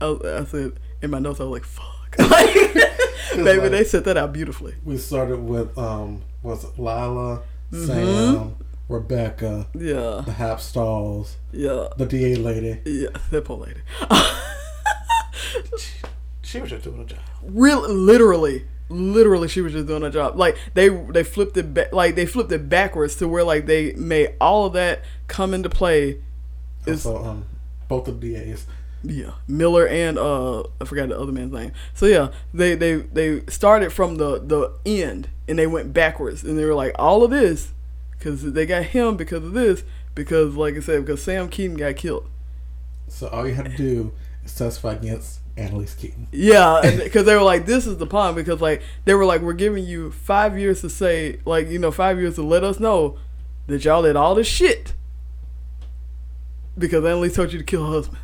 [0.00, 0.72] I, I said
[1.02, 4.74] in my notes, I was like, "Fuck." Like, baby, like- they set that out beautifully.
[4.84, 7.84] We started with um was it Lila, Mm-hmm.
[7.86, 8.56] Sam,
[8.88, 11.88] Rebecca, Yeah, the Hapstalls, yeah.
[11.98, 12.80] the DA lady.
[12.86, 13.80] Yeah, that poor lady.
[16.42, 17.18] She was just doing a job.
[17.42, 20.36] Real, literally, literally, she was just doing a job.
[20.36, 23.92] Like they they flipped it back, like they flipped it backwards to where like they
[23.92, 26.20] made all of that come into play.
[26.96, 27.44] So um
[27.86, 28.66] both of the DAs.
[29.02, 31.72] Yeah, Miller and uh I forgot the other man's name.
[31.94, 36.58] So yeah, they they they started from the the end and they went backwards and
[36.58, 37.72] they were like all of this
[38.12, 39.84] because they got him because of this
[40.14, 42.28] because like I said because Sam Keating got killed.
[43.06, 44.12] So all you had to do
[44.44, 46.28] is testify against Annalise Keating.
[46.32, 48.34] Yeah, because they were like, this is the problem.
[48.34, 51.90] Because like they were like, we're giving you five years to say, like you know,
[51.90, 53.18] five years to let us know
[53.66, 54.94] that y'all did all this shit
[56.78, 58.18] because I only told you to kill her husband.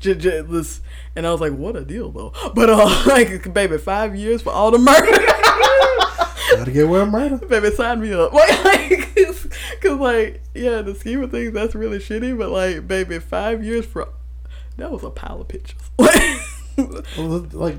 [0.00, 0.80] just, just, this,
[1.16, 2.32] and I was like, what a deal though.
[2.54, 5.12] But uh, like, baby, five years for all the murder.
[6.56, 7.38] Gotta get where I'm murder.
[7.46, 8.32] baby, sign me up.
[8.32, 9.48] Like, like, cause,
[9.80, 12.36] cause, like, yeah, the scheme of things, that's really shitty.
[12.36, 14.08] But like, baby, five years for
[14.76, 15.80] that was a pile of pictures.
[17.54, 17.76] like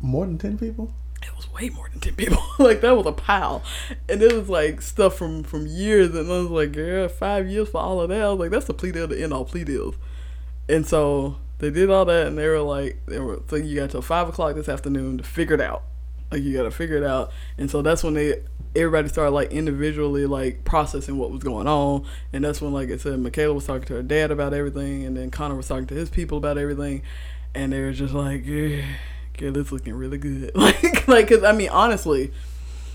[0.00, 0.92] more than ten people?
[1.22, 2.42] It was way more than ten people.
[2.58, 3.62] like that was a pile,
[4.08, 6.14] and it was like stuff from from years.
[6.14, 8.22] And I was like, yeah, five years for all of that.
[8.22, 9.96] I was like, that's the plea deal to end all plea deals.
[10.68, 13.90] And so they did all that, and they were like, they were so you got
[13.90, 15.84] till five o'clock this afternoon to figure it out.
[16.30, 18.42] Like you got to figure it out, and so that's when they
[18.74, 22.96] everybody started like individually like processing what was going on, and that's when like I
[22.96, 25.94] said, Michaela was talking to her dad about everything, and then Connor was talking to
[25.94, 27.02] his people about everything,
[27.54, 28.84] and they were just like, yeah,
[29.38, 32.32] yeah this looking really good, like like because I mean honestly,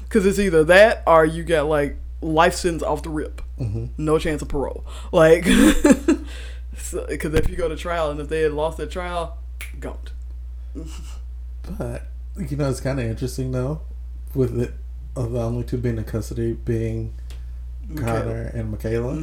[0.04, 3.88] because it's either that or you got like life sentence off the rip, mm-hmm.
[3.98, 6.18] no chance of parole, like because
[6.78, 9.38] so, if you go to trial and if they had lost their trial,
[9.80, 9.98] gone.
[11.78, 12.04] but
[12.38, 13.82] you know, it's kind of interesting though,
[14.34, 14.74] with it
[15.16, 17.14] of the only two being in custody being
[17.90, 18.22] Michaela.
[18.22, 19.16] Connor and Michaela,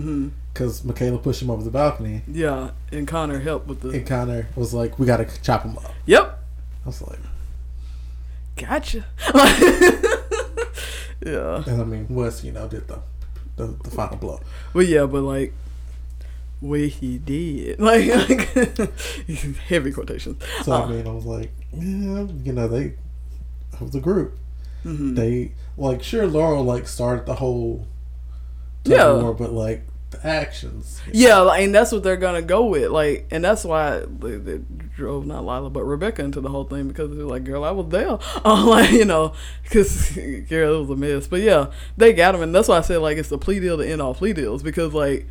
[0.52, 0.88] because mm-hmm.
[0.88, 2.22] Michaela pushed him over the balcony.
[2.26, 3.90] Yeah, and Connor helped with the.
[3.90, 6.43] And Connor was like, "We got to chop him up." Yep.
[6.84, 7.18] I was like,
[8.56, 9.04] "Gotcha."
[11.24, 11.64] yeah.
[11.66, 13.00] And I mean, Wes, you know, did the
[13.56, 14.40] the, the final blow.
[14.72, 15.54] Well, yeah, but like
[16.60, 17.78] way he did.
[17.84, 18.48] Like, like
[19.68, 20.42] heavy quotations.
[20.62, 22.94] So uh, I mean, I was like, yeah, you know, they
[23.80, 24.36] of the group.
[24.84, 25.14] Mm-hmm.
[25.14, 27.86] They like sure Laurel like started the whole
[28.84, 29.86] yeah, war, but like
[30.22, 31.00] actions.
[31.12, 32.90] Yeah, like, and that's what they're gonna go with.
[32.90, 34.60] Like, and that's why they, they
[34.96, 37.88] drove not Lila but Rebecca into the whole thing because they're like, "Girl, I was
[37.88, 39.32] there." Um, like you know,
[39.62, 40.10] because
[40.48, 41.26] girl, it was a mess.
[41.26, 43.78] But yeah, they got him, and that's why I said like it's a plea deal
[43.78, 45.26] to end all plea deals because like,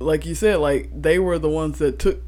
[0.00, 2.20] like you said, like they were the ones that took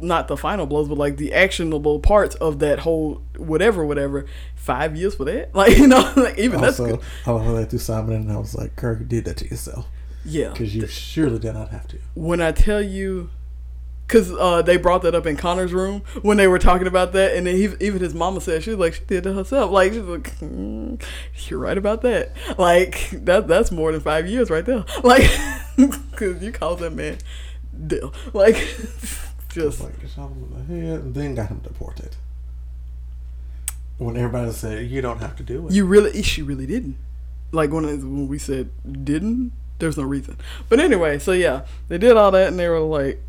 [0.00, 4.26] not the final blows, but like the actionable parts of that whole whatever, whatever.
[4.54, 6.98] Five years for that, like you know, like even also, that's.
[6.98, 7.10] Good.
[7.26, 9.86] I love that through Simon, and I was like, "Kirk, you did that to yourself."
[10.28, 11.98] Yeah, because you surely did not have to.
[12.14, 13.30] When I tell you,
[14.06, 17.36] because uh, they brought that up in Connor's room when they were talking about that,
[17.36, 19.70] and then he, even his mama said she was like she did it herself.
[19.70, 21.02] Like she's like, mm,
[21.48, 22.32] you're right about that.
[22.58, 24.84] Like that that's more than five years right there.
[25.04, 25.30] Like
[25.76, 27.18] because you called that man
[27.86, 28.12] Dill.
[28.32, 28.56] Like
[29.48, 32.16] just like shot him in the head and then got him deported.
[33.98, 36.96] When everybody said you don't have to do it, you really she really didn't.
[37.52, 38.70] Like when when we said
[39.04, 40.36] didn't, there's no reason.
[40.68, 43.22] But anyway, so yeah, they did all that and they were like,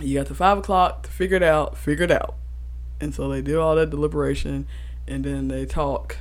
[0.00, 2.34] you got to five o'clock to figure it out, figure it out.
[3.00, 4.66] And so they did all that deliberation,
[5.06, 6.18] and then they talk,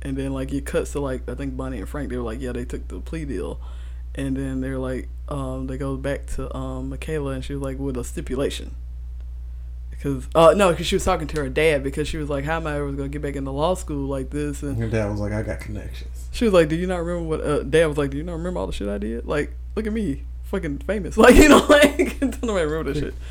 [0.00, 2.10] and then like it cuts to like I think Bonnie and Frank.
[2.10, 3.60] They were like, yeah, they took the plea deal,
[4.14, 7.78] and then they're like, um, they go back to um, Michaela, and she was like,
[7.78, 8.76] with a stipulation.
[9.98, 12.56] Because uh no, because she was talking to her dad because she was like, "How
[12.56, 15.18] am I ever gonna get back into law school like this?" And her dad was
[15.18, 17.98] like, "I got connections." She was like, "Do you not remember what?" Uh, dad was
[17.98, 19.26] like, "Do you not remember all the shit I did?
[19.26, 21.16] Like, look at me, fucking famous.
[21.18, 23.14] Like, you know, like don't nobody remember this shit."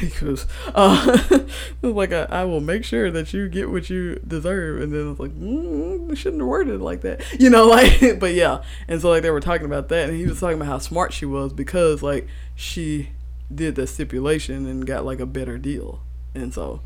[0.00, 1.38] He goes, uh,
[1.80, 4.82] like, I, I, will make sure that you get what you deserve.
[4.82, 7.22] And then I was like, mm, shouldn't have worded it like that.
[7.38, 8.64] You know, like, but yeah.
[8.88, 10.08] And so, like, they were talking about that.
[10.08, 12.26] And he was talking about how smart she was because, like,
[12.56, 13.10] she
[13.54, 16.02] did the stipulation and got, like, a better deal.
[16.34, 16.80] And so,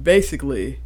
[0.00, 0.80] basically,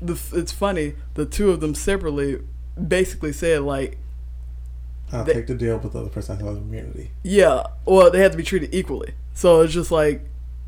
[0.00, 2.40] the, it's funny, the two of them separately
[2.88, 3.98] basically said, like,
[5.12, 7.10] I'll they, take the deal, but the other person has immunity.
[7.22, 7.64] Yeah.
[7.84, 9.14] Well, they have to be treated equally.
[9.34, 10.22] So it's just like,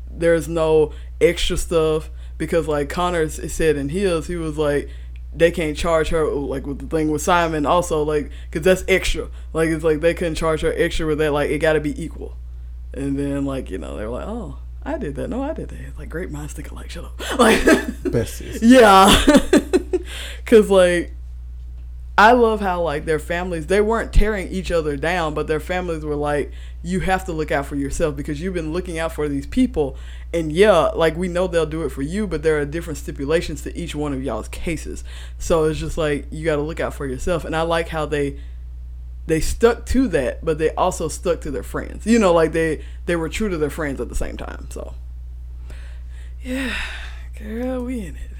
[0.09, 4.89] there's no extra stuff because like Connor said in his, he was like
[5.35, 9.29] they can't charge her like with the thing with Simon also like because that's extra
[9.53, 12.01] like it's like they couldn't charge her extra with that like it got to be
[12.01, 12.35] equal
[12.93, 15.29] and then like you know they were like oh I did that.
[15.29, 15.97] No I did that.
[15.97, 16.89] Like great minds think alike.
[16.89, 17.21] Shut up.
[17.37, 19.13] Like besties yeah.
[20.37, 21.13] Because like
[22.17, 26.05] I love how like their families they weren't tearing each other down, but their families
[26.05, 26.51] were like,
[26.81, 29.97] you have to look out for yourself because you've been looking out for these people,
[30.33, 33.61] and yeah, like we know they'll do it for you, but there are different stipulations
[33.63, 35.03] to each one of y'all's cases.
[35.37, 38.07] So it's just like you got to look out for yourself, and I like how
[38.07, 38.39] they
[39.27, 42.05] they stuck to that, but they also stuck to their friends.
[42.05, 44.67] You know, like they they were true to their friends at the same time.
[44.71, 44.95] So
[46.43, 46.75] yeah,
[47.37, 48.31] girl, we in it.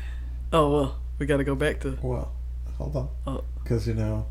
[0.52, 2.34] Oh well, we got to go back to well,
[2.78, 3.10] hold on.
[3.28, 4.26] Oh because you know,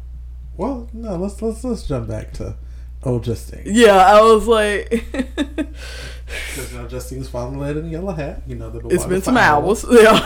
[0.56, 2.56] well, no, let's let's let's jump back to
[3.02, 3.62] old Justine.
[3.66, 8.42] Yeah, I was like, because you know Justine's finally led in the yellow hat.
[8.46, 9.84] You know, the it's been some hours.
[9.90, 10.18] Yeah,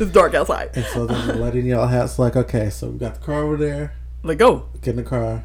[0.00, 0.70] it's dark outside.
[0.74, 3.42] And so then the lady in yellow hat's like, okay, so we got the car
[3.42, 3.94] over there.
[4.22, 4.68] Let go.
[4.82, 5.44] Get in the car.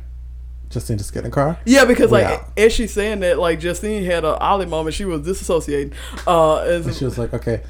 [0.69, 1.60] Justine just get in the car.
[1.65, 2.52] Yeah, because We like out.
[2.57, 4.95] as she's saying that, like Justine had a Ollie moment.
[4.95, 5.93] She was disassociating.
[6.27, 7.61] Uh, and And she was like, okay,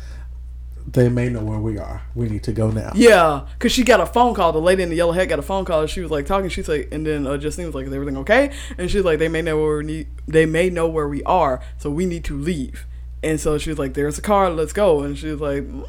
[0.88, 2.04] they may know where we are.
[2.16, 2.92] We need to go now.
[2.96, 4.54] Yeah, cause she got a phone call.
[4.54, 5.82] The lady in the yellow hat got a phone call.
[5.82, 6.50] And she was like talking.
[6.50, 9.28] She's like, and then uh, Justine was like, "Is everything okay?" And she's like, "They
[9.28, 10.08] may know where we need.
[10.28, 12.86] They may know where we are, so we need to leave."
[13.24, 14.50] And so she was like, "There's a car.
[14.52, 15.86] Let's go." And she was like, mm.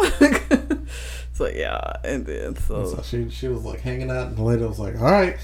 [1.40, 4.62] "So yeah." And then So so she she was like hanging out, and the lady
[4.64, 5.36] was like, all right,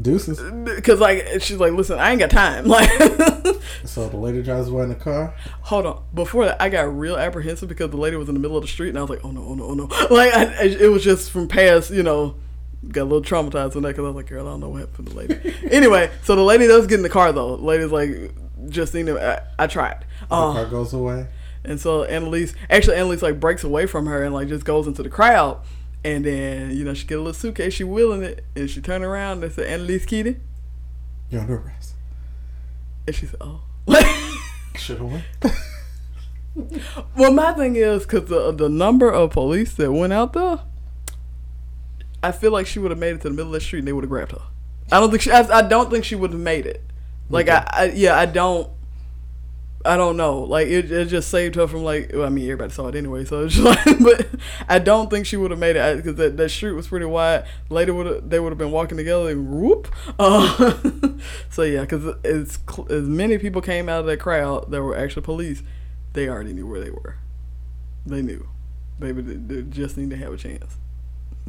[0.00, 0.40] deuces.
[0.64, 2.90] because like she's like, "Listen, I ain't got time." Like,
[3.84, 5.34] So the lady drives away in the car.
[5.62, 6.02] hold on.
[6.14, 8.68] Before that, I got real apprehensive because the lady was in the middle of the
[8.68, 11.04] street, and I was like, "Oh no, oh no, oh no!" Like I, it was
[11.04, 12.36] just from past, you know.
[12.88, 14.80] Got a little traumatized on that because I was like, "Girl, I don't know what
[14.80, 17.56] happened to the lady." anyway, so the lady does get in the car though.
[17.56, 18.34] The lady's like,
[18.68, 21.26] "Justine, I, I tried." The Uh, car goes away.
[21.64, 25.02] And so Annalise, actually, Annalise like breaks away from her and like just goes into
[25.02, 25.60] the crowd.
[26.04, 29.02] And then you know she get a little suitcase, she wheeling it, and she turn
[29.02, 30.40] around and said, "Annalise Keating,"
[31.30, 31.94] You're under arrest.
[33.06, 33.62] and she said, "Oh."
[34.76, 35.24] Should have went.
[37.16, 40.60] Well, my thing is because the the number of police that went out there,
[42.22, 43.88] I feel like she would have made it to the middle of the street and
[43.88, 44.42] they would have grabbed her.
[44.92, 45.30] I don't think she.
[45.30, 46.82] I, I don't think she would have made it.
[47.30, 48.68] Like I, I, yeah, I don't.
[49.84, 50.40] I don't know.
[50.40, 52.10] Like it, it just saved her from like.
[52.12, 53.84] Well, I mean, everybody saw it anyway, so it's like.
[54.00, 54.26] But
[54.68, 57.44] I don't think she would have made it because that, that street was pretty wide.
[57.68, 59.88] Later, would they would have been walking together and whoop.
[60.18, 60.74] Uh,
[61.50, 62.58] so yeah, because as
[62.90, 65.62] as many people came out of that crowd that were actually police,
[66.12, 67.16] they already knew where they were.
[68.06, 68.48] They knew.
[68.98, 70.76] They, would, they just need to have a chance.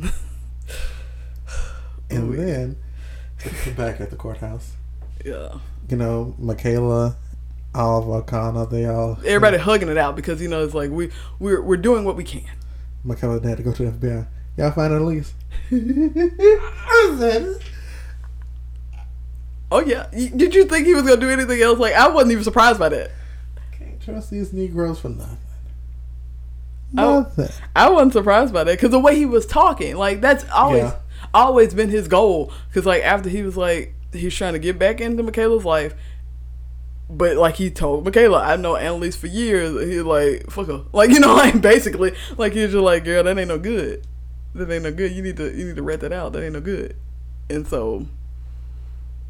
[2.10, 2.78] And then
[3.76, 4.74] back at the courthouse,
[5.24, 5.60] yeah.
[5.90, 7.18] you know, Michaela,
[7.76, 11.62] Oliver, Connor, they all Everybody hugging it out because you know it's like we we're
[11.62, 12.44] we're doing what we can.
[13.04, 14.28] Michaela had to go to the FBI.
[14.58, 15.34] Y'all find Elise.
[19.72, 20.08] Oh yeah.
[20.12, 21.80] Did you think he was gonna do anything else?
[21.80, 23.12] Like I wasn't even surprised by that.
[23.72, 25.38] Can't trust these Negroes for nothing.
[26.94, 27.50] Nothing.
[27.76, 30.96] I wasn't surprised by that because the way he was talking, like that's always Yeah.
[31.34, 32.52] always been his goal.
[32.70, 35.94] Because like after he was like he's trying to get back into Michaela's life,
[37.10, 39.88] but like he told Michaela, I know Annalise for years.
[39.88, 43.38] He like fuck her, like you know, like basically, like he's just like girl, that
[43.38, 44.06] ain't no good.
[44.54, 45.12] That ain't no good.
[45.12, 46.34] You need to you need to rat that out.
[46.34, 46.96] That ain't no good.
[47.50, 48.08] And so,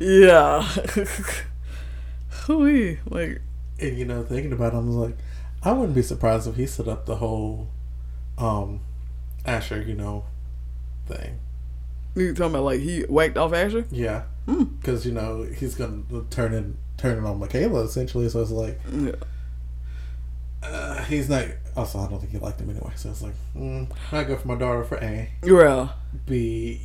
[0.00, 0.62] yeah,
[2.46, 2.98] Hoo-wee.
[3.08, 3.40] like
[3.78, 5.16] And you know, thinking about it, I was like,
[5.62, 7.68] I wouldn't be surprised if he set up the whole
[8.38, 8.80] um
[9.44, 10.24] Asher, you know,
[11.06, 11.38] thing.
[12.14, 13.84] you talking about like he whacked off Asher.
[13.90, 14.22] Yeah.
[14.46, 14.64] Hmm.
[14.64, 18.28] Because, you know, he's going to turn in, turn it on Michaela, essentially.
[18.28, 19.12] So it's like, Yeah.
[20.62, 21.46] uh, he's not.
[21.76, 22.92] Also, I don't think he liked him anyway.
[22.96, 25.30] So it's like, mm, I go for my daughter for A.
[25.44, 25.90] Yeah.
[26.26, 26.80] B,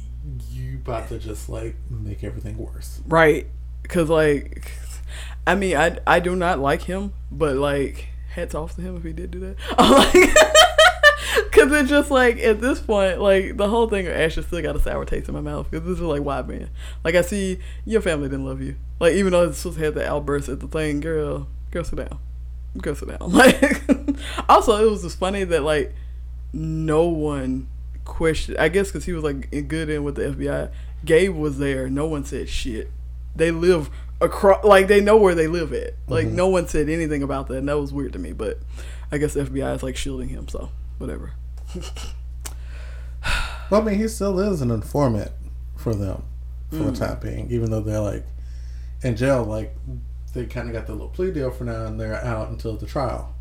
[0.52, 3.02] you about to just, like, make everything worse.
[3.08, 3.48] Right.
[3.88, 4.72] Cause like,
[5.46, 9.04] I mean, I I do not like him, but like, hats off to him if
[9.04, 9.56] he did do that.
[9.78, 10.36] I'm like,
[11.52, 14.76] cause it's just like at this point, like the whole thing of Asher still got
[14.76, 15.70] a sour taste in my mouth.
[15.72, 16.70] Cause this is like, why man?
[17.04, 18.76] Like I see your family didn't love you.
[19.00, 21.98] Like even though it's supposed to have the outburst at the thing, girl, girl, sit
[21.98, 22.20] down,
[22.78, 23.18] girl, sit down.
[23.32, 23.82] Like,
[24.50, 25.94] also it was just funny that like
[26.54, 27.68] no one
[28.06, 28.58] questioned.
[28.58, 30.72] I guess because he was like good in with the FBI.
[31.04, 31.90] Gabe was there.
[31.90, 32.90] No one said shit.
[33.36, 33.90] They live
[34.22, 35.94] across, like they know where they live at.
[36.08, 36.36] Like mm-hmm.
[36.36, 38.32] no one said anything about that, and that was weird to me.
[38.32, 38.60] But
[39.12, 41.34] I guess the FBI is like shielding him, so whatever.
[43.72, 45.32] Well, I mean, he still is an informant
[45.76, 46.22] for them
[46.70, 46.94] for Mm.
[46.94, 48.24] the time being, even though they're, like,
[49.02, 49.44] in jail.
[49.44, 49.76] Like,
[50.36, 52.86] they kind of got the little plea deal for now, and they're out until the
[52.86, 53.34] trial.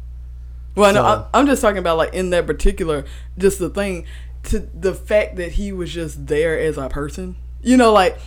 [0.74, 3.04] Well, no, So- I, I'm just talking about like in that particular,
[3.36, 4.06] just the thing,
[4.44, 7.36] to the fact that he was just there as a person.
[7.62, 8.18] You know, like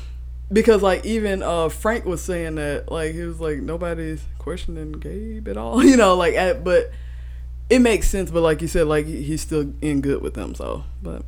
[0.53, 5.47] because like even uh Frank was saying that like he was like nobody's questioning Gabe
[5.47, 5.83] at all.
[5.85, 6.89] You know, like at, but
[7.69, 8.31] it makes sense.
[8.31, 10.55] But like you said, like he's still in good with them.
[10.55, 11.23] So, but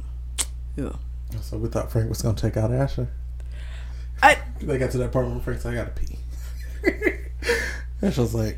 [0.75, 0.93] yeah,
[1.41, 3.09] So we thought Frank was going to take out Asher.
[4.21, 6.17] I They got to that part where Frank's like, I got to pee.
[8.01, 8.57] Asher's like,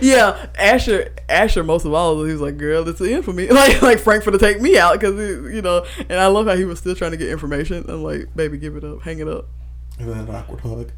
[0.00, 3.48] yeah Asher Asher most of all he was like girl it's the end for me
[3.50, 5.16] like like Frank for to take me out because
[5.52, 7.84] you know and I love how he was still trying to get information.
[7.88, 9.46] I'm like baby give it up, hang it up.
[9.98, 10.92] and then an awkward hug.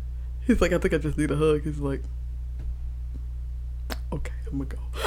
[0.46, 1.62] He's like, I think I just need a hug.
[1.62, 2.02] He's like,
[4.12, 4.78] okay, I'm gonna go.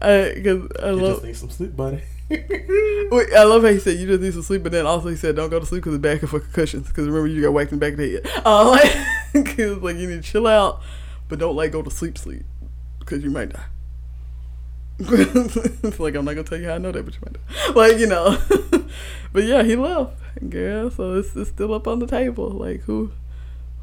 [0.00, 2.02] I, cause I You love, just need some sleep, buddy.
[2.28, 5.16] wait, I love how he said you just need some sleep, but then also he
[5.16, 6.88] said don't go to sleep because it's bad for concussions.
[6.88, 8.26] Because remember you got whacked in the back of the head.
[8.44, 8.70] Uh,
[9.34, 10.82] like, cause like you need to chill out,
[11.28, 12.42] but don't like go to sleep, sleep,
[12.98, 13.64] because you might die.
[14.98, 17.80] it's like I'm not gonna tell you how I know that, but you might know.
[17.80, 18.38] Like you know,
[19.32, 20.16] but yeah, he left,
[20.48, 20.90] girl.
[20.90, 22.48] So it's, it's still up on the table.
[22.48, 23.12] Like who,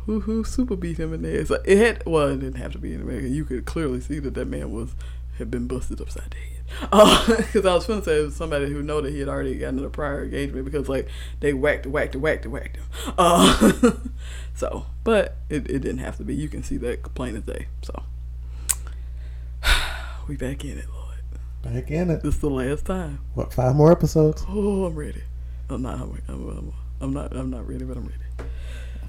[0.05, 1.45] who, who super beat him in there?
[1.45, 3.27] So it had well, it didn't have to be in America.
[3.27, 4.95] You could clearly see that that man was
[5.37, 6.53] had been busted upside the head.
[6.79, 9.55] Because uh, I was gonna say it was somebody who know that he had already
[9.55, 11.07] gotten a prior engagement because like
[11.39, 12.85] they whacked, whacked, whacked, whacked him.
[13.17, 13.71] Uh,
[14.55, 16.35] so, but it, it didn't have to be.
[16.35, 17.67] You can see that plain as day.
[17.81, 18.03] So
[20.27, 21.17] we back in it, Lord.
[21.61, 22.23] Back in it.
[22.23, 23.19] This is the last time.
[23.33, 23.53] What?
[23.53, 24.45] Five more episodes?
[24.47, 25.23] Oh, I'm ready.
[25.69, 25.95] I'm not.
[25.99, 27.35] I'm, I'm, I'm not.
[27.35, 28.22] I'm not ready, but I'm ready.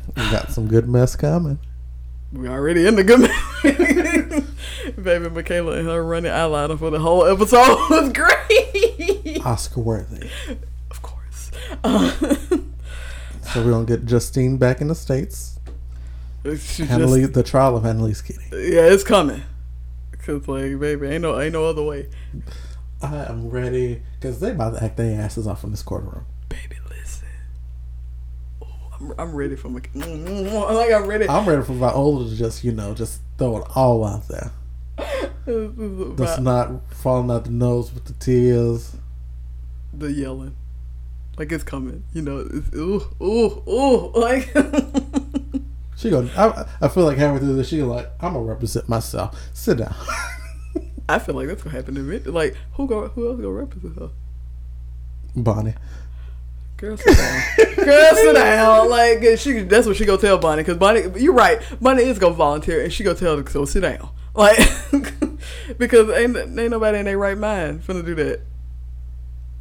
[0.08, 1.58] We got some good mess coming.
[2.32, 4.44] We already in the good mess.
[5.02, 7.58] Baby Michaela and her running eyeliner for the whole episode
[7.90, 9.40] was great.
[9.44, 10.28] Oscar worthy.
[10.90, 11.50] Of course.
[11.82, 15.58] so we're gonna get Justine back in the states.
[16.44, 18.44] Annalise, the trial of Annalise Keating.
[18.52, 19.42] Yeah, it's coming.
[20.18, 22.08] Cause like, baby, ain't no ain't no other way.
[23.02, 26.24] I am ready because they about to act their asses off in this courtroom.
[29.04, 31.28] I'm, I'm ready for my like I'm ready.
[31.28, 34.50] I'm ready for Viola to just you know just throw it all out there.
[36.16, 38.96] That's not falling out the nose with the tears.
[39.92, 40.56] The yelling,
[41.36, 42.04] like it's coming.
[42.12, 44.54] You know, it's ooh ooh ooh like.
[45.96, 46.28] She go.
[46.36, 49.40] I, I feel like halfway through this, she like, I'm gonna represent myself.
[49.54, 49.94] Sit down.
[51.08, 52.18] I feel like that's gonna happen to me.
[52.18, 53.06] Like, who go?
[53.08, 54.10] Who else gonna represent her?
[55.36, 55.74] Bonnie.
[56.76, 57.42] Girl, sit down.
[57.76, 58.90] Girl, sit down.
[58.90, 60.64] Like she, that's what she gonna tell Bonnie.
[60.64, 61.60] Cause Bonnie, you're right.
[61.80, 64.08] Bonnie is gonna volunteer, and she gonna tell her, so sit down.
[64.34, 64.58] Like,
[65.78, 68.40] because ain't ain't nobody in their right mind finna do that.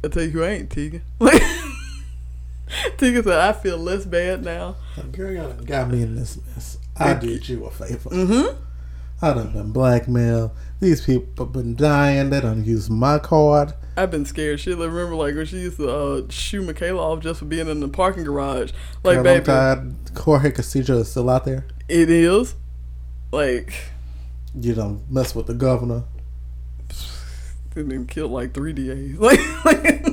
[0.04, 1.02] I tell you who ain't Tegan.
[1.18, 1.42] Like.
[2.96, 4.76] Tegan said, I feel less bad now.
[5.12, 6.78] Girl, y'all got me in this mess.
[6.96, 8.10] I did you a favor.
[8.10, 8.58] Mm-hmm.
[9.22, 10.50] I done been blackmailed.
[10.80, 12.30] These people been dying.
[12.30, 13.74] They done used my card.
[13.96, 14.60] I've been scared.
[14.60, 17.80] She remember like when she used to uh, shoot Michaela off just for being in
[17.80, 18.72] the parking garage.
[19.02, 19.94] Like, Girl, baby, tired.
[20.16, 21.66] Jorge Castillo is still out there.
[21.88, 22.54] It is.
[23.30, 23.72] Like,
[24.54, 26.04] you don't mess with the governor.
[27.74, 29.18] Didn't kill like three DAs.
[29.18, 30.04] Like, like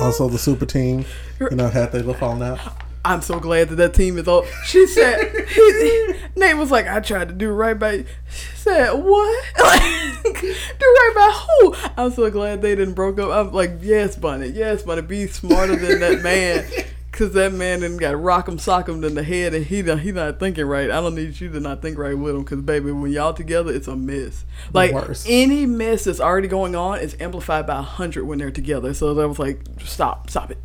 [0.00, 1.04] also the super team,
[1.40, 2.58] you know, had they little falling out.
[3.04, 4.46] I'm so glad that that team is all.
[4.64, 8.04] She said, he, Nate was like, I tried to do right by.
[8.30, 9.44] She said, what?
[9.64, 11.74] Like, do right by who?
[11.96, 13.30] I'm so glad they didn't broke up.
[13.30, 16.64] I'm like, yes, Bonnie, yes, Bonnie, be smarter than that man.
[17.12, 20.10] Cause that man didn't got rock him, sock him in the head, and he he
[20.10, 20.90] not thinking right.
[20.90, 23.72] I don't need you to not think right with him, cause baby, when y'all together,
[23.72, 24.44] it's a mess.
[24.72, 24.92] Like
[25.24, 28.92] any mess that's already going on is amplified by a hundred when they're together.
[28.94, 30.58] So that was like, stop, stop it,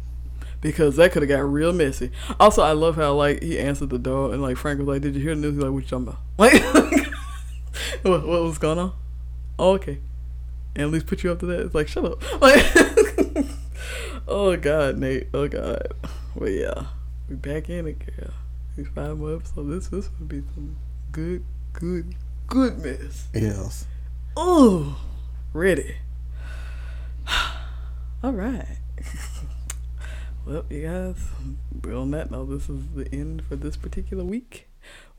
[0.61, 2.11] because that could have got real messy.
[2.40, 5.15] Also, I love how like he answered the door, and like Frank was like, "Did
[5.15, 8.80] you hear the news?" He's like, "What you talking about?" Like, what, what was going
[8.80, 8.94] on?
[9.57, 9.99] Oh, okay.
[10.76, 11.60] Annalise put you up to that.
[11.61, 12.23] It's like, shut up.
[12.41, 13.45] Like,
[14.27, 15.27] oh god, Nate.
[15.34, 15.94] Oh god.
[16.36, 16.86] But yeah,
[17.27, 18.34] we back in it, girl.
[18.76, 19.69] These five more episodes.
[19.69, 20.77] This this would be some
[21.11, 22.15] good, good,
[22.48, 23.27] goodness.
[23.34, 23.86] Yes.
[24.38, 24.99] Oh,
[25.53, 25.98] ready.
[28.23, 28.78] All right.
[30.49, 31.15] Well, you guys,
[31.84, 34.67] we're on that note, this is the end for this particular week.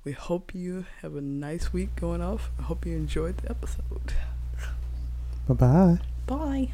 [0.03, 2.51] We hope you have a nice week going off.
[2.59, 4.13] I hope you enjoyed the episode.
[5.47, 5.99] Bye-bye.
[6.27, 6.73] Bye.